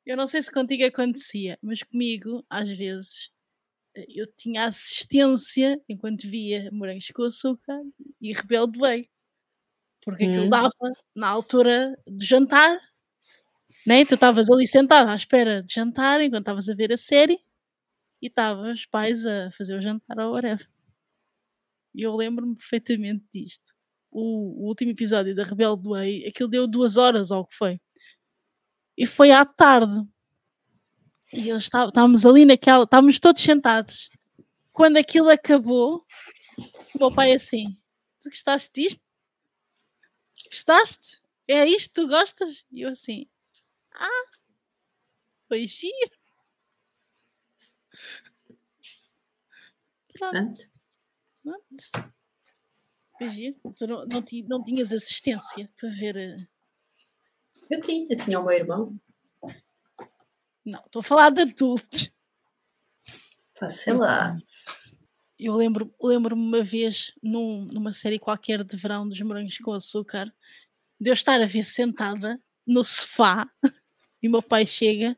Eu 0.04 0.16
não 0.16 0.26
sei 0.26 0.42
se 0.42 0.52
contigo 0.52 0.84
acontecia, 0.84 1.58
mas 1.62 1.82
comigo, 1.82 2.44
às 2.50 2.68
vezes, 2.70 3.30
eh, 3.96 4.06
eu 4.08 4.26
tinha 4.36 4.64
assistência 4.66 5.80
enquanto 5.88 6.28
via 6.28 6.70
Morangos 6.72 7.08
com 7.12 7.22
Açúcar 7.24 7.80
e 8.20 8.32
Rebelde 8.32 8.78
Way. 8.78 9.10
Porque 10.04 10.24
aquilo 10.24 10.46
Hum. 10.46 10.50
dava 10.50 10.70
na 11.14 11.28
altura 11.28 11.96
do 12.06 12.24
jantar, 12.24 12.80
né? 13.86 14.04
Tu 14.04 14.14
estavas 14.14 14.50
ali 14.50 14.66
sentado 14.66 15.08
à 15.08 15.14
espera 15.16 15.62
de 15.62 15.72
jantar 15.74 16.20
enquanto 16.20 16.42
estavas 16.42 16.68
a 16.68 16.74
ver 16.74 16.92
a 16.92 16.96
série 16.96 17.38
e 18.22 18.28
estavam 18.28 18.72
os 18.72 18.86
pais 18.86 19.26
a 19.26 19.50
fazer 19.52 19.76
o 19.76 19.82
jantar 19.82 20.18
ou 20.20 20.32
whatever. 20.34 20.68
E 21.94 22.02
eu 22.02 22.14
lembro-me 22.16 22.56
perfeitamente 22.56 23.24
disto. 23.32 23.75
O, 24.10 24.64
o 24.64 24.68
último 24.68 24.90
episódio 24.92 25.34
da 25.34 25.42
Rebelde 25.44 25.88
Way, 25.88 26.26
aquilo 26.26 26.48
deu 26.48 26.66
duas 26.66 26.96
horas 26.96 27.30
ou 27.30 27.40
o 27.40 27.46
que 27.46 27.54
foi. 27.54 27.80
E 28.96 29.04
foi 29.06 29.30
à 29.30 29.44
tarde. 29.44 29.96
E 31.32 31.50
eles 31.50 31.64
estavam- 31.64 31.88
estávamos 31.88 32.24
ali 32.24 32.44
naquela, 32.44 32.84
estávamos 32.84 33.18
todos 33.20 33.42
sentados. 33.42 34.08
Quando 34.72 34.96
aquilo 34.96 35.28
acabou, 35.28 36.04
o 36.94 36.98
meu 36.98 37.12
pai 37.14 37.32
assim: 37.32 37.76
Tu 38.22 38.30
gostaste 38.30 38.70
disto? 38.74 39.02
Gostaste? 40.50 41.20
É 41.48 41.66
isto 41.66 41.88
que 41.88 41.94
tu 41.94 42.08
gostas? 42.08 42.64
E 42.72 42.82
eu 42.82 42.90
assim: 42.90 43.26
Ah, 43.92 44.24
foi 45.48 45.66
giro. 45.66 46.16
Pronto. 50.18 50.58
Pronto. 51.42 52.15
Giro. 53.20 53.56
Tu 53.76 53.86
não, 53.86 54.06
não, 54.06 54.24
não 54.48 54.64
tinhas 54.64 54.92
assistência 54.92 55.70
para 55.80 55.88
ver. 55.90 56.16
eh, 56.16 56.36
eu 57.70 57.80
tinha. 57.80 58.06
Eu 58.10 58.16
tinha 58.18 58.40
o 58.40 58.44
meu 58.44 58.52
irmão. 58.52 58.98
Não, 60.64 60.80
estou 60.84 61.00
a 61.00 61.02
falar 61.02 61.30
de 61.30 61.42
adultos. 61.42 62.10
Pá, 63.58 63.70
sei 63.70 63.92
lá. 63.94 64.36
Eu 65.38 65.54
lembro- 65.54 65.94
lembro-me 66.02 66.42
uma 66.42 66.62
vez 66.62 67.12
num- 67.22 67.66
numa 67.72 67.92
série 67.92 68.18
qualquer 68.18 68.64
de 68.64 68.76
verão 68.76 69.08
dos 69.08 69.20
morangos 69.20 69.58
com 69.58 69.72
açúcar 69.72 70.32
de 71.00 71.10
eu 71.10 71.14
estar 71.14 71.40
a 71.40 71.46
ver 71.46 71.62
sentada 71.64 72.40
no 72.66 72.82
sofá 72.82 73.48
e 74.22 74.28
o 74.28 74.30
meu 74.30 74.42
pai 74.42 74.66
chega. 74.66 75.16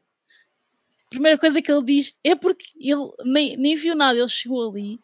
A 1.06 1.08
primeira 1.08 1.38
coisa 1.38 1.62
que 1.62 1.70
ele 1.72 1.84
diz 1.84 2.18
é 2.22 2.34
porque 2.34 2.66
ele 2.78 3.10
nem, 3.24 3.56
nem 3.56 3.74
viu 3.76 3.94
nada, 3.94 4.18
ele 4.18 4.28
chegou 4.28 4.68
ali, 4.70 5.00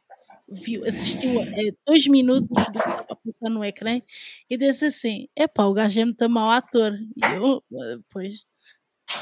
viu, 0.48 0.84
assistiu 0.86 1.40
a, 1.40 1.44
a 1.44 1.72
dois 1.86 2.06
minutos 2.06 2.48
do 2.48 2.72
que 2.72 2.78
estava 2.78 3.06
a 3.12 3.16
passar 3.16 3.50
no 3.50 3.64
ecrã 3.64 4.00
e 4.48 4.56
disse 4.56 4.86
assim: 4.86 5.28
é 5.36 5.46
pá, 5.48 5.64
o 5.64 5.74
gajo 5.74 6.00
é 6.00 6.04
muito 6.04 6.28
mau 6.30 6.50
ator. 6.50 6.92
E 6.94 7.20
eu, 7.36 7.62
"Ah, 7.74 7.98
pois. 8.10 8.46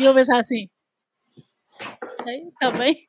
E 0.01 0.05
eu 0.05 0.14
pensar 0.14 0.39
assim: 0.39 0.68
está 2.55 2.70
bem. 2.79 3.09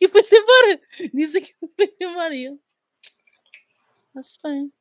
E 0.00 0.08
foi-se 0.08 0.36
embora. 0.36 0.80
Diz 1.12 1.34
aquilo 1.34 1.72
foi 1.76 1.94
embora. 2.00 2.34
E 2.34 2.44
eu, 2.44 2.60
Está-se 4.08 4.38
bem. 4.42 4.72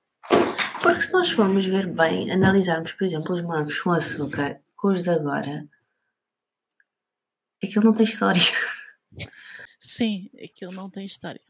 Porque 0.82 1.02
se 1.02 1.14
nós 1.14 1.30
formos 1.30 1.66
ver 1.66 1.88
bem, 1.88 2.32
analisarmos, 2.32 2.94
por 2.94 3.04
exemplo, 3.06 3.34
os 3.36 3.42
morangos 3.42 3.80
com 3.80 3.92
açúcar 3.92 4.62
com 4.76 4.90
os 4.90 5.04
de 5.04 5.10
agora, 5.10 5.68
aquilo 7.64 7.86
não 7.86 7.94
tem 7.94 8.06
história. 8.06 8.42
Sim, 9.80 10.30
aquilo 10.44 10.72
não 10.72 10.90
tem 10.90 11.06
história. 11.06 11.42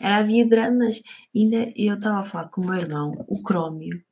Era, 0.00 0.18
havia 0.18 0.48
dramas. 0.48 1.02
Ainda 1.34 1.72
eu 1.76 1.94
estava 1.96 2.20
a 2.20 2.24
falar 2.24 2.48
com 2.48 2.60
o 2.62 2.66
meu 2.66 2.74
irmão, 2.74 3.12
o 3.28 3.42
Crómio. 3.42 4.04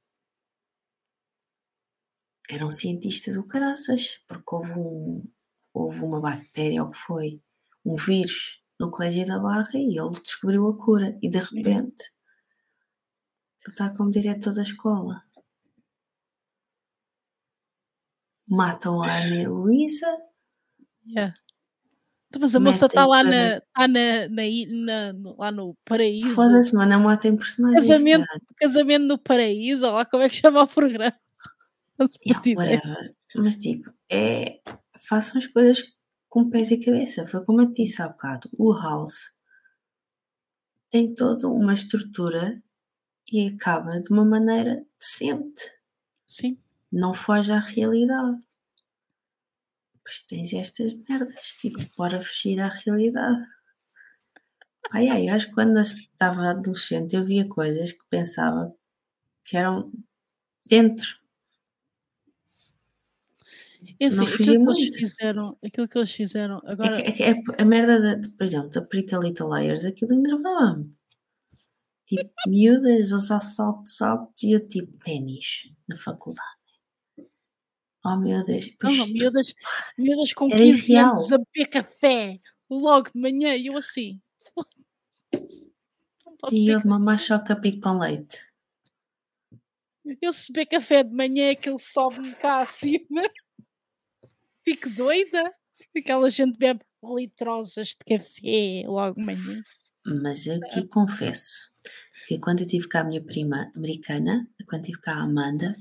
Era 2.51 2.67
um 2.67 2.71
cientista 2.71 3.33
do 3.33 3.47
caraças, 3.47 4.23
porque 4.29 4.55
houve, 4.55 4.73
um, 4.73 5.23
houve 5.73 6.01
uma 6.01 6.21
bactéria, 6.21 6.83
ou 6.83 6.91
que 6.91 6.99
foi, 6.99 7.41
um 7.85 7.97
vírus 7.97 8.63
no 8.79 8.91
Colégio 8.91 9.27
da 9.27 9.39
Barra 9.39 9.71
e 9.75 9.99
ele 9.99 10.21
descobriu 10.23 10.69
a 10.69 10.77
cura. 10.77 11.19
E 11.23 11.29
de 11.31 11.39
repente, 11.39 12.13
ele 13.63 13.73
está 13.73 13.95
como 13.97 14.11
diretor 14.11 14.53
da 14.53 14.63
escola. 14.63 15.23
Matam 18.47 19.03
a 19.03 19.07
Ana 19.07 19.37
e 19.37 19.47
Luísa. 19.47 20.07
Yeah. 21.07 21.35
Então, 22.37 22.41
mas 22.41 22.55
a 22.55 22.61
moça 22.61 22.87
está 22.87 23.07
lá, 23.07 23.23
na, 23.23 23.61
tá 23.61 23.89
na, 23.89 24.29
na, 24.29 24.43
na- 24.69 25.13
no- 25.13 25.37
lá 25.39 25.53
no 25.53 25.77
paraíso. 25.85 26.35
Foda-se, 26.35 26.75
mano, 26.75 26.91
não 26.93 27.01
matem 27.01 27.37
personagens. 27.37 27.87
Casamento. 27.87 28.25
caralho. 28.25 28.43
Casamento 28.57 29.05
no 29.07 29.19
paraíso, 29.19 29.85
olha 29.87 29.95
lá 29.95 30.05
como 30.07 30.23
é 30.23 30.29
que 30.29 30.35
chama 30.37 30.63
o 30.63 30.67
programa. 30.67 31.15
Yeah. 32.27 32.97
Mas 33.37 33.57
tipo, 33.57 33.89
é. 34.11 34.61
Façam 35.09 35.39
as 35.39 35.47
coisas 35.47 35.85
com 36.29 36.51
pés 36.51 36.73
e 36.73 36.79
cabeça. 36.79 37.25
Foi 37.27 37.45
como 37.45 37.61
eu 37.63 37.73
te 37.73 37.85
disse 37.85 38.03
há 38.03 38.09
bocado. 38.09 38.51
O 38.59 38.73
House 38.73 39.31
tem 40.91 41.15
toda 41.15 41.49
uma 41.49 41.73
estrutura 41.73 42.61
e 43.33 43.47
acaba 43.49 44.01
de 44.01 44.11
uma 44.13 44.25
maneira 44.25 44.85
decente. 44.99 45.63
Sim. 46.27 46.59
Não 46.91 47.15
foge 47.15 47.53
à 47.53 47.61
realidade. 47.61 48.43
Depois 50.05 50.21
tens 50.29 50.53
estas 50.53 50.93
merdas, 51.09 51.55
tipo, 51.61 51.79
bora 51.97 52.21
fugir 52.21 52.61
à 52.61 52.69
realidade. 52.69 53.47
Ai 54.93 55.09
ai, 55.09 55.29
eu 55.29 55.35
acho 55.35 55.49
que 55.49 55.55
quando 55.55 55.77
eu 55.79 55.83
estava 55.83 56.51
adolescente 56.51 57.17
eu 57.17 57.25
via 57.25 57.49
coisas 57.49 57.93
que 57.93 58.05
pensava 58.11 58.73
que 59.45 59.57
eram 59.57 59.91
dentro. 60.67 61.09
É 63.99 64.07
assim, 64.07 64.17
Não 64.17 64.25
aquilo 64.25 64.65
que 64.65 64.71
eles 64.71 64.97
fizeram, 64.97 65.59
aquilo 65.65 65.89
que 65.89 65.99
eles 65.99 66.13
fizeram 66.13 66.61
agora. 66.65 66.99
É, 67.01 67.13
que- 67.13 67.23
é 67.23 67.35
que 67.35 67.51
é 67.59 67.63
a 67.63 67.65
merda, 67.65 68.01
da, 68.01 68.15
de, 68.15 68.29
por 68.31 68.45
exemplo, 68.45 68.71
da 68.71 68.83
Pretty 68.83 69.17
Little 69.17 69.49
Liars, 69.55 69.85
aquilo 69.85 70.13
enervava-me. 70.15 70.95
Tipo, 72.07 72.31
miúdas, 72.47 73.13
os 73.13 73.31
assaltos 73.31 74.01
altos 74.03 74.43
e 74.43 74.53
eu 74.53 74.69
tipo, 74.69 74.99
ténis 74.99 75.71
na 75.89 75.97
faculdade. 75.97 76.64
Oh 78.05 78.17
meu 78.17 78.45
Deus. 78.45 78.71
Não, 78.83 78.97
não, 78.97 79.07
miúdas, 79.09 79.55
miúdas 79.99 80.33
com 80.35 80.47
Era 80.51 80.59
15 80.59 80.93
irreal. 80.93 81.07
anos 81.11 81.33
a 81.33 81.39
beber 81.39 81.67
café 81.71 82.39
logo 82.71 83.11
de 83.15 83.21
manhã 83.21 83.57
e 83.57 83.67
eu 83.67 83.77
assim. 83.77 84.21
E 86.53 86.69
eu 86.69 86.81
mamar 86.85 87.19
choca 87.19 87.57
pico 87.57 87.81
com 87.81 87.99
leite. 87.99 88.39
Eu 90.21 90.33
se 90.33 90.53
beber 90.53 90.67
café 90.67 91.03
de 91.03 91.15
manhã, 91.15 91.53
aquele 91.53 91.79
sobe-me 91.79 92.35
cá 92.35 92.61
acima. 92.61 93.23
Fico 94.65 94.91
doida. 94.91 95.53
Aquela 95.97 96.29
gente 96.29 96.59
bebe 96.59 96.81
litrosas 97.03 97.89
de 97.89 97.97
café 98.07 98.85
logo 98.87 99.15
de 99.15 99.23
manhã. 99.25 99.63
Mas 100.23 100.47
eu 100.47 100.57
aqui 100.57 100.87
confesso 100.89 101.71
que 102.27 102.39
quando 102.39 102.61
eu 102.61 102.67
tive 102.67 102.87
cá 102.89 103.01
a 103.01 103.05
minha 103.05 103.23
prima 103.25 103.71
americana, 103.75 104.47
quando 104.69 104.85
tive 104.85 105.01
cá 105.01 105.15
a 105.15 105.23
Amanda, 105.23 105.75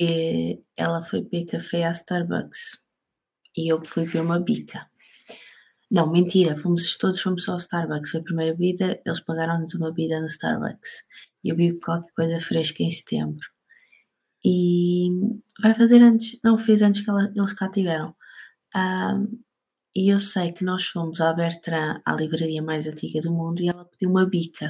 eh, 0.00 0.58
ela 0.76 1.02
foi 1.02 1.22
beber 1.22 1.46
café 1.46 1.84
à 1.84 1.90
Starbucks 1.92 2.62
e 3.56 3.72
eu 3.72 3.78
fui 3.84 4.04
beber 4.06 4.22
uma 4.22 4.40
bica. 4.40 4.88
Não, 5.90 6.10
mentira, 6.10 6.56
fomos, 6.56 6.96
todos 6.96 7.20
fomos 7.20 7.44
só 7.44 7.52
ao 7.52 7.58
Starbucks. 7.58 8.10
Foi 8.10 8.20
a 8.20 8.24
primeira 8.24 8.52
bebida, 8.56 9.00
eles 9.04 9.20
pagaram-nos 9.20 9.74
uma 9.74 9.90
bebida 9.92 10.20
no 10.20 10.26
Starbucks. 10.26 11.04
E 11.44 11.48
eu 11.50 11.56
bebi 11.56 11.78
qualquer 11.80 12.12
coisa 12.12 12.40
fresca 12.40 12.82
em 12.82 12.90
setembro. 12.90 13.46
E 14.44 15.08
vai 15.62 15.74
fazer 15.74 16.00
antes, 16.02 16.38
não, 16.44 16.56
fez 16.66 16.82
antes 16.82 17.00
que 17.02 17.10
ela- 17.10 17.32
eles 17.36 17.52
cá 17.54 17.68
tiveram. 17.70 18.14
Ahm, 18.74 19.26
e 20.00 20.12
eu 20.14 20.18
sei 20.20 20.52
que 20.52 20.64
nós 20.70 20.84
fomos 20.94 21.20
à 21.22 21.32
Bertrand, 21.34 22.02
à 22.06 22.12
livraria 22.14 22.62
mais 22.62 22.86
antiga 22.88 23.20
do 23.22 23.32
mundo, 23.32 23.62
e 23.62 23.68
ela 23.68 23.84
pediu 23.86 24.10
uma 24.10 24.26
bica. 24.26 24.68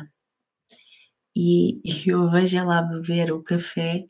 E, 1.37 1.81
e 1.85 1.93
eu 2.15 2.31
vejo 2.31 2.57
ela 2.59 2.79
a 2.79 2.83
beber 2.83 3.33
o 3.33 3.43
café 3.43 4.07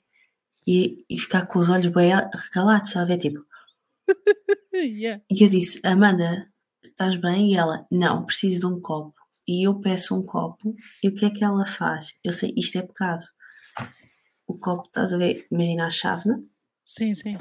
e, 0.67 1.05
e 1.09 1.19
ficar 1.19 1.47
com 1.47 1.59
os 1.59 1.69
olhos 1.69 1.87
bem 1.89 2.11
regalados, 2.35 2.91
sabe? 2.91 3.15
É 3.15 3.17
tipo, 3.17 3.45
Yeah. 4.75 5.23
e 5.31 5.43
eu 5.45 5.49
disse, 5.49 5.81
Amanda, 5.85 6.49
estás 6.83 7.17
bem? 7.17 7.53
E 7.53 7.57
ela, 7.57 7.87
não, 7.91 8.25
preciso 8.25 8.61
de 8.61 8.67
um 8.67 8.81
copo. 8.81 9.15
E 9.47 9.67
eu 9.67 9.81
peço 9.81 10.17
um 10.19 10.25
copo, 10.25 10.75
e 11.03 11.09
o 11.09 11.15
que 11.15 11.25
é 11.25 11.31
que 11.31 11.43
ela 11.43 11.67
faz? 11.67 12.15
Eu 12.23 12.33
sei, 12.33 12.53
isto 12.57 12.79
é 12.79 12.83
pecado. 12.83 13.25
O 14.47 14.57
copo, 14.59 14.87
estás 14.87 15.13
a 15.13 15.17
ver, 15.19 15.47
imagina 15.51 15.87
a 15.87 15.91
chávena 15.91 16.43
Sim, 16.85 17.15
sim. 17.15 17.37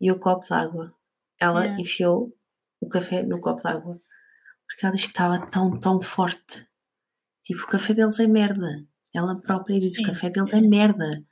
e 0.00 0.10
o 0.12 0.18
copo 0.18 0.46
de 0.46 0.52
água. 0.52 0.94
Ela 1.40 1.60
Yeah. 1.62 1.80
enfiou 1.82 2.36
o 2.80 2.88
café 2.88 3.22
no 3.22 3.40
copo 3.40 3.62
de 3.62 3.68
água. 3.68 4.00
Porque 4.66 4.84
ela 4.86 4.94
disse 4.94 5.06
que 5.06 5.12
estava 5.12 5.38
tão, 5.46 5.78
tão 5.78 6.00
forte. 6.00 6.66
Tipo, 7.44 7.62
o 7.64 7.66
café 7.66 7.92
deles 7.94 8.18
é 8.20 8.26
merda. 8.26 8.86
Ela 9.12 9.40
própria 9.40 9.78
disse, 9.78 10.02
o 10.02 10.06
café 10.06 10.30
deles 10.30 10.52
é 10.52 10.60
merda. 10.60 11.24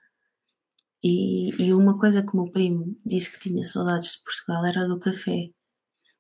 E, 1.03 1.50
e 1.62 1.72
uma 1.74 1.98
coisa 1.98 2.22
que 2.22 2.32
o 2.34 2.42
meu 2.42 2.53
primo 2.53 2.96
disse 3.05 3.32
que 3.32 3.38
tinha 3.40 3.64
saudades 3.64 4.12
de 4.12 4.22
Portugal 4.22 4.64
era 4.64 4.86
do 4.86 5.00
café. 5.00 5.50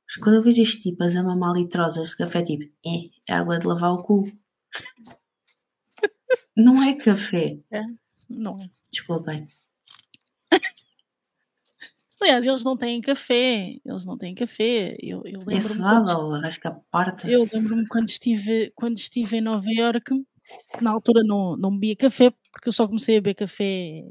Mas 0.06 0.16
quando 0.16 0.36
eu 0.36 0.42
vejo 0.42 0.60
este 0.62 0.80
tipo 0.90 1.02
a 1.04 1.22
mamar 1.22 1.54
litrosas 1.54 2.10
de 2.10 2.16
café, 2.16 2.42
tipo, 2.42 2.64
é, 2.84 3.08
é 3.28 3.34
água 3.34 3.58
de 3.58 3.66
lavar 3.66 3.92
o 3.92 4.02
cu. 4.02 4.24
Não 6.56 6.82
é 6.82 6.94
café. 6.94 7.58
Não 8.28 8.58
é. 8.58 8.68
Desculpem. 8.90 9.46
Aliás, 12.20 12.46
eles 12.46 12.62
não 12.62 12.76
têm 12.76 13.00
café. 13.00 13.78
Eles 13.84 14.04
não 14.04 14.16
têm 14.16 14.34
café. 14.34 14.96
Eu, 15.00 15.22
eu 15.24 15.40
É 15.42 15.44
lembro-me 15.44 15.60
cevada 15.60 16.18
ou 16.18 16.34
arrasca 16.34 16.70
parta. 16.90 17.28
eu 17.28 17.48
lembro-me 17.52 17.86
quando 17.88 18.08
estive, 18.08 18.70
quando 18.76 18.96
estive 18.96 19.38
em 19.38 19.40
Nova 19.40 19.66
Iorque, 19.68 20.14
que 20.72 20.84
na 20.84 20.90
altura 20.90 21.22
não, 21.24 21.56
não 21.56 21.72
bebia 21.72 21.96
café, 21.96 22.30
porque 22.52 22.68
eu 22.68 22.72
só 22.72 22.86
comecei 22.86 23.16
a 23.16 23.20
beber 23.20 23.34
café 23.34 24.04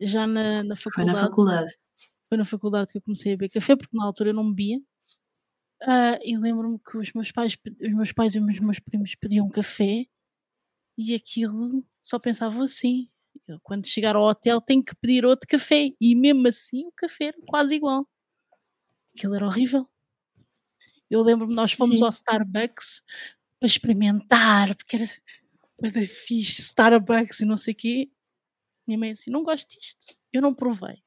já 0.00 0.26
na, 0.26 0.62
na 0.62 0.76
Foi 0.76 1.04
na 1.04 1.14
faculdade. 1.14 1.20
faculdade. 1.20 1.72
Foi 2.28 2.38
na 2.38 2.44
faculdade 2.44 2.92
que 2.92 2.98
eu 2.98 3.02
comecei 3.02 3.32
a 3.32 3.36
beber 3.36 3.50
café, 3.50 3.76
porque 3.76 3.96
na 3.96 4.04
altura 4.04 4.30
eu 4.30 4.34
não 4.34 4.48
bebia. 4.48 4.80
Ah, 5.82 6.18
e 6.22 6.36
lembro-me 6.36 6.78
que 6.78 6.98
os 6.98 7.12
meus 7.12 7.30
pais, 7.30 7.56
os 7.80 7.94
meus 7.94 8.12
pais 8.12 8.34
e 8.34 8.38
os 8.38 8.60
meus 8.60 8.78
primos 8.80 9.14
pediam 9.14 9.48
café 9.48 10.06
e 10.96 11.14
aquilo 11.14 11.84
só 12.02 12.18
pensavam 12.18 12.62
assim. 12.62 13.08
Eu, 13.46 13.60
quando 13.62 13.86
chegar 13.86 14.16
ao 14.16 14.24
hotel 14.24 14.60
tenho 14.60 14.84
que 14.84 14.94
pedir 14.96 15.24
outro 15.24 15.48
café. 15.48 15.90
E 16.00 16.14
mesmo 16.14 16.48
assim 16.48 16.86
o 16.86 16.92
café 16.92 17.26
era 17.26 17.38
quase 17.46 17.76
igual. 17.76 18.06
Aquilo 19.16 19.34
era 19.36 19.46
horrível. 19.46 19.88
Eu 21.10 21.22
lembro-me, 21.22 21.54
nós 21.54 21.72
fomos 21.72 21.98
Sim. 21.98 22.04
ao 22.04 22.10
Starbucks 22.10 23.02
para 23.58 23.66
experimentar, 23.66 24.74
porque 24.74 24.96
era 24.96 26.06
fixe, 26.06 26.60
Starbucks 26.62 27.40
e 27.40 27.44
não 27.44 27.56
sei 27.56 27.72
o 27.72 27.76
quê. 27.76 28.10
Minha 28.88 28.98
mãe 28.98 29.10
assim, 29.12 29.30
não 29.30 29.42
gosto 29.44 29.68
disto. 29.78 30.16
Eu 30.32 30.40
não 30.42 30.54
provei. 30.54 31.02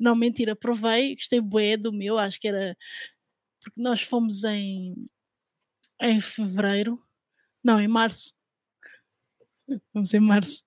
Não, 0.00 0.16
mentira, 0.16 0.56
provei, 0.56 1.14
gostei 1.16 1.40
bué 1.40 1.76
do 1.76 1.92
meu, 1.92 2.18
acho 2.18 2.40
que 2.40 2.48
era 2.48 2.76
porque 3.62 3.82
nós 3.82 4.02
fomos 4.02 4.44
em 4.44 4.94
em 6.02 6.20
fevereiro, 6.20 7.00
não, 7.64 7.80
em 7.80 7.88
março. 7.88 8.32
Fomos 9.92 10.14
em 10.14 10.20
março. 10.20 10.62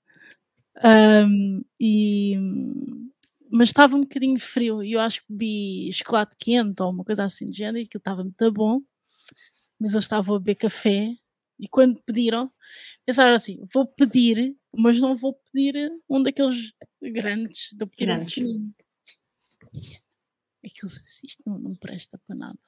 Ahm, 0.84 1.64
e 1.80 2.36
mas 3.52 3.70
estava 3.70 3.96
um 3.96 4.02
bocadinho 4.02 4.40
frio 4.40 4.84
e 4.84 4.94
eu 4.94 5.00
acho 5.00 5.22
que 5.22 5.28
bebi 5.34 5.92
chocolate 5.94 6.36
quente 6.40 6.82
ou 6.82 6.90
uma 6.92 7.04
coisa 7.06 7.24
assim 7.26 7.48
de 7.50 7.58
género 7.58 7.80
e 7.80 7.98
estava 7.98 8.24
muito 8.24 8.52
bom. 8.52 8.82
Mas 9.80 9.94
eles 9.94 10.06
estavam 10.06 10.36
a 10.36 10.40
beber 10.40 10.56
café 10.56 11.16
e 11.60 11.68
quando 11.68 12.01
pediram, 12.04 12.51
pensaram 13.06 13.34
assim: 13.34 13.66
vou 13.74 13.86
pedir, 13.86 14.56
mas 14.76 14.99
não 14.99 15.16
vou 15.16 15.34
pedir 15.51 15.91
um 16.10 16.22
daqueles 16.22 16.74
grandes, 17.01 17.70
pequena 17.78 18.16
Grandes. 18.16 18.34
pequenino. 18.36 18.74
Aquilo, 20.66 20.91
isto 21.24 21.43
não, 21.45 21.60
não 21.60 21.76
presta 21.76 22.18
para 22.26 22.36
nada. 22.36 22.60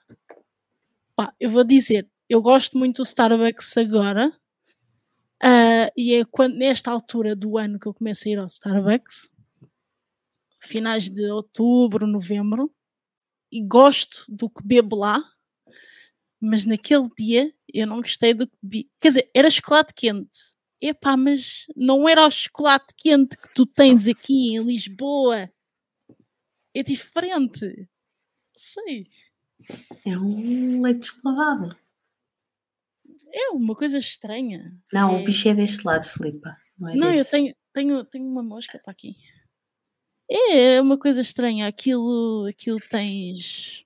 Pá, 1.16 1.34
eu 1.40 1.50
vou 1.50 1.64
dizer, 1.64 2.10
eu 2.30 2.42
gosto 2.42 2.78
muito 2.78 2.98
do 2.98 3.04
Starbucks 3.04 3.78
agora. 3.78 4.38
ah, 5.42 5.92
e 5.96 6.14
é 6.16 6.26
quando, 6.26 6.56
nesta 6.58 6.92
altura 6.92 7.36
do 7.36 7.58
ano 7.58 7.80
que 7.80 7.88
eu 7.88 7.94
começo 7.94 8.28
a 8.28 8.32
ir 8.32 8.40
ao 8.40 8.48
Starbucks, 8.48 9.32
finais 10.62 11.10
de 11.10 11.24
outubro, 11.32 12.06
novembro, 12.08 12.74
e 13.52 13.62
gosto 13.62 14.26
do 14.28 14.50
que 14.50 14.66
bebo 14.66 14.98
lá, 14.98 15.24
mas 16.46 16.66
naquele 16.66 17.10
dia 17.18 17.54
eu 17.74 17.86
não 17.88 17.98
gostei 18.02 18.34
do 18.34 18.48
que 18.48 18.56
bebi. 18.62 18.92
Quer 19.00 19.10
dizer, 19.10 19.32
era 19.34 19.50
chocolate 19.50 19.94
quente. 19.94 20.38
Epá, 20.82 21.16
mas 21.18 21.66
não 21.76 22.08
era 22.08 22.26
o 22.28 22.32
chocolate 22.32 22.94
quente 22.98 23.38
que 23.38 23.54
tu 23.54 23.66
tens 23.66 24.08
aqui 24.08 24.56
em 24.56 24.64
Lisboa. 24.64 25.50
É 26.74 26.84
diferente. 26.84 27.88
Sei. 28.56 29.08
É 30.06 30.18
um 30.18 30.82
leite 30.82 31.00
deslavado. 31.00 31.76
É 33.34 33.50
uma 33.50 33.76
coisa 33.76 33.98
estranha. 33.98 34.78
Não, 34.94 35.16
É. 35.18 35.22
o 35.22 35.26
bicho 35.26 35.50
é 35.50 35.54
deste 35.54 35.84
lado, 35.86 36.08
Filipa. 36.08 36.56
Não 36.78 36.90
é 36.90 36.96
Não, 36.96 37.08
eu 37.10 37.14
desse. 37.16 37.32
tenho, 37.32 37.56
tenho, 37.74 38.06
tenho 38.06 38.26
uma 38.26 38.44
mosca 38.44 38.80
para 38.80 38.92
aqui. 38.92 39.16
É 40.30 40.82
uma 40.82 40.98
coisa 40.98 41.22
estranha. 41.22 41.68
Aquilo, 41.68 42.46
aquilo 42.50 42.80
tens. 42.80 43.84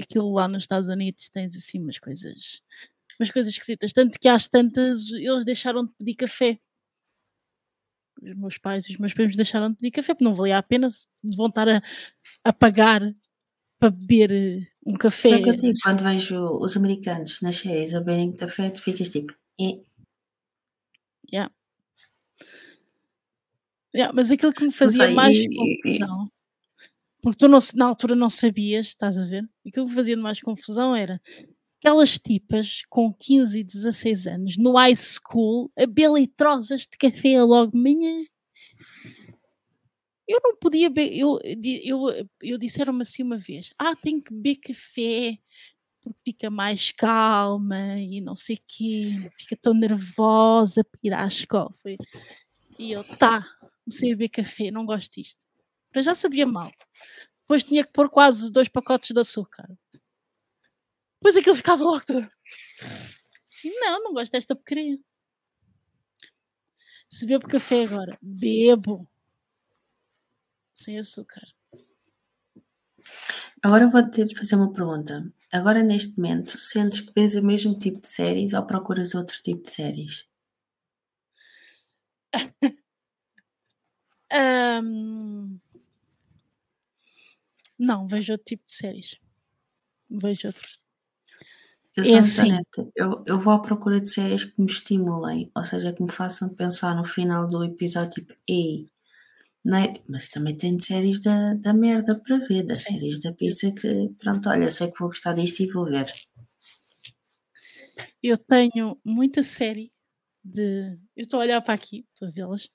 Aquilo 0.00 0.32
lá 0.32 0.48
nos 0.48 0.62
Estados 0.64 0.88
Unidos 0.88 1.28
tens 1.28 1.56
assim 1.56 1.80
umas 1.80 1.98
coisas. 1.98 2.60
Umas 3.20 3.30
coisas 3.30 3.52
esquisitas. 3.52 3.92
Tanto 3.92 4.18
que 4.18 4.28
às 4.28 4.48
tantas 4.48 5.10
eles 5.10 5.44
deixaram 5.44 5.84
de 5.86 5.92
pedir 5.92 6.14
café. 6.14 6.58
Os 8.22 8.34
meus 8.36 8.58
pais 8.58 8.86
e 8.88 8.92
os 8.92 8.98
meus 8.98 9.12
primos 9.12 9.36
deixaram 9.36 9.70
de 9.70 9.76
pedir 9.76 9.90
café 9.90 10.14
porque 10.14 10.24
não 10.24 10.34
valia 10.34 10.58
a 10.58 10.62
pena 10.62 10.88
se 10.90 11.06
vão 11.36 11.46
estar 11.46 11.68
a, 11.68 11.82
a 12.42 12.52
pagar 12.52 13.00
para 13.78 13.90
beber 13.90 14.30
eh, 14.32 14.66
um 14.86 14.94
café. 14.94 15.36
O 15.36 15.42
que 15.42 15.50
eu 15.50 15.56
digo? 15.56 15.78
Quando 15.82 16.02
vejo 16.02 16.36
os 16.58 16.76
americanos 16.76 17.40
nas 17.40 17.56
séries 17.56 17.94
a 17.94 18.00
beberem 18.00 18.32
café, 18.32 18.70
tu 18.70 18.80
ficas 18.82 19.08
tipo, 19.10 19.34
"Eh, 19.60 19.80
Yeah, 23.94 24.12
mas 24.12 24.28
aquilo 24.30 24.52
que 24.52 24.64
me 24.64 24.72
fazia 24.72 25.06
sei, 25.06 25.14
mais 25.14 25.36
e- 25.36 25.44
e- 25.44 25.98
confusão, 25.98 26.28
porque 27.24 27.38
tu 27.38 27.48
não, 27.48 27.58
na 27.74 27.86
altura 27.86 28.14
não 28.14 28.28
sabias, 28.28 28.88
estás 28.88 29.16
a 29.16 29.24
ver? 29.24 29.48
Aquilo 29.66 29.86
que 29.86 29.94
fazia 29.94 30.14
mais 30.14 30.42
confusão 30.42 30.94
era 30.94 31.18
aquelas 31.78 32.18
tipas 32.18 32.82
com 32.90 33.14
15 33.14 33.60
e 33.60 33.64
16 33.64 34.26
anos 34.26 34.56
no 34.58 34.72
high 34.72 34.94
school 34.94 35.72
a 35.74 35.86
beber 35.86 36.12
litrosas 36.12 36.82
de 36.82 36.98
café 36.98 37.42
logo 37.42 37.74
manhã. 37.74 38.18
Eu 40.28 40.38
não 40.42 40.54
podia 40.56 40.90
beber, 40.90 41.16
eu, 41.16 41.40
eu, 41.82 42.28
eu 42.42 42.58
disseram-me 42.58 43.00
assim 43.00 43.22
uma 43.22 43.38
vez: 43.38 43.70
Ah, 43.78 43.96
tenho 43.96 44.22
que 44.22 44.32
beber 44.34 44.56
café 44.56 45.38
porque 46.02 46.18
fica 46.26 46.50
mais 46.50 46.92
calma 46.92 47.98
e 47.98 48.20
não 48.20 48.36
sei 48.36 48.56
o 48.56 48.62
quê, 48.68 49.30
fica 49.38 49.56
tão 49.56 49.72
nervosa 49.72 50.84
para 50.84 51.00
ir 51.02 51.14
à 51.14 51.26
escola. 51.26 51.74
E 52.78 52.92
eu, 52.92 53.02
tá, 53.16 53.46
comecei 53.82 54.12
a 54.12 54.14
beber 54.14 54.28
café, 54.28 54.70
não 54.70 54.84
gosto 54.84 55.14
disto. 55.14 55.43
Mas 55.94 56.04
já 56.04 56.14
sabia 56.14 56.46
mal. 56.46 56.72
Depois 57.42 57.62
tinha 57.62 57.84
que 57.84 57.92
pôr 57.92 58.10
quase 58.10 58.50
dois 58.50 58.68
pacotes 58.68 59.10
de 59.10 59.20
açúcar. 59.20 59.68
Depois 61.20 61.36
aquilo 61.36 61.54
ficava 61.54 61.84
logo. 61.84 62.02
Assim, 63.54 63.70
não, 63.80 64.02
não 64.02 64.12
gosto 64.12 64.32
desta 64.32 64.56
porcaria. 64.56 64.98
Se 67.08 67.26
bebo 67.26 67.46
café 67.46 67.84
agora, 67.84 68.18
bebo. 68.20 69.08
Sem 70.74 70.98
açúcar. 70.98 71.46
Agora 73.62 73.88
vou 73.88 74.02
ter 74.10 74.26
de 74.26 74.36
fazer 74.36 74.56
uma 74.56 74.72
pergunta. 74.72 75.32
Agora, 75.52 75.82
neste 75.82 76.16
momento, 76.18 76.58
sentes 76.58 77.00
que 77.00 77.12
vês 77.14 77.36
o 77.36 77.42
mesmo 77.42 77.78
tipo 77.78 78.00
de 78.00 78.08
séries 78.08 78.52
ou 78.52 78.66
procuras 78.66 79.14
outro 79.14 79.40
tipo 79.42 79.62
de 79.62 79.70
séries? 79.70 80.26
Ahm, 84.30 85.60
Não, 87.78 88.06
vejo 88.08 88.32
outro 88.32 88.46
tipo 88.46 88.64
de 88.66 88.74
séries. 88.74 89.16
vejo 90.10 90.48
outras. 90.48 90.78
Eu 91.96 92.04
É 92.04 92.08
sou 92.10 92.20
muito 92.20 92.40
assim. 92.40 92.40
honesta. 92.40 92.88
Eu, 92.96 93.22
eu 93.26 93.38
vou 93.38 93.52
à 93.52 93.60
procura 93.62 94.00
de 94.00 94.10
séries 94.10 94.44
que 94.44 94.60
me 94.60 94.66
estimulem, 94.66 95.50
ou 95.56 95.64
seja, 95.64 95.92
que 95.92 96.02
me 96.02 96.10
façam 96.10 96.48
pensar 96.54 96.94
no 96.96 97.04
final 97.04 97.46
do 97.48 97.64
episódio, 97.64 98.10
tipo, 98.10 98.34
ei, 98.48 98.88
não 99.64 99.78
é? 99.78 99.94
Mas 100.08 100.28
também 100.30 100.56
tenho 100.56 100.80
séries 100.82 101.20
da, 101.20 101.54
da 101.54 101.72
merda 101.74 102.14
para 102.20 102.38
ver, 102.38 102.64
das 102.64 102.84
Sim. 102.84 102.94
séries 102.94 103.20
da 103.22 103.32
pizza 103.32 103.72
que, 103.72 104.10
pronto, 104.20 104.48
olha, 104.50 104.70
sei 104.70 104.90
que 104.90 104.98
vou 105.00 105.08
gostar 105.10 105.34
disto 105.34 105.62
e 105.62 105.72
vou 105.72 105.86
ver. 105.86 106.06
Eu 108.22 108.36
tenho 108.38 108.98
muita 109.04 109.42
série 109.42 109.92
de. 110.44 110.98
Eu 111.16 111.24
estou 111.24 111.40
a 111.40 111.44
olhar 111.44 111.60
para 111.62 111.74
aqui, 111.74 112.06
estou 112.12 112.28
a 112.28 112.30
vê-las. 112.30 112.70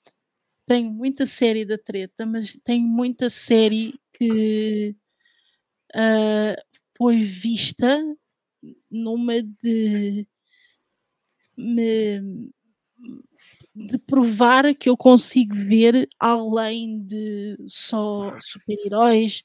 Tenho 0.66 0.90
muita 0.90 1.26
série 1.26 1.64
da 1.64 1.78
treta, 1.78 2.26
mas 2.26 2.58
tenho 2.64 2.86
muita 2.86 3.30
série 3.30 3.94
que 4.20 4.94
ah, 5.94 6.56
foi 6.96 7.22
vista 7.24 8.02
numa 8.90 9.42
de 9.42 10.26
me, 11.56 12.52
de 13.74 13.98
provar 13.98 14.74
que 14.74 14.88
eu 14.88 14.96
consigo 14.96 15.54
ver 15.54 16.08
além 16.18 17.00
de 17.02 17.56
só 17.66 18.36
super-heróis 18.40 19.42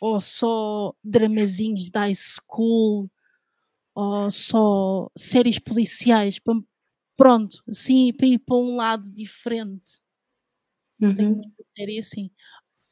ou 0.00 0.20
só 0.20 0.94
dramazinhos 1.04 1.90
de 1.90 1.98
high 1.98 2.14
school 2.14 3.10
ou 3.94 4.30
só 4.30 5.10
séries 5.16 5.58
policiais. 5.58 6.38
Pronto, 7.16 7.62
assim 7.68 8.12
para 8.12 8.26
ir 8.26 8.38
para 8.40 8.56
um 8.56 8.76
lado 8.76 9.10
diferente. 9.12 10.00
Uhum. 11.00 11.36
muita 11.36 11.62
série 11.76 11.98
assim. 11.98 12.30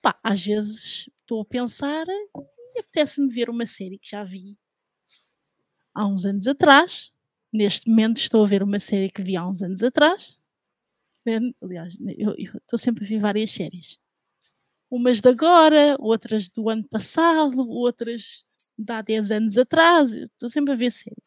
Pá, 0.03 0.19
às 0.23 0.45
vezes 0.45 1.11
estou 1.29 1.43
a 1.43 1.45
pensar 1.45 2.07
e 2.09 2.81
apetece-me 2.81 3.31
ver 3.33 3.51
uma 3.51 3.67
série 3.67 3.99
que 3.99 4.09
já 4.09 4.25
vi 4.25 4.57
há 5.95 6.07
uns 6.07 6.25
anos 6.25 6.47
atrás 6.47 7.13
neste 7.53 7.89
momento 7.89 8.19
estou 8.19 8.43
a 8.45 8.47
ver 8.47 8.63
uma 8.63 8.79
série 8.79 9.11
que 9.11 9.23
vi 9.23 9.37
há 9.37 9.47
uns 9.47 9.63
anos 9.63 9.83
atrás 9.83 10.39
Né, 11.27 11.39
aliás, 11.63 11.97
eu 12.19 12.35
estou 12.35 12.79
sempre 12.79 13.05
a 13.05 13.09
ver 13.09 13.21
várias 13.21 13.51
séries 13.51 13.99
umas 14.91 15.21
de 15.21 15.29
agora, 15.29 15.97
outras 16.01 16.49
do 16.49 16.69
ano 16.69 16.85
passado, 16.89 17.69
outras 17.69 18.45
de 18.79 18.93
há 18.93 19.03
10 19.03 19.31
anos 19.31 19.59
atrás. 19.59 20.13
Estou 20.13 20.49
sempre 20.49 20.73
a 20.73 20.77
ver 20.77 20.91
séries. 20.91 21.23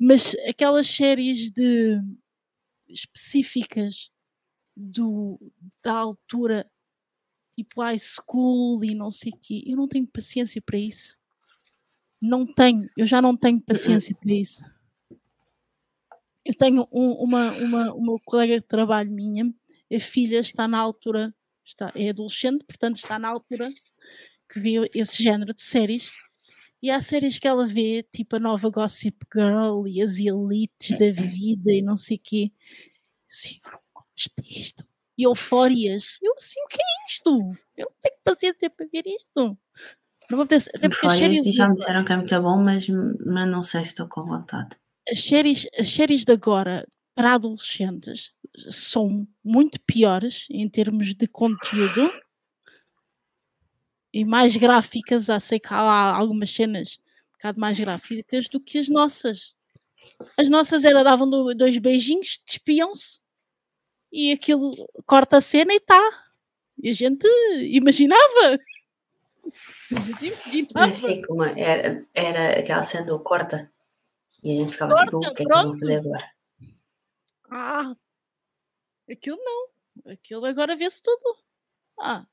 Mas 0.00 0.34
aquelas 0.48 0.88
séries 0.88 1.50
de 1.50 2.00
específicas 2.88 4.10
do, 4.76 5.40
da 5.84 5.92
altura, 5.94 6.70
tipo 7.54 7.82
high 7.82 7.98
school 7.98 8.84
e 8.84 8.94
não 8.94 9.10
sei 9.10 9.32
o 9.32 9.38
quê, 9.40 9.62
eu 9.66 9.76
não 9.76 9.88
tenho 9.88 10.06
paciência 10.06 10.60
para 10.62 10.78
isso. 10.78 11.16
Não 12.20 12.46
tenho, 12.46 12.88
eu 12.96 13.04
já 13.04 13.20
não 13.20 13.36
tenho 13.36 13.60
paciência 13.60 14.14
para 14.16 14.32
isso. 14.32 14.62
Eu 16.44 16.54
tenho 16.54 16.88
um- 16.92 17.12
uma, 17.12 17.52
uma, 17.52 17.94
uma 17.94 18.18
colega 18.24 18.56
de 18.60 18.66
trabalho 18.66 19.10
minha, 19.10 19.52
a 19.92 20.00
filha 20.00 20.40
está 20.40 20.66
na 20.66 20.78
altura, 20.78 21.34
está, 21.64 21.92
é 21.94 22.08
adolescente, 22.10 22.64
portanto 22.64 22.96
está 22.96 23.18
na 23.18 23.28
altura 23.28 23.68
que 24.52 24.60
vê 24.60 24.90
esse 24.94 25.22
género 25.22 25.54
de 25.54 25.62
séries. 25.62 26.12
E 26.82 26.90
há 26.90 27.02
séries 27.02 27.38
que 27.38 27.48
ela 27.48 27.66
vê, 27.66 28.04
tipo 28.12 28.36
a 28.36 28.40
nova 28.40 28.70
Gossip 28.70 29.16
Girl 29.34 29.86
e 29.88 30.02
as 30.02 30.18
elites 30.18 30.98
da 30.98 31.10
vida 31.12 31.72
e 31.72 31.82
não 31.82 31.96
sei 31.96 32.18
o 32.18 32.20
quê. 32.22 32.52
Eu 33.64 33.72
não 33.72 33.80
gosto 33.94 34.42
disto. 34.42 34.84
E 35.16 35.24
eufórias. 35.24 36.18
Eu 36.22 36.32
assim, 36.36 36.60
o 36.64 36.68
que 36.68 36.78
é 36.80 37.06
isto? 37.12 37.30
Eu 37.76 37.86
não 37.86 37.96
tenho 38.02 38.16
paciência 38.24 38.70
para 38.70 38.86
ver 38.86 39.04
isto. 39.06 39.58
Não 40.30 40.40
apetece. 40.40 40.70
Até 40.74 40.88
porque 40.88 41.06
as 41.06 41.18
já 41.54 41.68
me 41.68 41.74
disseram 41.74 42.04
que 42.04 42.12
é 42.12 42.16
muito 42.16 42.42
bom, 42.42 42.56
mas, 42.58 42.86
mas 42.88 43.48
não 43.48 43.62
sei 43.62 43.82
se 43.82 43.88
estou 43.88 44.08
com 44.08 44.24
vontade. 44.24 44.76
as 45.10 45.20
séries, 45.22 45.66
as 45.78 45.90
séries 45.90 46.24
de 46.24 46.32
agora 46.32 46.86
para 47.14 47.34
adolescentes 47.34 48.32
são 48.70 49.26
muito 49.44 49.78
piores 49.82 50.46
em 50.50 50.68
termos 50.68 51.14
de 51.14 51.26
conteúdo 51.26 52.10
e 54.12 54.24
mais 54.24 54.56
gráficas. 54.56 55.28
Há, 55.28 55.38
sei 55.40 55.58
que 55.60 55.72
há 55.72 55.82
lá 55.82 56.16
algumas 56.16 56.50
cenas 56.50 56.98
um 57.28 57.32
bocado 57.32 57.60
mais 57.60 57.78
gráficas 57.78 58.48
do 58.48 58.60
que 58.60 58.78
as 58.78 58.88
nossas. 58.88 59.54
As 60.36 60.48
nossas 60.48 60.84
era 60.84 61.02
davam 61.02 61.28
do- 61.28 61.54
dois 61.54 61.76
beijinhos, 61.78 62.40
despiam-se 62.46 63.20
e 64.12 64.32
aquilo 64.32 64.72
corta 65.06 65.38
a 65.38 65.40
cena 65.40 65.72
e 65.72 65.80
tá. 65.80 66.00
E 66.78 66.90
a 66.90 66.92
gente 66.92 67.26
imaginava. 67.70 68.58
A 69.90 70.00
gente 70.00 70.26
imaginava. 70.26 70.86
É 70.86 70.90
assim 70.90 71.22
como 71.22 71.42
era, 71.42 72.06
era 72.14 72.60
aquela 72.60 72.84
cena 72.84 73.06
do 73.06 73.18
corta. 73.20 73.72
E 74.42 74.52
a 74.52 74.54
gente 74.54 74.72
ficava 74.72 74.92
Corta, 74.92 75.04
tipo, 75.06 75.18
o 75.18 75.20
que 75.20 75.26
é 75.28 75.34
que 75.34 75.44
pronto. 75.44 75.78
fazer 75.78 75.96
agora? 75.96 76.30
Ah, 77.50 77.96
aquilo 79.10 79.38
não. 79.38 80.12
Aquilo 80.12 80.44
agora 80.46 80.76
vê-se 80.76 81.00
tudo. 81.02 81.38
Ah, 82.00 82.26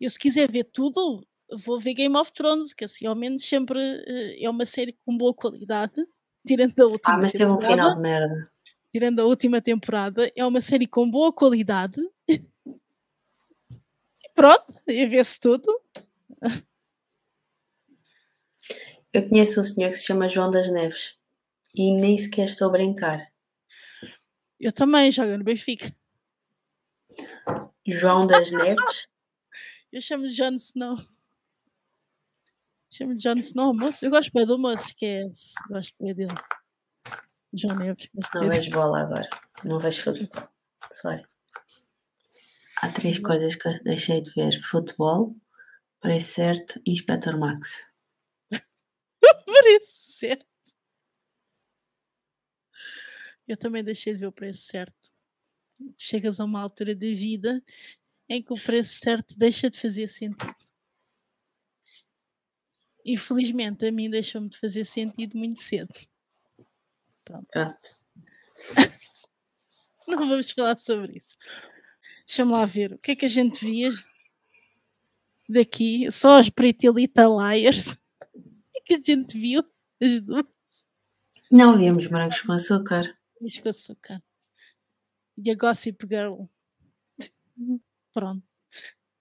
eu 0.00 0.08
se 0.08 0.18
quiser 0.18 0.50
ver 0.50 0.64
tudo, 0.64 1.24
vou 1.58 1.78
ver 1.78 1.94
Game 1.94 2.16
of 2.16 2.32
Thrones, 2.32 2.72
que 2.72 2.84
assim 2.84 3.06
ao 3.06 3.14
menos 3.14 3.46
sempre 3.46 3.78
eh, 3.78 4.44
é 4.44 4.50
uma 4.50 4.64
série 4.64 4.94
com 5.04 5.16
boa 5.16 5.34
qualidade. 5.34 5.94
Tirando 6.46 6.80
a 6.80 6.86
última 6.86 7.14
Ah, 7.14 7.18
mas 7.18 7.32
teve 7.32 7.44
um 7.44 7.60
final 7.60 7.94
de 7.94 8.00
merda. 8.00 8.50
Tirando 8.92 9.20
a 9.20 9.24
última 9.24 9.62
temporada, 9.62 10.30
é 10.34 10.44
uma 10.44 10.60
série 10.60 10.86
com 10.86 11.08
boa 11.08 11.32
qualidade. 11.32 12.00
E 12.28 12.40
Pronto, 14.34 14.74
e 14.86 15.06
vê-se 15.06 15.38
tudo. 15.38 15.68
Eu 19.12 19.28
conheço 19.28 19.60
um 19.60 19.64
senhor 19.64 19.90
que 19.90 19.96
se 19.96 20.06
chama 20.06 20.28
João 20.28 20.50
das 20.50 20.70
Neves. 20.70 21.16
E 21.74 21.92
nem 21.92 22.18
sequer 22.18 22.46
estou 22.46 22.68
a 22.68 22.72
brincar. 22.72 23.30
Eu 24.58 24.72
também 24.72 25.10
jogo 25.10 25.36
no 25.36 25.44
Benfica. 25.44 25.94
João 27.86 28.26
das 28.26 28.50
Neves? 28.52 29.08
Eu 29.92 30.00
chamo 30.00 30.26
de 30.26 30.34
Jon 30.34 30.54
Snow. 30.56 30.96
Chamo 32.90 33.14
de 33.14 33.22
Jon 33.22 33.38
Snow, 33.38 33.72
moço. 33.72 34.04
Eu 34.04 34.10
gosto 34.10 34.32
bem 34.32 34.46
do 34.46 34.58
moço, 34.58 34.84
esquece. 34.86 35.54
Gosto 35.68 35.94
bem 36.00 36.14
dele. 36.14 36.34
Gosto 37.52 37.68
Não 37.68 38.40
bem 38.40 38.50
vejo 38.50 38.70
bola 38.70 39.02
agora. 39.02 39.28
Não 39.64 39.78
vejo 39.78 40.02
futebol. 40.02 40.48
Sorry. 40.92 41.24
Há 42.82 42.88
três 42.92 43.18
coisas 43.18 43.56
que 43.56 43.68
eu 43.68 43.82
deixei 43.82 44.22
de 44.22 44.30
ver: 44.32 44.52
futebol, 44.62 45.36
preço 46.00 46.34
certo 46.34 46.80
e 46.86 46.92
Inspector 46.92 47.38
Max. 47.38 47.92
Parece 49.20 50.12
certo. 50.12 50.46
Eu 53.46 53.56
também 53.56 53.82
deixei 53.82 54.14
de 54.14 54.20
ver 54.20 54.26
o 54.26 54.32
preço 54.32 54.62
certo. 54.62 55.10
Chegas 55.98 56.38
a 56.38 56.44
uma 56.44 56.60
altura 56.60 56.94
da 56.94 57.06
vida 57.06 57.62
em 58.28 58.40
que 58.40 58.52
o 58.52 58.62
preço 58.62 58.94
certo 59.00 59.36
deixa 59.36 59.68
de 59.68 59.80
fazer 59.80 60.06
sentido. 60.06 60.54
Infelizmente, 63.04 63.84
a 63.86 63.90
mim 63.90 64.08
deixou-me 64.08 64.48
de 64.48 64.58
fazer 64.58 64.84
sentido 64.84 65.36
muito 65.36 65.62
cedo. 65.62 65.92
Pronto. 67.30 67.90
Não 70.08 70.28
vamos 70.28 70.50
falar 70.50 70.78
sobre 70.78 71.16
isso. 71.16 71.36
Deixa-me 72.26 72.52
lá 72.52 72.64
ver. 72.64 72.92
O 72.92 72.98
que 72.98 73.12
é 73.12 73.16
que 73.16 73.26
a 73.26 73.28
gente 73.28 73.64
via 73.64 73.90
daqui? 75.48 76.10
Só 76.10 76.38
as 76.38 76.48
Pretty 76.50 76.88
Little 76.88 77.38
Liars. 77.38 77.98
O 78.80 78.82
que 78.82 78.94
é 78.94 78.98
que 78.98 79.12
a 79.12 79.14
gente 79.14 79.38
viu? 79.38 79.62
As 80.00 80.20
duas. 80.20 80.44
Não 81.52 81.76
víamos 81.76 82.08
morangos 82.08 82.40
com 82.40 82.52
açúcar. 82.52 83.16
Diz 83.40 83.58
com 83.58 83.68
açúcar. 83.68 84.22
E 85.36 85.50
a 85.50 85.54
Gossip 85.54 86.06
Girl. 86.08 86.44
Pronto. 88.12 88.42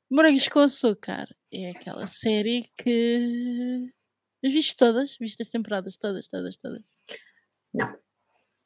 Morangos 0.10 0.48
com 0.48 0.60
açúcar 0.60 1.28
é 1.52 1.72
aquela 1.72 2.08
série 2.08 2.72
que. 2.78 3.92
Viste 4.42 4.78
todas? 4.78 5.18
Viste 5.18 5.42
as 5.42 5.50
temporadas 5.50 5.98
todas, 5.98 6.28
todas, 6.28 6.56
todas. 6.58 6.84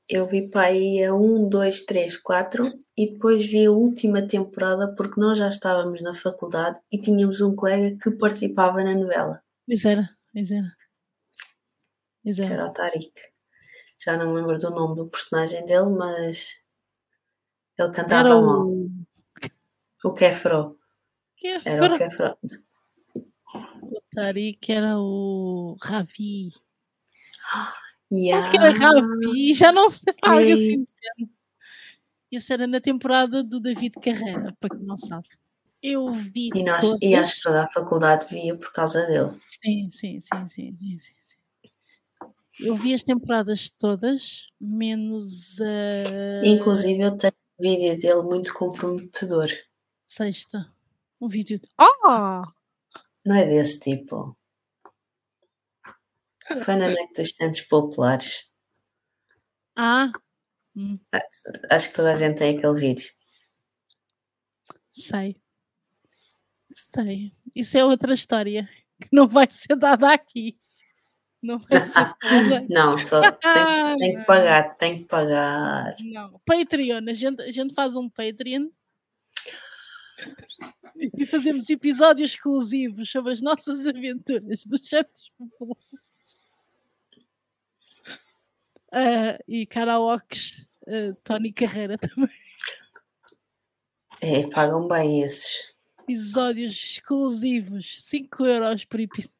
Eu 0.09 0.27
vi 0.27 0.49
para 0.49 0.67
aí 0.67 1.03
a 1.03 1.13
1, 1.15 1.47
2, 1.49 1.81
3, 1.85 2.17
4 2.17 2.71
e 2.97 3.13
depois 3.13 3.45
vi 3.45 3.65
a 3.65 3.71
última 3.71 4.21
temporada 4.27 4.93
porque 4.95 5.19
nós 5.19 5.37
já 5.37 5.47
estávamos 5.47 6.01
na 6.01 6.13
faculdade 6.13 6.79
e 6.91 6.99
tínhamos 6.99 7.39
um 7.41 7.55
colega 7.55 7.97
que 7.97 8.11
participava 8.11 8.83
na 8.83 8.93
novela, 8.93 9.41
Pois 9.65 9.85
era, 9.85 10.09
pois 10.33 10.51
era. 10.51 10.75
Pois 12.21 12.35
que 12.35 12.41
era. 12.43 12.53
era 12.53 12.67
o 12.67 12.73
Tarik. 12.73 13.13
Já 13.97 14.17
não 14.17 14.33
me 14.33 14.41
lembro 14.41 14.57
do 14.57 14.69
nome 14.71 14.95
do 14.97 15.07
personagem 15.07 15.63
dele, 15.65 15.89
mas 15.89 16.57
ele 17.79 17.91
cantava 17.91 18.27
Era 18.29 18.41
mal. 18.41 18.67
o. 18.67 18.89
O 20.03 20.13
Kefro. 20.13 20.77
É 21.45 21.69
Era 21.69 21.93
o 21.93 21.97
Kefro. 21.97 22.37
o 23.15 24.01
Tariq 24.13 24.69
era 24.71 24.99
o 24.99 25.77
Ravi. 25.81 26.49
Yeah. 28.13 28.39
Acho 28.39 28.51
que 28.51 28.57
era 28.57 28.71
Ravi, 28.71 29.53
já 29.55 29.71
não 29.71 29.89
sei. 29.89 30.13
Algo 30.21 30.41
é 30.49 30.51
assim. 30.53 30.83
Isso 32.31 32.51
era 32.53 32.67
na 32.67 32.79
temporada 32.81 33.43
do 33.43 33.59
David 33.59 33.95
Carreira, 33.99 34.55
para 34.59 34.75
quem 34.75 34.85
não 34.85 34.95
sabe. 34.97 35.27
Eu 35.81 36.11
vi 36.13 36.49
E, 36.55 36.63
nós, 36.63 36.81
todas. 36.81 36.99
e 37.01 37.15
acho 37.15 37.35
que 37.35 37.41
toda 37.43 37.63
a 37.63 37.67
faculdade 37.67 38.25
via 38.29 38.55
por 38.57 38.71
causa 38.71 39.05
dele. 39.05 39.39
Sim, 39.45 39.89
sim, 39.89 40.19
sim, 40.19 40.47
sim, 40.47 40.73
sim, 40.75 40.97
sim. 40.99 41.13
Eu 42.61 42.75
vi 42.75 42.93
as 42.93 43.03
temporadas 43.03 43.69
todas, 43.71 44.47
menos 44.61 45.59
a 45.61 46.45
Inclusive, 46.45 47.01
eu 47.01 47.17
tenho 47.17 47.33
um 47.59 47.63
vídeo 47.63 47.97
dele 47.99 48.21
muito 48.23 48.53
comprometedor. 48.53 49.47
sexta. 50.03 50.71
Um 51.19 51.27
vídeo. 51.27 51.59
de- 51.59 51.67
Ah! 51.77 52.43
Não 53.25 53.35
é 53.35 53.45
desse 53.45 53.79
tipo. 53.79 54.35
Foi 56.63 56.75
na 56.75 56.89
noite 56.89 57.13
dos 57.21 57.29
Santos 57.29 57.61
Populares. 57.61 58.49
Ah! 59.75 60.11
Acho 61.69 61.89
que 61.89 61.95
toda 61.95 62.13
a 62.13 62.15
gente 62.15 62.37
tem 62.37 62.57
aquele 62.57 62.79
vídeo. 62.79 63.11
Sei. 64.91 65.35
Sei. 66.71 67.31
Isso 67.55 67.77
é 67.77 67.85
outra 67.85 68.13
história 68.13 68.67
que 69.01 69.07
não 69.11 69.27
vai 69.27 69.47
ser 69.49 69.75
dada 69.75 70.11
aqui. 70.11 70.57
Não 71.41 71.59
vai 71.59 71.85
ser 71.85 72.15
dada. 72.21 72.65
Não, 72.69 72.99
só 72.99 73.31
tem, 73.31 73.51
tem 73.99 74.15
que 74.17 74.25
pagar, 74.25 74.75
tem 74.75 74.97
que 74.99 75.05
pagar. 75.05 75.93
Não. 76.01 76.41
Patreon. 76.45 77.09
A 77.09 77.13
gente, 77.13 77.41
a 77.41 77.51
gente 77.51 77.73
faz 77.73 77.95
um 77.95 78.09
Patreon 78.09 78.69
e 80.95 81.25
fazemos 81.25 81.69
episódios 81.69 82.31
exclusivos 82.31 83.09
sobre 83.11 83.33
as 83.33 83.41
nossas 83.41 83.87
aventuras 83.87 84.65
dos 84.65 84.87
Santos 84.87 85.31
Populares. 85.37 86.03
Ah, 88.95 89.39
e 89.47 89.65
karaokes 89.65 90.67
ah, 90.87 91.15
Tony 91.23 91.51
Carreira 91.51 91.97
também. 91.97 92.29
É, 94.21 94.47
pagam 94.47 94.87
bem 94.87 95.23
esses. 95.23 95.75
Episódios 96.03 96.73
exclusivos. 96.73 98.01
5 98.03 98.45
euros 98.45 98.85
por 98.85 98.99
episódio. 98.99 99.35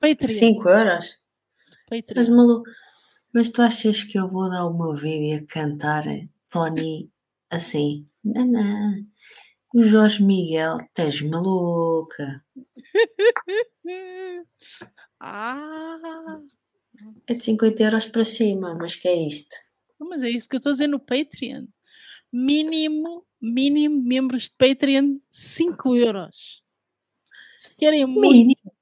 Patreon. 0.00 0.38
5 0.38 0.68
euros? 0.68 1.20
Mas 1.90 2.00
Patreon. 2.02 2.36
maluco, 2.36 2.70
mas 3.32 3.50
tu 3.50 3.62
achas 3.62 4.02
que 4.02 4.18
eu 4.18 4.28
vou 4.28 4.50
dar 4.50 4.66
o 4.66 4.76
meu 4.76 4.94
vídeo 4.94 5.44
a 5.44 5.46
cantar 5.46 6.04
Tony 6.50 7.10
assim? 7.50 8.04
Não. 8.24 9.06
O 9.74 9.82
Jorge 9.82 10.24
Miguel, 10.24 10.78
tens 10.92 11.22
maluca. 11.22 12.44
Ah! 15.20 16.38
É 17.26 17.34
de 17.34 17.44
50 17.44 17.82
euros 17.82 18.06
para 18.06 18.24
cima, 18.24 18.74
mas 18.74 18.96
que 18.96 19.08
é 19.08 19.14
isto? 19.14 19.54
Mas 19.98 20.22
é 20.22 20.30
isso 20.30 20.48
que 20.48 20.56
eu 20.56 20.58
estou 20.58 20.70
a 20.70 20.72
dizer 20.72 20.86
no 20.86 21.00
Patreon. 21.00 21.66
Mínimo, 22.32 23.26
mínimo 23.40 24.02
membros 24.02 24.44
de 24.44 24.54
Patreon 24.56 25.18
5 25.30 25.96
euros. 25.96 26.62
Se 27.58 27.74
querem 27.76 28.06
muito. 28.06 28.30
Mínimo. 28.30 28.76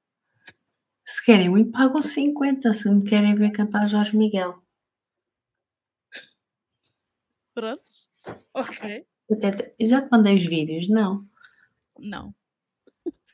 Se 1.04 1.24
querem 1.24 1.48
muito, 1.48 1.70
pagam 1.70 2.02
50 2.02 2.74
se 2.74 2.90
me 2.90 3.04
querem 3.08 3.34
ver 3.34 3.52
cantar 3.52 3.88
Jorge 3.88 4.16
Miguel. 4.16 4.60
Pronto. 7.54 7.84
Ok. 8.52 9.06
Até 9.30 9.74
já 9.80 10.02
te 10.02 10.08
mandei 10.10 10.36
os 10.36 10.44
vídeos, 10.44 10.88
não? 10.88 11.28
Não. 11.98 12.34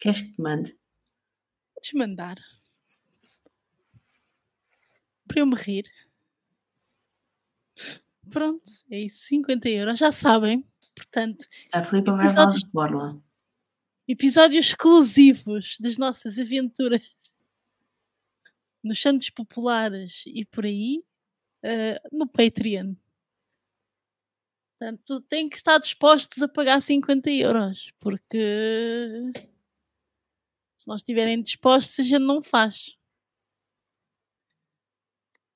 Queres 0.01 0.23
que 0.23 0.33
te 0.33 0.41
mande? 0.41 0.79
Podes 1.75 1.93
mandar. 1.95 2.37
Para 5.33 5.41
eu 5.41 5.47
me 5.47 5.55
rir. 5.57 5.85
Pronto. 8.31 8.71
É 8.91 9.01
isso. 9.01 9.25
50 9.29 9.69
euros. 9.71 9.99
Já 9.99 10.13
sabem. 10.13 10.63
Portanto, 10.95 11.47
A 11.73 11.83
Filipa 11.83 12.13
vai 12.13 12.27
Episódios- 12.27 12.63
de 12.63 12.71
borla. 12.71 13.23
episódios 14.07 14.67
exclusivos 14.67 15.79
das 15.81 15.97
nossas 15.97 16.39
aventuras 16.39 17.03
nos 18.85 19.01
Santos 19.01 19.31
Populares 19.31 20.23
e 20.27 20.45
por 20.45 20.67
aí 20.67 21.03
eh, 21.63 21.99
no 22.13 22.27
Patreon. 22.27 22.95
Portanto, 24.79 25.21
têm 25.23 25.49
que 25.49 25.57
estar 25.57 25.79
dispostos 25.79 26.43
a 26.43 26.49
pagar 26.49 26.83
50 26.83 27.31
euros, 27.31 27.93
porque 28.01 29.33
se 30.77 30.87
não 30.89 30.97
estiverem 30.97 31.41
dispostos, 31.41 32.01
a 32.01 32.03
gente 32.03 32.23
não 32.27 32.43
faz. 32.43 32.99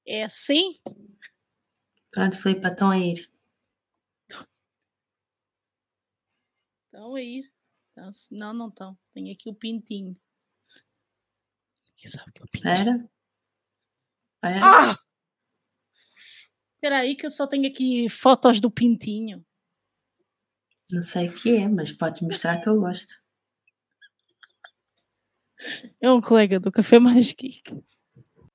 É 0.06 0.22
assim? 0.22 0.72
Pronto, 2.12 2.40
Filipa, 2.40 2.68
estão 2.68 2.90
a 2.90 2.98
ir. 2.98 3.28
Estão 6.84 7.14
a 7.14 7.20
ir. 7.20 7.52
Então, 7.92 8.12
se 8.12 8.34
não, 8.34 8.54
não 8.54 8.68
estão. 8.68 8.96
Tenho 9.12 9.32
aqui 9.32 9.50
o 9.50 9.54
pintinho. 9.54 10.16
Quem 11.96 12.10
sabe 12.10 12.32
que 12.32 12.42
é 12.42 12.44
o 12.44 12.48
pintinho? 12.48 12.72
Espera. 12.72 13.10
Espera. 14.36 14.60
Ah! 14.62 14.98
Espera 16.74 16.98
aí 16.98 17.16
que 17.16 17.26
eu 17.26 17.30
só 17.30 17.46
tenho 17.46 17.68
aqui 17.68 18.08
fotos 18.08 18.60
do 18.60 18.70
pintinho. 18.70 19.44
Não 20.90 21.02
sei 21.02 21.28
o 21.28 21.34
que 21.34 21.56
é, 21.56 21.68
mas 21.68 21.90
podes 21.90 22.20
mostrar 22.20 22.60
que 22.60 22.68
eu 22.68 22.78
gosto. 22.78 23.12
É 26.00 26.10
um 26.10 26.20
colega 26.20 26.60
do 26.60 26.70
Café 26.70 27.00
Mais 27.00 27.32
Geek. 27.32 27.74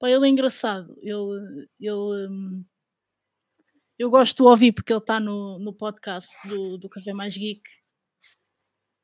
Pá, 0.02 0.10
ele 0.10 0.26
é 0.26 0.30
engraçado. 0.30 0.98
Ele, 1.00 1.68
ele, 1.80 2.28
hum, 2.28 2.66
eu 4.00 4.10
gosto 4.10 4.38
de 4.38 4.50
ouvir 4.50 4.72
porque 4.72 4.92
ele 4.92 4.98
está 5.00 5.20
no, 5.20 5.60
no 5.60 5.72
podcast 5.72 6.36
do, 6.48 6.80
do 6.80 6.90
Café 6.90 7.14
Mais 7.14 7.38
Geek. 7.38 7.62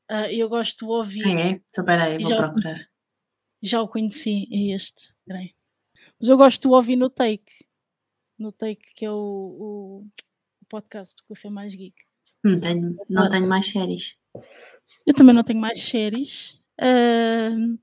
Ah, 0.10 0.34
eu 0.34 0.50
gosto 0.50 0.86
de 0.86 0.92
ouvir. 0.92 1.24
Ah, 1.28 1.30
é? 1.40 1.50
Então, 1.52 1.84
espera 1.84 2.04
aí, 2.06 2.16
E 2.16 2.24
vou 2.24 2.32
já- 2.32 2.38
procurar. 2.38 2.90
Já 3.62 3.82
o 3.84 3.88
conheci, 3.88 4.48
é 4.52 4.76
este. 4.76 5.14
Espera 5.20 5.38
aí. 5.40 5.54
Mas 6.20 6.30
eu 6.30 6.38
gosto 6.38 6.62
de 6.68 6.68
ouvir 6.74 6.96
no 6.96 7.12
Take. 7.12 7.68
No 8.40 8.52
Take, 8.52 8.94
que 8.96 9.06
é 9.06 9.12
o, 9.12 9.14
o, 9.16 10.08
o 10.62 10.66
podcast 10.68 11.16
do 11.16 11.24
Café 11.28 11.50
Mais 11.52 11.76
Geek. 11.76 11.96
Não 12.44 12.60
tenho, 12.60 12.96
não 13.08 13.30
tenho 13.30 13.48
mais 13.48 13.68
séries. 13.68 14.18
Eu 15.06 15.14
também 15.14 15.36
não 15.36 15.44
tenho 15.44 15.60
mais 15.60 15.84
séries. 15.84 16.60
Ahm, 16.80 17.78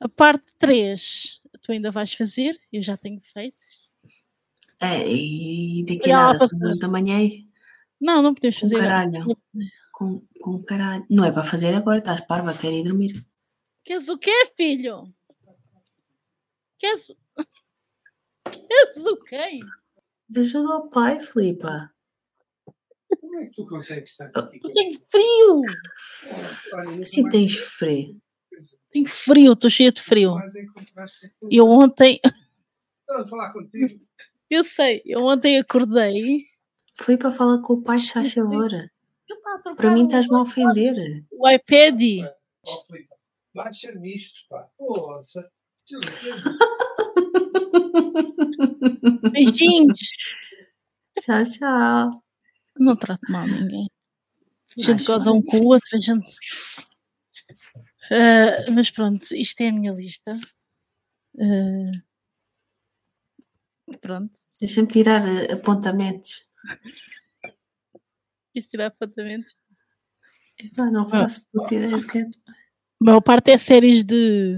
a 0.00 0.08
parte 0.08 0.52
3 0.58 1.41
tu 1.62 1.72
ainda 1.72 1.90
vais 1.90 2.12
fazer, 2.12 2.58
eu 2.72 2.82
já 2.82 2.96
tenho 2.96 3.20
feito. 3.20 3.56
É, 4.80 5.08
e 5.08 5.84
daqui 5.86 6.10
a 6.10 6.16
nada, 6.16 6.38
são 6.40 6.58
duas 6.58 6.78
da 6.78 6.88
manhã 6.88 7.22
e 7.22 7.48
Não, 8.00 8.20
não 8.20 8.34
podemos 8.34 8.56
com 8.56 8.60
fazer. 8.62 8.76
caralho. 8.78 9.26
Com, 9.92 10.26
com 10.40 10.62
caralho. 10.62 11.06
Não 11.08 11.24
é 11.24 11.30
para 11.30 11.44
fazer 11.44 11.72
agora, 11.74 11.98
estás 12.00 12.20
parva, 12.22 12.52
quero 12.52 12.74
ir 12.74 12.82
dormir. 12.84 13.24
Queres 13.84 14.08
o 14.08 14.18
quê, 14.18 14.32
filho? 14.56 15.12
Queres, 16.78 17.10
o- 17.10 17.16
Queres 18.50 18.96
o 19.04 19.16
quê? 19.18 19.60
Ajuda 20.36 20.72
ao 20.74 20.88
pai, 20.88 21.20
Filipa. 21.20 21.92
Como 23.20 23.38
é 23.38 23.46
que 23.46 23.52
tu 23.52 23.66
consegues 23.66 24.10
estar 24.10 24.30
aqui? 24.34 24.60
Eu 24.64 24.72
tenho 24.72 25.00
frio! 25.10 25.62
Assim 27.02 27.28
tens 27.28 27.54
frio. 27.54 28.20
Tenho 28.92 29.08
frio, 29.08 29.52
estou 29.54 29.70
cheia 29.70 29.90
de 29.90 30.02
frio. 30.02 30.36
Eu 31.50 31.66
ontem, 31.68 32.20
Estou 33.00 33.24
a 33.24 33.28
falar 33.28 33.52
contigo. 33.52 34.00
eu 34.50 34.62
sei, 34.62 35.02
eu 35.04 35.22
ontem 35.22 35.58
acordei. 35.58 36.42
Filipa, 36.94 37.32
fala 37.32 37.60
com 37.60 37.72
o 37.74 37.82
pai, 37.82 37.98
se 37.98 38.12
faz 38.12 38.32
favor. 38.34 38.68
Para 39.76 39.90
mim 39.92 40.04
estás-me 40.04 40.36
a 40.36 40.42
ofender. 40.42 41.24
o 41.30 41.48
iPad. 41.48 42.00
Ó, 42.66 42.84
Filipe, 42.86 43.08
baixa 43.54 43.92
nisto, 43.92 44.40
pá. 44.48 44.68
Poça. 44.76 45.50
Beijinhos. 49.32 50.00
Tchau, 51.18 51.44
tchau. 51.44 52.10
Não 52.78 52.96
trato 52.96 53.20
mal 53.30 53.46
ninguém. 53.46 53.88
A 54.78 54.82
gente 54.82 55.04
goza 55.04 55.30
um 55.32 55.42
com 55.42 55.58
o 55.58 55.66
outro, 55.68 55.96
a 55.96 56.00
gente. 56.00 56.26
Ah, 58.10 58.70
mas 58.72 58.90
pronto, 58.90 59.26
isto 59.34 59.60
é 59.62 59.68
a 59.68 59.72
minha 59.72 59.92
lista. 59.92 60.38
Ah, 61.38 62.02
pronto, 64.00 64.32
Deixa-me 64.60 64.88
tirar 64.88 65.22
eh, 65.26 65.52
apontamentos. 65.52 66.44
isto 68.54 68.70
tirar 68.70 68.86
apontamentos. 68.86 69.54
Epá, 70.58 70.90
não 70.90 71.04
faço 71.06 71.46
puta 71.50 71.74
ideia 71.74 71.96
de 71.98 72.06
que 72.06 72.18
é. 72.18 72.22
A 72.22 72.28
maior 73.04 73.20
parte 73.20 73.50
é 73.50 73.58
séries 73.58 74.04
de. 74.04 74.54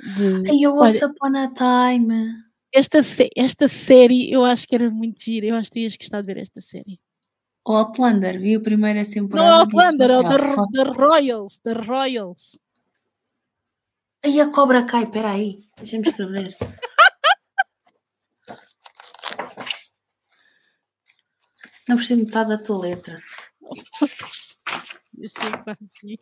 de 0.00 0.50
Ai, 0.50 0.58
eu 0.62 0.74
Olha- 0.76 0.90
Once 0.90 1.04
Upon 1.04 1.36
a 1.36 1.48
Time. 1.54 2.34
esta, 2.72 2.98
esta 3.34 3.66
série 3.66 4.30
eu 4.30 4.44
acho 4.44 4.66
que 4.68 4.74
era 4.74 4.90
muito 4.90 5.20
gira. 5.22 5.46
Eu 5.46 5.56
acho 5.56 5.70
que 5.70 5.80
ias 5.80 5.96
gostar 5.96 6.20
de 6.20 6.26
ver 6.26 6.38
esta 6.38 6.60
série. 6.60 7.00
O 7.68 7.76
Outlander, 7.76 8.40
vi 8.40 8.54
a 8.56 8.60
primeira 8.60 9.02
Não 9.28 9.44
é. 9.44 9.50
Outlander, 9.60 10.10
é 10.10 10.16
o 10.16 10.22
da 10.22 10.84
Royals. 10.84 11.60
Da 11.62 11.74
Royals. 11.74 12.58
Ai, 14.24 14.40
a 14.40 14.50
cobra 14.50 14.86
cai, 14.86 15.04
peraí. 15.04 15.58
Deixa-me 15.76 16.08
escrever. 16.08 16.56
Não 21.86 21.96
percebo 21.96 22.22
metade 22.22 22.48
da 22.48 22.56
tua 22.56 22.78
letra. 22.78 23.22
Deixei 25.12 25.50
para 25.62 25.72
aqui. 25.74 26.18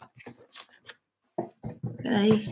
Espera 1.84 2.18
aí. 2.18 2.44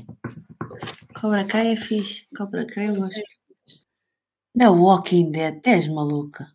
Cobra 1.21 1.45
Kai 1.45 1.73
é 1.73 1.77
fixe. 1.77 2.29
Cobra 2.37 2.65
Kai 2.65 2.91
eu 2.91 2.95
gosto. 2.95 3.41
Da 4.55 4.71
Walking 4.71 5.33
Dead, 5.33 5.61
és 5.65 5.89
maluca. 5.89 6.55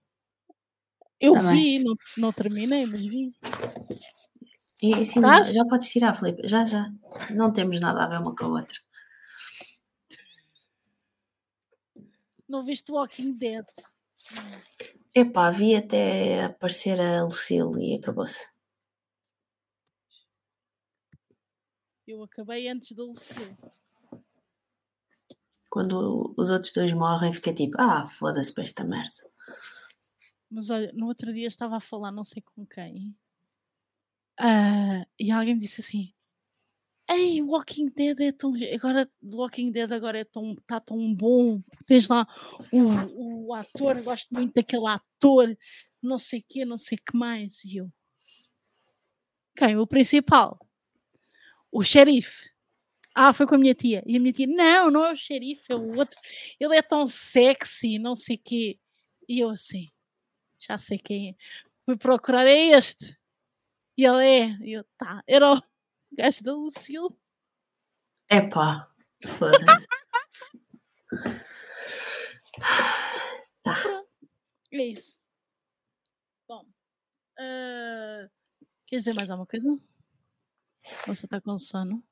Eu 1.20 1.34
Tá 1.34 1.52
vi, 1.52 1.84
não, 1.84 1.96
não 2.18 2.32
terminei, 2.32 2.86
mas 2.86 3.02
vi. 3.02 3.34
E, 4.82 5.06
sim, 5.06 5.20
já 5.22 5.66
podes 5.70 5.90
tirar, 5.90 6.16
Filipe. 6.16 6.48
Já, 6.48 6.66
já. 6.66 6.90
Não 7.32 7.52
temos 7.52 7.82
nada 7.82 8.04
a 8.04 8.08
ver 8.08 8.20
uma 8.20 8.34
com 8.34 8.46
a 8.46 8.48
outra. 8.48 8.80
Não 12.48 12.64
viste 12.64 12.92
Walking 12.92 13.38
Dead. 13.38 13.66
Epá, 15.14 15.52
vi 15.52 15.76
até 15.76 16.46
aparecer 16.46 17.00
a 17.02 17.24
Lucille 17.24 17.94
e 17.94 17.96
acabou-se. 17.98 18.50
Eu 22.08 22.24
acabei 22.24 22.68
antes 22.70 22.94
da 22.94 23.04
Lucille. 23.04 23.56
Quando 25.70 26.34
os 26.38 26.50
outros 26.50 26.72
dois 26.72 26.92
morrem, 26.94 27.32
fica 27.34 27.54
tipo, 27.54 27.76
ah, 27.80 28.06
foda-se 28.08 28.52
para 28.52 28.64
esta 28.64 28.84
merda. 28.84 29.29
Mas 30.50 30.70
olha, 30.70 30.92
no 30.94 31.08
outro 31.08 31.34
dia 31.34 31.48
estava 31.48 31.78
a 31.78 31.82
falar 31.82 32.12
não 32.12 32.24
sei 32.24 32.42
com 32.42 32.66
quem. 32.66 33.16
ah, 34.40 35.06
e 35.20 35.32
alguém 35.32 35.56
me 35.56 35.62
disse 35.62 35.82
assim: 35.82 36.14
Ei, 37.10 37.42
Walking 37.42 37.90
Dead 37.90 38.20
é 38.22 38.32
tão. 38.32 38.54
Agora, 38.74 39.10
Walking 39.24 39.72
Dead 39.72 39.92
agora 39.92 40.20
é 40.20 40.24
tão, 40.24 40.56
tá 40.68 40.80
tão 40.80 41.14
bom. 41.16 41.60
Tens 41.88 42.08
lá 42.08 42.28
o, 42.72 43.48
o 43.48 43.54
ator, 43.56 44.00
gosto 44.04 44.28
muito 44.32 44.54
daquele 44.54 44.88
ator, 44.88 45.58
não 46.02 46.20
sei 46.20 46.40
o 46.40 46.46
quê, 46.48 46.66
não 46.66 46.78
sei 46.78 47.00
que 47.00 47.18
mais. 47.18 47.64
E 47.66 47.78
eu. 47.78 47.92
Quem? 49.56 49.76
O 49.78 49.88
principal. 49.88 50.60
O 51.72 51.84
xerife. 51.84 52.50
Ah, 53.16 53.34
foi 53.34 53.48
com 53.48 53.56
a 53.56 53.58
minha 53.58 53.74
tia. 53.74 54.04
E 54.06 54.16
a 54.16 54.20
minha 54.20 54.32
tia, 54.32 54.46
não, 54.48 54.92
não 54.92 55.06
é 55.06 55.14
o 55.14 55.16
xerife, 55.16 55.64
é 55.70 55.76
o 55.76 55.98
outro. 55.98 56.18
Ele 56.60 56.76
é 56.76 56.82
tão 56.82 57.08
sexy, 57.08 57.98
não 57.98 58.16
sei 58.16 58.36
o 58.36 58.42
quê. 58.44 58.80
E 59.28 59.40
eu 59.40 59.50
assim, 59.50 59.90
já 60.60 60.78
sei 60.78 61.00
quem 61.00 61.32
é. 61.32 61.36
Fui 61.86 61.98
procurar, 61.98 62.46
é 62.46 62.78
este. 62.78 63.18
E 63.98 64.06
ele 64.06 64.26
é. 64.26 64.48
E 64.62 64.74
eu, 64.74 64.84
tá, 64.98 65.24
era 65.28 65.54
o 65.54 65.62
gajo 66.12 66.44
da 66.44 66.54
Lucille. 66.54 67.10
Epá, 68.30 68.92
foda-se. 69.26 69.88
É 74.72 74.86
isso. 74.86 75.18
Bom. 76.48 76.64
ah, 77.40 78.30
quer 78.86 78.98
dizer 78.98 79.16
mais 79.16 79.30
alguma 79.30 79.48
coisa? 79.48 79.76
Você 81.08 81.26
está 81.26 81.42
com 81.42 81.58
sono? 81.58 82.04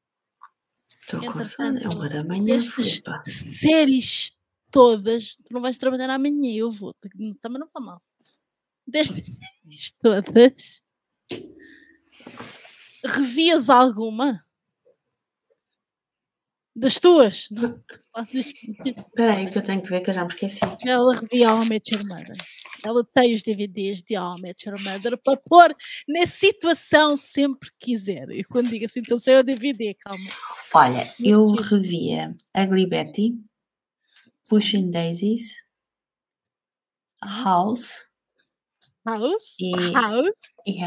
Estou 1.01 1.21
com 1.31 1.43
sono, 1.43 1.77
é 1.79 1.87
uma 1.87 2.09
da 2.09 2.23
manhã, 2.23 2.57
Estas 2.57 3.33
séries 3.59 4.35
todas, 4.71 5.35
tu 5.37 5.53
não 5.53 5.61
vais 5.61 5.77
trabalhar 5.77 6.09
amanhã, 6.09 6.51
eu 6.53 6.71
vou. 6.71 6.93
Também 7.41 7.59
não 7.59 7.67
está 7.67 7.79
mal. 7.79 8.01
Destas 8.87 9.91
todas, 10.01 10.81
revias 13.05 13.69
alguma? 13.69 14.43
Das 16.75 16.99
tuas? 16.99 17.49
Espera 18.85 19.33
aí 19.35 19.49
que 19.51 19.57
eu 19.57 19.63
tenho 19.63 19.81
que 19.81 19.89
ver 19.89 20.01
que 20.01 20.11
eu 20.11 20.13
já 20.13 20.21
me 20.23 20.29
esqueci. 20.29 20.59
Ela 20.85 21.15
revia 21.15 21.51
How 21.51 21.63
I 21.63 21.69
Met 21.69 21.93
Your 21.93 22.05
Mother. 22.07 22.35
Ela 22.85 23.03
tem 23.03 23.33
os 23.33 23.41
DVDs 23.41 24.03
de 24.03 24.15
How 24.15 24.37
I 24.37 24.41
Met 24.41 24.69
Your 24.69 24.79
Mother 24.83 25.17
para 25.17 25.37
pôr 25.37 25.75
na 26.07 26.27
situação 26.27 27.15
sempre 27.15 27.71
que 27.79 27.87
quiser. 27.93 28.29
E 28.29 28.43
quando 28.43 28.69
digo 28.69 28.85
assim, 28.85 28.99
então 28.99 29.17
sei 29.17 29.37
o 29.37 29.43
DVD, 29.43 29.95
calma. 29.95 30.29
Olha, 30.71 31.03
eu 31.19 31.55
que- 31.55 31.63
revia 31.63 32.35
Ugly 32.55 32.85
Betty, 32.85 33.33
Pushing 34.47 34.91
Daisies, 34.91 35.55
House 37.23 38.06
House? 39.17 39.55
E- 39.59 39.93
House? 39.93 40.35
e 40.65 40.79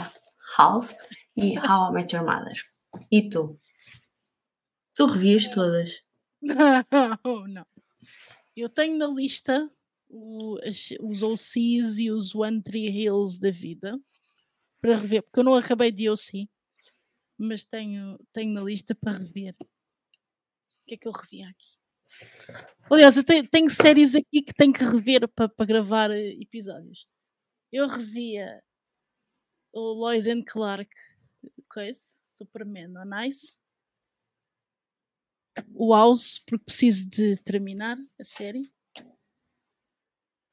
House 0.58 0.94
e 1.36 1.58
How 1.58 1.90
I 1.90 1.92
Met 1.94 2.14
Your 2.14 2.24
Mother. 2.26 2.54
E 3.10 3.28
tu? 3.30 3.58
Tu 4.94 5.06
revias 5.06 5.48
todas. 5.48 6.02
Não, 6.42 6.84
não. 7.48 7.66
Eu 8.54 8.68
tenho 8.68 8.98
na 8.98 9.06
lista 9.06 9.70
o- 10.08 10.58
as- 10.62 10.90
os 11.00 11.22
OCs 11.22 11.98
e 11.98 12.10
os 12.10 12.34
One 12.34 12.62
Tree 12.62 12.88
Hills 12.90 13.40
da 13.40 13.50
vida 13.50 13.98
para 14.82 14.96
rever, 14.96 15.22
porque 15.22 15.38
eu 15.40 15.44
não 15.44 15.54
acabei 15.54 15.90
de 15.90 16.10
OC, 16.10 16.48
mas 17.38 17.64
tenho, 17.64 18.18
tenho 18.32 18.52
na 18.52 18.62
lista 18.62 18.94
para 18.94 19.16
rever. 19.18 19.54
O 19.62 19.66
que 20.86 20.94
é 20.94 20.96
que 20.98 21.08
eu 21.08 21.12
revi 21.12 21.42
aqui? 21.42 21.78
Aliás, 22.90 23.16
eu 23.16 23.22
tenho, 23.24 23.48
tenho 23.48 23.70
séries 23.70 24.14
aqui 24.14 24.42
que 24.42 24.52
tenho 24.52 24.72
que 24.72 24.84
rever 24.84 25.26
para, 25.28 25.48
para 25.48 25.64
gravar 25.66 26.10
eh, 26.10 26.32
episódios. 26.40 27.06
Eu 27.72 27.86
revia 27.88 28.62
o 29.72 29.92
Lois 29.92 30.26
and 30.26 30.42
Clark, 30.44 30.90
coisa, 31.68 32.00
Superman 32.34 32.94
on 32.96 33.26
Ice 33.26 33.60
o 35.74 35.94
House, 35.94 36.38
porque 36.46 36.64
preciso 36.64 37.08
de 37.08 37.36
terminar 37.38 37.96
a 38.18 38.24
série. 38.24 38.70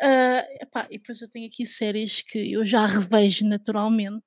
Ah, 0.01 0.45
epá, 0.61 0.87
e 0.91 0.97
depois 0.97 1.21
eu 1.21 1.29
tenho 1.29 1.47
aqui 1.47 1.65
séries 1.65 2.21
que 2.21 2.51
eu 2.51 2.63
já 2.63 2.85
revejo 2.85 3.45
naturalmente, 3.45 4.25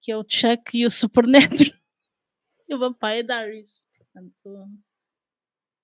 que 0.00 0.12
é 0.12 0.16
o 0.16 0.24
Chuck 0.28 0.76
e 0.76 0.86
o 0.86 0.90
Supernatural 0.90 1.76
e 2.68 2.74
o 2.74 2.78
Vampire 2.78 3.24
Diaries. 3.24 3.84
Portanto, 3.96 4.70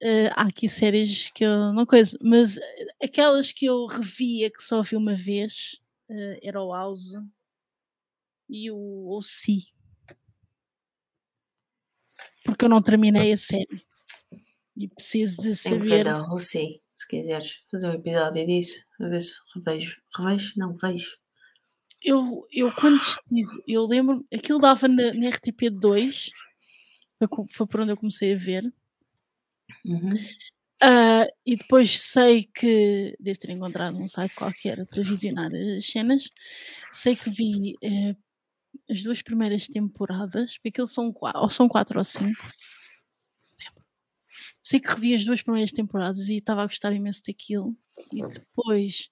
ah, 0.03 0.43
há 0.43 0.47
aqui 0.47 0.69
séries 0.69 1.31
que 1.31 1.45
eu 1.45 1.73
não 1.73 1.85
coisa, 1.87 2.17
mas 2.23 2.59
aquelas 3.03 3.53
que 3.53 3.67
eu 3.67 3.87
revia 3.87 4.51
que 4.51 4.63
só 4.63 4.83
vi 4.83 4.97
uma 4.97 5.17
vez 5.17 5.81
ah, 6.11 6.39
era 6.43 6.63
o 6.63 6.73
House 6.75 7.15
e 8.49 8.71
o 8.71 9.17
OC. 9.19 9.69
Porque 12.45 12.65
eu 12.65 12.69
não 12.69 12.83
terminei 12.83 13.33
a 13.33 13.37
série. 13.37 13.83
E 14.77 14.89
preciso 14.89 15.43
de 15.43 15.49
que 15.51 15.55
saber. 15.57 15.79
ver 15.81 16.05
da 16.05 16.19
Lucy, 16.27 16.81
se 16.95 17.09
quiseres 17.09 17.65
fazer 17.71 17.89
um 17.89 17.95
episódio 17.95 18.47
disso, 18.47 18.85
a 19.01 19.09
ver 19.09 19.21
se 19.23 19.33
revejo. 19.55 20.01
Revejo? 20.17 20.53
Não, 20.57 20.75
vejo. 20.77 21.19
Eu, 22.01 22.47
eu 22.53 22.73
quando 22.77 22.97
estive, 22.97 23.63
eu 23.67 23.85
lembro, 23.85 24.25
aquilo 24.33 24.61
dava 24.61 24.87
na, 24.87 25.13
na 25.15 25.31
RTP2, 25.31 26.29
foi 27.19 27.29
co- 27.29 27.47
foi 27.53 27.67
por 27.67 27.81
onde 27.81 27.91
eu 27.91 27.97
comecei 27.97 28.35
a 28.35 28.39
ver. 28.39 28.73
Uhum. 29.85 30.15
Ah, 30.81 31.27
e 31.45 31.57
depois 31.57 32.01
sei 32.01 32.45
que 32.55 33.17
devo 33.19 33.39
ter 33.39 33.51
encontrado 33.51 33.99
um 33.99 34.07
site 34.07 34.35
qualquer 34.35 34.87
para 34.87 35.03
visionar 35.03 35.51
as 35.55 35.87
cenas. 35.87 36.29
Sei 36.91 37.17
que 37.17 37.31
vi 37.31 37.77
eh, 37.83 38.15
as 38.91 39.03
duas 39.03 39.23
primeiras 39.23 39.67
temporadas, 39.69 40.55
porque 40.59 40.69
aquilo 40.71 40.87
são 40.87 41.13
quatro, 41.13 41.43
ou 41.43 41.51
são 41.51 41.69
quatro 41.69 41.99
ou 41.99 42.05
cinco. 42.05 42.43
Sei 44.63 44.79
que 44.81 44.89
revi 44.89 45.15
as 45.15 45.25
duas 45.25 45.43
primeiras 45.43 45.73
temporadas 45.73 46.29
e 46.29 46.37
estava 46.37 46.63
a 46.63 46.67
gostar 46.67 46.93
imenso 46.93 47.23
daquilo. 47.27 47.75
E 48.13 48.23
depois 48.27 49.09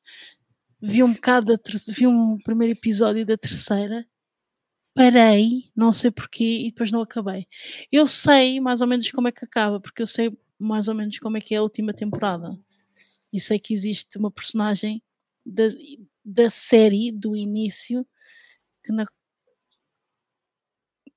vi 0.81 1.03
um 1.03 1.13
bocado 1.13 1.47
da 1.57 1.63
vi 1.89 2.07
um 2.07 2.39
primeiro 2.45 2.73
episódio 2.75 3.25
da 3.27 3.37
terceira. 3.37 4.07
Parei, 4.95 5.71
não 5.77 5.93
sei 5.93 6.11
porquê, 6.11 6.67
e 6.67 6.71
depois 6.71 6.91
não 6.91 7.03
acabei. 7.03 7.47
Eu 7.93 8.09
sei 8.09 8.61
mais 8.61 8.81
ou 8.81 8.87
menos 8.87 9.11
como 9.11 9.29
é 9.29 9.33
que 9.33 9.45
acaba, 9.45 9.81
porque 9.81 10.03
eu 10.03 10.07
sei 10.07 10.31
mais 10.59 10.89
ou 10.89 10.95
menos 10.95 11.19
como 11.19 11.37
é 11.37 11.41
que 11.41 11.55
é 11.55 11.59
a 11.59 11.63
última 11.63 11.93
temporada. 11.93 12.59
E 13.33 13.41
sei 13.41 13.59
que 13.59 13.75
existe 13.75 14.19
uma 14.19 14.31
personagem 14.31 15.03
da, 15.45 15.65
da 16.25 16.51
série, 16.51 17.13
do 17.13 17.37
início, 17.37 18.07
que 18.83 18.93
na. 18.93 19.07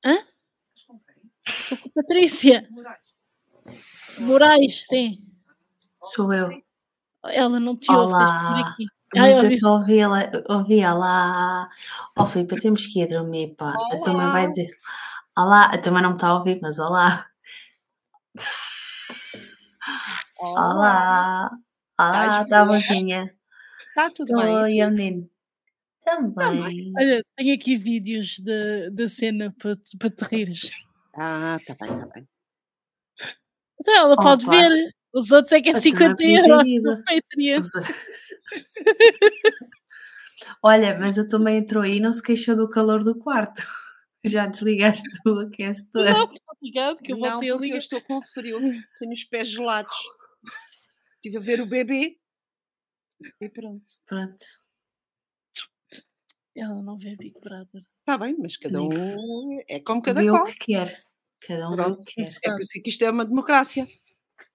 Hã? 0.03 0.17
Estou 0.75 1.77
com 1.77 1.89
a 1.89 1.91
Patrícia 1.93 2.67
Moraes, 4.19 4.85
sim. 4.85 5.23
Sou 6.03 6.33
eu. 6.33 6.61
Ela 7.25 7.59
não 7.59 7.75
te 7.75 7.91
ouve, 7.91 8.13
Olá. 8.13 8.59
aqui. 8.59 8.85
Ah, 9.15 9.21
Mas 9.21 9.43
eu 9.43 9.49
estou 9.49 9.69
a 9.69 9.73
ouvi-la, 9.79 10.31
ouvi-a 10.49 10.93
lá. 10.93 11.69
Ó 12.15 12.25
Filipe, 12.25 12.59
temos 12.59 12.85
que 12.85 13.01
ir 13.01 13.07
dormir, 13.07 13.55
pá. 13.55 13.73
A 13.73 13.97
tua 14.03 14.13
mãe 14.13 14.31
vai 14.31 14.47
dizer 14.47 14.69
Olá, 15.37 15.65
a 15.65 15.77
tua 15.77 15.93
mãe 15.93 16.01
não 16.01 16.09
me 16.11 16.15
está 16.15 16.27
a 16.27 16.35
ouvir, 16.35 16.59
mas 16.61 16.79
olá. 16.79 17.29
Olá. 20.39 21.49
Olá, 21.99 22.23
Estás 22.25 22.43
está 22.45 22.65
boa? 22.65 22.77
boazinha. 22.77 23.35
Está 23.89 24.09
tudo 24.09 24.33
bem. 24.37 24.45
Estou 24.45 24.67
e 24.67 24.75
e 24.75 24.81
a 24.81 24.89
menino. 24.89 25.29
Também. 26.03 26.93
Olha, 26.97 27.23
tenho 27.35 27.55
aqui 27.55 27.77
vídeos 27.77 28.39
da, 28.39 28.89
da 28.91 29.07
cena 29.09 29.53
para 29.59 29.75
te, 29.75 29.97
para 29.97 30.09
te 30.09 30.23
rires. 30.33 30.71
Ah, 31.15 31.57
está 31.59 31.75
bem, 31.85 31.93
está 31.93 32.07
bem. 32.07 32.27
Então 33.81 33.95
ela 33.97 34.15
Oh, 34.17 34.21
pode 34.23 34.45
claro. 34.45 34.69
ver. 34.69 34.93
Os 35.13 35.31
outros 35.31 35.51
é 35.51 35.61
que 35.61 35.69
é 35.69 35.71
Eu 35.71 35.75
também 35.75 35.91
50 35.91 36.15
podia 36.15 36.41
ter 36.43 36.49
euros 36.49 36.67
ido. 36.67 36.89
no 36.91 37.03
Patreon. 37.03 37.61
Olha, 40.63 40.97
mas 40.99 41.15
tua 41.27 41.39
mãe 41.39 41.57
entrou 41.57 41.83
aí 41.83 41.97
e 41.97 41.99
não 41.99 42.13
se 42.13 42.23
queixou 42.23 42.55
do 42.55 42.69
calor 42.69 43.03
do 43.03 43.13
quarto. 43.17 43.61
Já 44.23 44.47
desligaste 44.47 45.03
o 45.25 45.39
aquecedor. 45.39 46.05
Não, 46.05 46.31
está 46.31 46.53
ligado 46.61 46.97
que 46.97 47.11
eu 47.13 47.17
Não, 47.17 47.31
porque 47.33 47.45
eu 47.47 47.57
ligar. 47.59 47.77
estou 47.77 48.01
com 48.01 48.21
frio. 48.23 48.59
Tenho 48.99 49.13
os 49.13 49.23
pés 49.25 49.47
gelados. 49.49 49.93
Estive 51.21 51.37
a 51.37 51.41
ver 51.41 51.61
o 51.61 51.65
bebê. 51.65 52.17
E 53.41 53.49
pronto. 53.49 53.83
Pronto. 54.05 54.45
Ela 56.55 56.81
não 56.81 56.97
vê 56.97 57.15
Big 57.15 57.37
Brother. 57.39 57.81
Está 57.99 58.17
bem, 58.17 58.35
mas 58.39 58.57
cada 58.57 58.81
um 58.81 59.59
é 59.67 59.79
como 59.81 60.01
cada 60.01 60.21
Vê 60.21 60.29
qual. 60.29 60.43
o 60.43 60.45
que 60.47 60.57
quer. 60.57 61.03
Cada 61.41 61.69
um 61.69 61.75
vê 61.75 61.81
o 61.81 61.85
Pronto. 61.85 62.05
que 62.05 62.15
quer. 62.15 62.37
É 62.43 62.51
por 62.51 62.59
isso 62.61 62.81
que 62.81 62.89
isto 62.89 63.03
é 63.03 63.11
uma 63.11 63.25
democracia. 63.25 63.85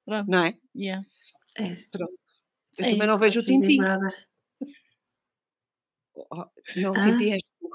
Pronto. 0.05 0.31
Não 0.31 0.45
é? 0.45 0.59
Yeah. 0.77 1.07
É, 1.57 1.65
Eu 1.73 2.09
É 2.79 2.91
também 2.93 3.07
não 3.07 3.19
vejo 3.19 3.41
o 3.41 3.45
Big 3.45 3.61
Tintim. 3.63 3.79
Brother. 3.79 4.27
Oh, 6.17 6.45
Não, 6.77 6.93
o 6.93 6.97
Ah. 6.97 7.03
Tintim 7.03 7.31
és 7.33 7.43
tu. 7.61 7.71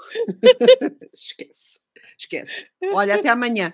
Esquece. 1.14 1.80
Esquece. 2.18 2.70
Olha, 2.94 3.16
até 3.16 3.30
amanhã. 3.30 3.74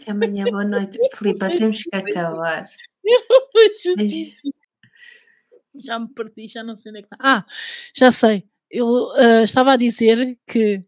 Até 0.00 0.10
amanhã, 0.12 0.44
boa 0.44 0.64
noite. 0.64 0.98
Filipa, 1.16 1.48
temos 1.50 1.82
que 1.82 1.94
acabar. 1.96 2.64
Já 5.76 5.98
me 5.98 6.08
perdi, 6.08 6.48
já 6.48 6.62
não 6.64 6.76
sei 6.76 6.90
onde 6.90 6.98
é 7.00 7.02
que 7.02 7.14
está. 7.14 7.16
Ah, 7.20 7.46
já 7.94 8.10
sei. 8.10 8.48
Eu 8.70 8.86
ah, 9.12 9.42
estava 9.42 9.72
a 9.72 9.76
dizer 9.76 10.38
que 10.46 10.84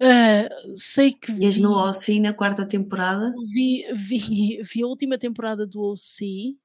ah, 0.00 0.48
sei 0.76 1.12
que 1.12 1.32
Ias 1.32 1.56
vi, 1.56 1.62
no 1.62 1.72
OC 1.72 2.20
na 2.20 2.32
quarta 2.34 2.66
temporada? 2.66 3.32
vi, 3.52 3.84
vi, 3.94 4.60
vi 4.62 4.82
a 4.82 4.86
última 4.86 5.16
temporada 5.18 5.66
do 5.66 5.80
OC, 5.80 6.58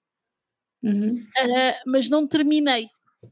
Uhum. 0.82 1.09
ah, 1.38 1.82
mas 1.86 2.09
não 2.09 2.26
terminei. 2.26 2.88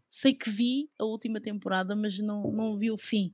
Sei 0.07 0.33
que 0.33 0.49
vi 0.49 0.89
a 0.99 1.05
última 1.05 1.39
temporada, 1.39 1.95
mas 1.95 2.19
não, 2.19 2.51
não 2.51 2.77
vi 2.77 2.91
o 2.91 2.97
fim. 2.97 3.33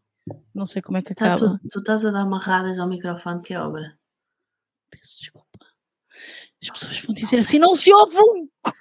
Não 0.54 0.66
sei 0.68 0.82
como 0.82 1.00
é 1.00 1.02
que 1.02 1.14
Tá, 1.16 1.34
acaba. 1.34 1.60
tu, 1.60 1.70
tu 1.70 1.80
estás 1.80 2.06
a 2.06 2.12
dar 2.12 2.22
amarradas 2.22 2.78
ao 2.80 2.88
microfone 2.88 3.42
que 3.42 3.54
é 3.54 3.60
obra. 3.60 3.98
Peço 4.92 5.18
desculpa. 5.20 5.43
As 6.62 6.70
pessoas 6.70 7.00
vão 7.00 7.14
dizer 7.16 7.38
assim: 7.40 7.60
não 7.60 7.76
se 7.76 7.92
ouve 7.94 8.18
um. 8.18 8.48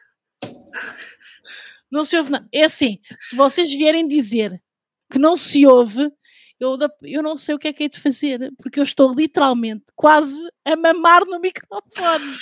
Não 1.91 2.05
se 2.07 2.17
ouve 2.17 2.31
nada. 2.31 2.49
É 2.53 2.65
assim: 2.65 2.99
se 3.21 3.37
vocês 3.37 3.71
vierem 3.71 4.09
dizer 4.09 4.63
que 5.11 5.19
não 5.19 5.37
se 5.37 5.67
ouve, 5.67 6.11
eu, 6.59 6.79
eu 7.03 7.23
não 7.23 7.37
sei 7.37 7.55
o 7.55 7.59
que 7.59 7.69
é 7.69 7.73
que 7.73 7.85
é 7.85 7.89
de 7.89 8.01
fazer, 8.01 8.51
porque 8.63 8.81
eu 8.81 8.85
estou 8.85 9.13
literalmente 9.15 9.85
quase 9.95 10.49
a 10.65 10.75
mamar 10.75 11.25
no 11.27 11.39
microfone. 11.41 12.25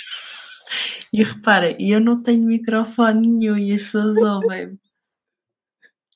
E 1.11 1.21
repara, 1.21 1.75
eu 1.83 1.99
não 1.99 2.23
tenho 2.23 2.41
microfone 2.45 3.27
nenhum 3.27 3.57
e 3.57 3.73
as 3.73 3.81
pessoas 3.81 4.15
ouvem. 4.15 4.79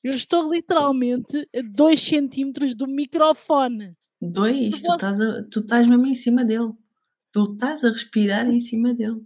Eu 0.02 0.14
estou 0.14 0.50
literalmente 0.50 1.46
a 1.54 1.60
2 1.62 2.00
centímetros 2.00 2.74
do 2.74 2.86
microfone. 2.86 3.92
Dois, 4.18 4.62
Se 4.62 4.70
tu 4.70 4.78
você- 4.78 4.92
estás, 4.94 5.20
a- 5.20 5.42
tu 5.50 5.60
estás 5.60 5.86
mesmo 5.86 6.06
em 6.06 6.14
cima 6.14 6.42
dele. 6.42 6.72
Tu 7.36 7.52
estás 7.52 7.84
a 7.84 7.90
respirar 7.90 8.46
em 8.48 8.58
cima 8.58 8.94
dele. 8.94 9.22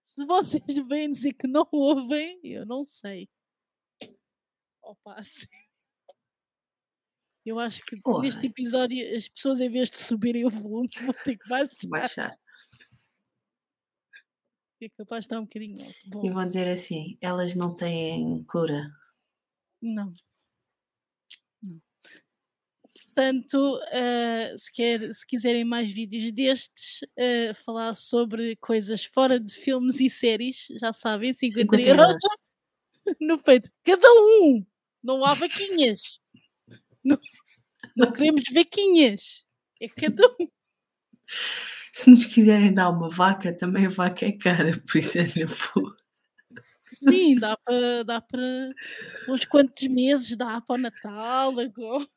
Se 0.00 0.24
vocês 0.24 0.78
vêm 0.86 1.10
dizer 1.10 1.32
que 1.32 1.48
não 1.48 1.66
ouvem, 1.72 2.38
eu 2.44 2.64
não 2.64 2.86
sei. 2.86 3.28
Opa, 4.80 5.16
sim. 5.26 5.48
Eu 7.44 7.58
acho 7.58 7.84
que 7.86 8.00
Porra. 8.00 8.22
neste 8.22 8.46
episódio 8.46 9.16
as 9.16 9.28
pessoas, 9.28 9.60
em 9.60 9.68
vez 9.68 9.90
de 9.90 9.98
subirem 9.98 10.46
o 10.46 10.50
volume, 10.50 10.86
vão 11.04 11.12
ter 11.24 11.36
que 11.36 11.48
baixar. 11.48 11.88
Baixar. 11.88 12.38
É 14.80 14.88
capaz 14.90 15.24
de 15.24 15.26
estar 15.26 15.40
um 15.40 15.44
bocadinho 15.44 15.84
alto. 15.84 15.98
E 16.04 16.10
Bom, 16.10 16.34
vão 16.34 16.46
dizer 16.46 16.68
assim: 16.68 17.18
elas 17.20 17.56
não 17.56 17.74
têm 17.74 18.44
cura. 18.44 18.96
Não. 19.82 20.14
Portanto, 23.14 23.80
eh, 23.92 24.54
se, 24.56 24.72
quer, 24.72 25.14
se 25.14 25.24
quiserem 25.24 25.64
mais 25.64 25.88
vídeos 25.88 26.32
destes, 26.32 26.98
eh, 27.16 27.54
falar 27.54 27.94
sobre 27.94 28.56
coisas 28.56 29.04
fora 29.04 29.38
de 29.38 29.52
filmes 29.52 30.00
e 30.00 30.10
séries, 30.10 30.66
já 30.80 30.92
sabem, 30.92 31.32
50, 31.32 31.76
50 31.76 31.82
euros 31.82 32.16
no 33.20 33.38
peito. 33.38 33.70
Cada 33.84 34.08
um! 34.08 34.66
Não 35.00 35.24
há 35.24 35.32
vaquinhas. 35.34 36.18
Não, 37.04 37.20
não 37.94 38.10
queremos 38.10 38.46
vaquinhas. 38.52 39.44
É 39.80 39.88
cada 39.88 40.26
um. 40.40 40.48
Se 41.92 42.10
nos 42.10 42.26
quiserem 42.26 42.74
dar 42.74 42.90
uma 42.90 43.08
vaca, 43.08 43.52
também 43.56 43.86
a 43.86 43.90
vaca 43.90 44.26
é 44.26 44.32
cara, 44.32 44.72
por 44.90 44.98
isso 44.98 45.18
é 45.18 45.22
na 45.22 45.46
boa. 45.46 45.96
Sim, 46.92 47.38
dá 47.38 47.56
para 47.56 48.02
dá 48.02 48.26
uns 49.28 49.44
quantos 49.44 49.86
meses, 49.86 50.36
dá 50.36 50.60
para 50.60 50.76
o 50.76 50.78
Natal, 50.78 51.60
agora. 51.60 52.08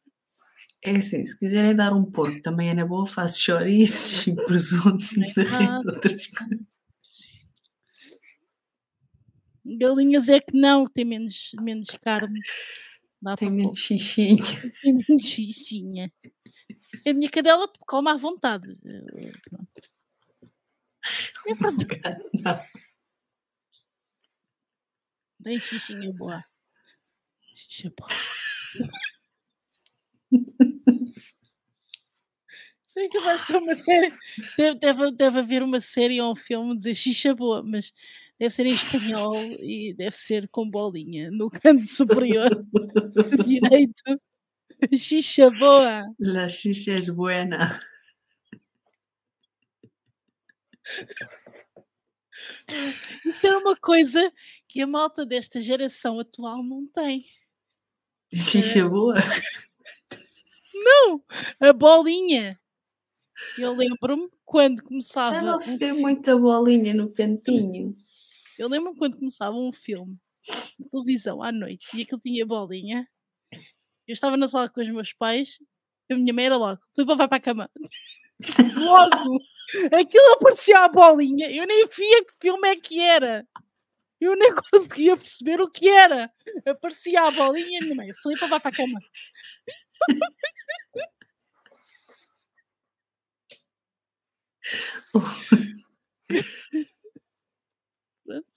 É 0.84 0.96
assim, 0.96 1.26
se 1.26 1.38
quiserem 1.38 1.76
dar 1.76 1.94
um 1.94 2.04
porco, 2.04 2.42
também 2.42 2.70
é 2.70 2.74
na 2.74 2.86
boa, 2.86 3.06
faço 3.06 3.42
chouriços 3.42 4.28
e 4.28 4.36
presuntos 4.36 5.12
e 5.14 5.22
de 5.22 5.42
outras 5.90 6.28
coisas. 6.28 6.60
Galinhas 9.66 10.30
é 10.30 10.40
que 10.40 10.58
não, 10.58 10.88
tem 10.88 11.04
menos, 11.04 11.52
menos 11.60 11.90
carne. 12.02 12.40
Dá 13.22 13.36
Tem 13.36 13.50
menos 13.50 13.80
xixinha. 13.80 14.38
Tem 14.82 14.94
menos 14.94 15.22
xixinha. 15.22 16.14
A 17.06 17.14
minha 17.14 17.30
cadela 17.30 17.68
come 17.86 18.10
à 18.10 18.16
vontade. 18.16 18.68
É 21.48 21.54
verdade, 21.54 22.26
tem 25.42 25.58
xixinha 25.60 26.12
boa. 26.12 26.44
Xixa 27.56 27.90
boa. 27.98 28.10
Sei 32.98 33.10
que 33.10 33.20
vai 33.20 33.38
ser 33.38 33.58
uma 33.58 33.76
série. 33.76 34.12
Deve, 34.58 34.80
deve, 34.80 35.12
deve 35.12 35.40
haver 35.40 35.62
uma 35.62 35.80
série 35.80 36.20
ou 36.20 36.32
um 36.32 36.36
filme 36.36 36.76
dizer 36.76 36.96
xixa 36.96 37.36
boa, 37.36 37.62
mas 37.62 37.94
deve 38.40 38.54
ser 38.54 38.66
em 38.66 38.74
espanhol 38.74 39.36
e 39.60 39.94
deve 39.94 40.18
ser 40.18 40.48
com 40.50 40.68
bolinha 40.70 41.30
no 41.32 41.50
canto 41.62 41.86
superior 41.86 42.50
direito. 43.46 44.20
Xixa 44.96 45.50
boa. 45.52 46.06
La 46.20 46.50
xixa 46.50 46.94
es 46.94 47.10
buena. 47.10 47.80
Isso 53.26 53.48
é 53.48 53.58
uma 53.58 53.76
coisa 53.76 54.32
que 54.68 54.82
a 54.82 54.88
malta 54.88 55.26
desta 55.26 55.60
geração 55.60 56.20
atual 56.20 56.64
não 56.64 56.86
tem. 56.88 57.26
Xixa 58.34 58.88
boa? 58.88 59.16
A 61.60 61.74
bolinha. 61.74 62.60
Eu 63.58 63.74
lembro-me 63.76 64.30
quando 64.46 64.82
começava. 64.84 65.36
Já 65.36 65.42
não 65.42 65.58
se 65.58 65.76
um 65.76 65.78
vê 65.78 65.94
fi- 65.94 66.00
muita 66.02 66.38
bolinha 66.38 66.94
no 66.94 67.12
cantinho. 67.12 67.96
Eu 68.58 68.68
lembro-me 68.68 68.98
quando 68.98 69.18
começava 69.18 69.56
um 69.56 69.72
filme 69.72 70.18
na 70.80 70.90
televisão 70.90 71.44
à 71.44 71.52
noite 71.52 71.88
e 71.96 72.02
aquilo 72.02 72.20
tinha 72.20 72.46
bolinha. 72.46 73.08
Eu 74.08 74.14
estava 74.14 74.38
na 74.38 74.48
sala 74.48 74.70
com 74.70 74.82
os 74.82 74.88
meus 74.88 75.14
pais, 75.14 75.60
a 76.10 76.16
minha 76.16 76.34
mãe 76.34 76.46
era 76.46 76.56
logo, 76.58 76.82
Filipe 76.96 77.16
vai 77.16 77.28
para 77.28 77.38
a 77.38 77.42
cama. 77.42 77.70
Logo! 78.78 79.40
Aquilo 79.92 80.34
aparecia 80.34 80.80
a 80.80 80.88
bolinha, 80.88 81.52
eu 81.52 81.66
nem 81.68 81.86
via 81.88 82.24
que 82.24 82.34
filme 82.40 82.68
é 82.70 82.76
que 82.76 83.00
era. 83.00 83.46
Eu 84.22 84.36
nem 84.36 84.52
conseguia 84.72 85.18
perceber 85.18 85.60
o 85.60 85.70
que 85.70 85.90
era. 85.90 86.32
Aparecia 86.66 87.22
a 87.24 87.32
bolinha 87.32 87.68
e 87.68 87.78
a 87.78 87.82
minha 87.82 87.96
mãe, 87.96 88.14
Filipe 88.14 88.46
vai 88.48 88.60
para 88.60 88.70
a 88.70 88.74
cama. 88.76 89.00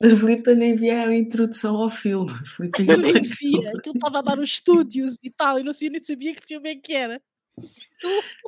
A 0.03 0.09
Filipa 0.09 0.55
nem 0.55 0.75
via 0.75 1.07
a 1.07 1.15
introdução 1.15 1.77
ao 1.77 1.89
filme. 1.91 2.31
A 2.31 2.45
Filipa 2.45 2.83
ia 2.83 2.93
Eu 2.93 2.99
nem 2.99 3.23
via. 3.23 3.71
Aquilo 3.77 3.95
estava 3.95 4.19
a 4.19 4.23
dar 4.23 4.39
os 4.39 4.49
estúdios 4.49 5.17
e 5.23 5.31
tal, 5.31 5.59
e 5.61 5.63
não 5.63 5.73
sei, 5.73 5.91
nem 5.91 6.03
sabia 6.03 6.35
que 6.35 6.47
filme 6.47 6.71
é 6.71 6.75
que 6.77 6.93
era. 6.93 7.23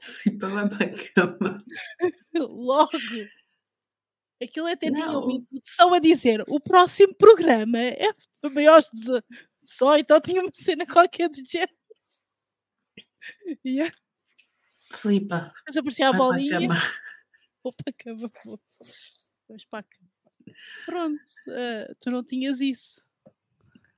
Filipa 0.03 0.49
vai 0.49 0.69
para 0.69 0.87
a 0.87 0.91
cama. 1.15 1.59
Logo. 2.35 2.91
Aquilo 4.43 4.67
até 4.67 4.91
tinha 4.91 5.07
Não. 5.07 5.25
uma 5.25 5.35
introdução 5.35 5.95
a 5.95 5.99
dizer 6.01 6.43
o 6.49 6.59
próximo 6.59 7.15
programa 7.15 7.79
é 7.79 8.13
para 8.41 8.51
maiores 8.51 8.87
de 8.93 9.23
18, 9.63 10.11
ou 10.15 10.21
tinha 10.21 10.41
uma 10.41 10.51
cena 10.53 10.85
qualquer 10.87 11.29
do 11.29 11.41
género. 11.49 11.73
E 13.65 13.81
Filipa, 14.95 15.53
depois 15.57 15.77
aparecia 15.77 16.09
a 16.09 16.11
vai 16.13 16.19
para 16.19 16.27
a 16.27 16.31
bolinha. 16.33 16.51
Vou 17.65 17.73
para 17.73 17.91
a 17.91 17.93
cama, 17.93 18.31
vou. 18.45 18.61
Vamos 19.49 19.65
para 19.67 19.79
a 19.79 19.83
cama. 19.85 20.11
Pronto, 20.85 21.23
eh, 21.49 21.95
tu 22.01 22.11
não 22.11 22.25
tinhas 22.25 22.61
isso. 22.61 23.07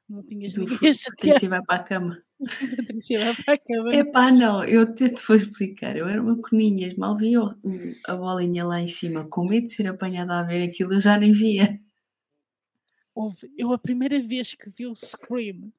Não 0.06 0.22
tinhas 0.22 0.52
Do 0.52 0.60
ninguém 0.60 0.76
a. 0.76 1.10
Patrícia 1.16 1.48
vai 1.48 1.62
para 1.64 1.76
a 1.76 1.82
cama. 1.82 2.22
Patrícia 2.86 3.24
vai 3.24 3.34
para 3.42 3.54
a 3.54 3.58
cama. 3.58 3.94
Epá, 3.94 4.30
não, 4.30 4.62
eu 4.64 4.82
até 4.82 5.08
te 5.08 5.22
vou 5.26 5.34
explicar. 5.36 5.96
Eu 5.96 6.06
era 6.06 6.20
uma 6.22 6.36
coninhas, 6.36 6.94
mal 6.94 7.16
o- 7.64 7.94
a 8.06 8.14
bolinha 8.14 8.64
lá 8.66 8.80
em 8.82 8.88
cima, 8.88 9.26
com 9.28 9.46
medo 9.48 9.64
de 9.64 9.72
ser 9.72 9.86
apanhada 9.86 10.38
a 10.38 10.42
ver 10.42 10.62
aquilo, 10.62 10.92
eu 10.92 11.00
já 11.00 11.18
nem 11.18 11.32
via. 11.32 11.80
Houve- 13.14 13.50
eu 13.56 13.72
a 13.72 13.78
primeira 13.78 14.20
vez 14.22 14.54
que 14.54 14.68
vi 14.70 14.86
o 14.86 14.94
Scream, 14.94 15.72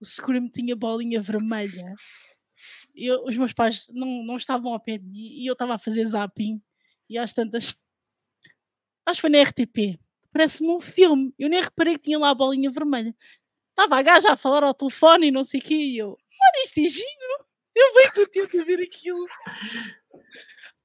o 0.00 0.04
Scream 0.04 0.48
tinha 0.48 0.76
bolinha 0.76 1.20
vermelha. 1.20 1.92
Eu- 2.94 3.24
os 3.24 3.36
meus 3.36 3.52
pais 3.52 3.86
não, 3.90 4.24
não 4.24 4.36
estavam 4.36 4.72
ao 4.72 4.80
pé 4.80 4.98
de 4.98 5.06
mim 5.06 5.18
e 5.40 5.46
eu 5.48 5.52
estava 5.54 5.74
a 5.74 5.78
fazer 5.78 6.04
zapping 6.06 6.62
e 7.08 7.18
às 7.18 7.32
tantas. 7.32 7.74
Acho 9.06 9.16
que 9.18 9.20
foi 9.22 9.30
na 9.30 9.38
RTP. 9.42 9.98
Parece-me 10.32 10.70
um 10.70 10.80
filme. 10.80 11.34
Eu 11.38 11.48
nem 11.48 11.60
reparei 11.62 11.96
que 11.96 12.04
tinha 12.04 12.18
lá 12.18 12.30
a 12.30 12.34
bolinha 12.34 12.70
vermelha. 12.70 13.14
Estava 13.70 13.96
a 13.96 14.02
gaja 14.02 14.32
a 14.32 14.36
falar 14.36 14.62
ao 14.64 14.74
telefone 14.74 15.28
e 15.28 15.30
não 15.30 15.44
sei 15.44 15.60
o 15.60 15.62
quê. 15.62 15.74
E 15.74 15.98
eu, 15.98 16.10
olha, 16.10 16.64
isto 16.64 16.78
é 16.80 16.88
giro. 16.88 17.46
Eu 17.74 17.94
bem 17.94 18.60
a 18.60 18.64
ver 18.64 18.80
aquilo. 18.82 19.26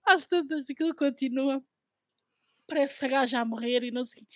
Às 0.05 0.27
tantas, 0.27 0.69
aquilo 0.69 0.95
continua. 0.95 1.63
Parece 2.67 3.05
a 3.05 3.07
gaja 3.07 3.39
a 3.39 3.45
morrer 3.45 3.83
e 3.83 3.91
não 3.91 4.03
sei 4.03 4.23
o. 4.23 4.27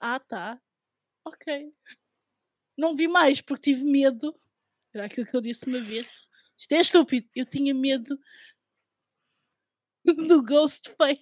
Ah, 0.00 0.18
tá. 0.20 0.60
Ok. 1.24 1.72
Não 2.76 2.94
vi 2.96 3.08
mais 3.08 3.40
porque 3.40 3.72
tive 3.72 3.84
medo. 3.84 4.38
Era 4.96 5.06
aquilo 5.06 5.26
que 5.26 5.36
eu 5.36 5.42
disse 5.42 5.66
uma 5.66 5.80
vez. 5.80 6.26
Isto 6.58 6.72
é 6.72 6.80
estúpido. 6.80 7.28
Eu 7.34 7.44
tinha 7.44 7.74
medo 7.74 8.18
do 10.04 10.42
Ghostface. 10.42 11.20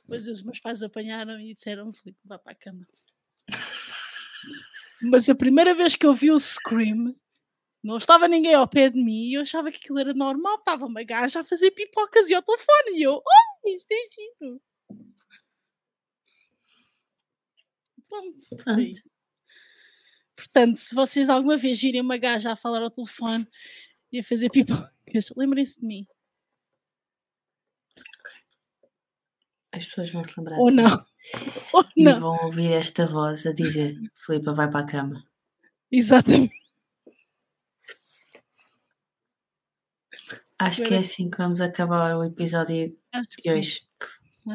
Depois 0.00 0.26
os 0.26 0.42
meus 0.42 0.58
pais 0.60 0.82
apanharam 0.82 1.38
e 1.38 1.52
disseram: 1.52 1.92
Filipe, 1.92 2.18
vá 2.24 2.38
para 2.38 2.52
a 2.52 2.56
cama. 2.56 2.86
Mas 5.02 5.28
a 5.28 5.34
primeira 5.34 5.74
vez 5.74 5.94
que 5.94 6.06
eu 6.06 6.14
vi 6.14 6.30
o 6.30 6.38
Scream, 6.38 7.14
não 7.82 7.98
estava 7.98 8.28
ninguém 8.28 8.54
ao 8.54 8.68
pé 8.68 8.88
de 8.88 9.02
mim 9.02 9.26
e 9.26 9.34
eu 9.34 9.42
achava 9.42 9.70
que 9.70 9.78
aquilo 9.78 9.98
era 9.98 10.14
normal. 10.14 10.56
Estava 10.56 10.86
uma 10.86 11.02
gaja 11.02 11.40
a 11.40 11.44
fazer 11.44 11.70
pipocas 11.72 12.30
e 12.30 12.34
ao 12.34 12.42
telefone. 12.42 12.98
E 12.98 13.02
eu, 13.02 13.14
oh, 13.14 13.68
isto 13.68 13.90
é 13.90 14.40
giro. 14.40 14.62
Pronto, 18.08 18.38
foi 18.48 18.56
Pronto. 18.56 19.11
Portanto, 20.42 20.76
se 20.78 20.92
vocês 20.92 21.28
alguma 21.28 21.56
vez 21.56 21.78
virem 21.80 22.00
uma 22.00 22.16
gaja 22.18 22.52
a 22.52 22.56
falar 22.56 22.82
ao 22.82 22.90
telefone 22.90 23.46
e 24.10 24.18
a 24.18 24.24
fazer 24.24 24.50
pipocas, 24.50 25.32
lembrem-se 25.36 25.78
de 25.80 25.86
mim. 25.86 26.04
As 29.70 29.86
pessoas 29.86 30.10
vão 30.10 30.24
se 30.24 30.34
lembrar. 30.38 30.58
Ou 30.58 30.70
não. 30.70 31.06
Ou 31.72 31.84
E 31.96 32.02
não. 32.04 32.20
vão 32.20 32.36
ouvir 32.46 32.72
esta 32.72 33.06
voz 33.06 33.46
a 33.46 33.52
dizer: 33.52 33.96
Filipa, 34.16 34.52
vai 34.52 34.68
para 34.70 34.80
a 34.80 34.86
cama. 34.86 35.24
Exatamente. 35.92 36.56
Acho 40.58 40.82
que 40.84 40.94
é 40.94 40.98
assim 40.98 41.30
que 41.30 41.38
vamos 41.38 41.60
acabar 41.60 42.16
o 42.16 42.24
episódio 42.24 42.96
de 43.42 43.52
hoje. 43.52 43.80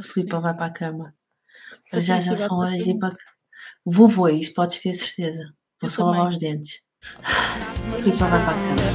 Filipa 0.03 0.39
vai 0.39 0.53
para 0.55 0.65
a 0.65 0.73
cama. 0.73 1.15
Para 1.89 2.01
já 2.01 2.19
já 2.19 2.35
são 2.35 2.61
a 2.61 2.65
horas 2.67 2.83
de 2.83 2.91
ir 2.91 2.99
cama. 2.99 3.11
para. 3.15 3.25
Vou, 3.85 4.09
vou, 4.09 4.29
isso 4.29 4.53
podes 4.53 4.81
ter 4.81 4.93
certeza. 4.93 5.53
Vou 5.79 5.89
só 5.89 6.05
lavar 6.05 6.29
os 6.29 6.37
dentes. 6.39 6.81
Vai 8.19 8.29
para 8.29 8.37
a 8.37 8.53
cama. 8.53 8.87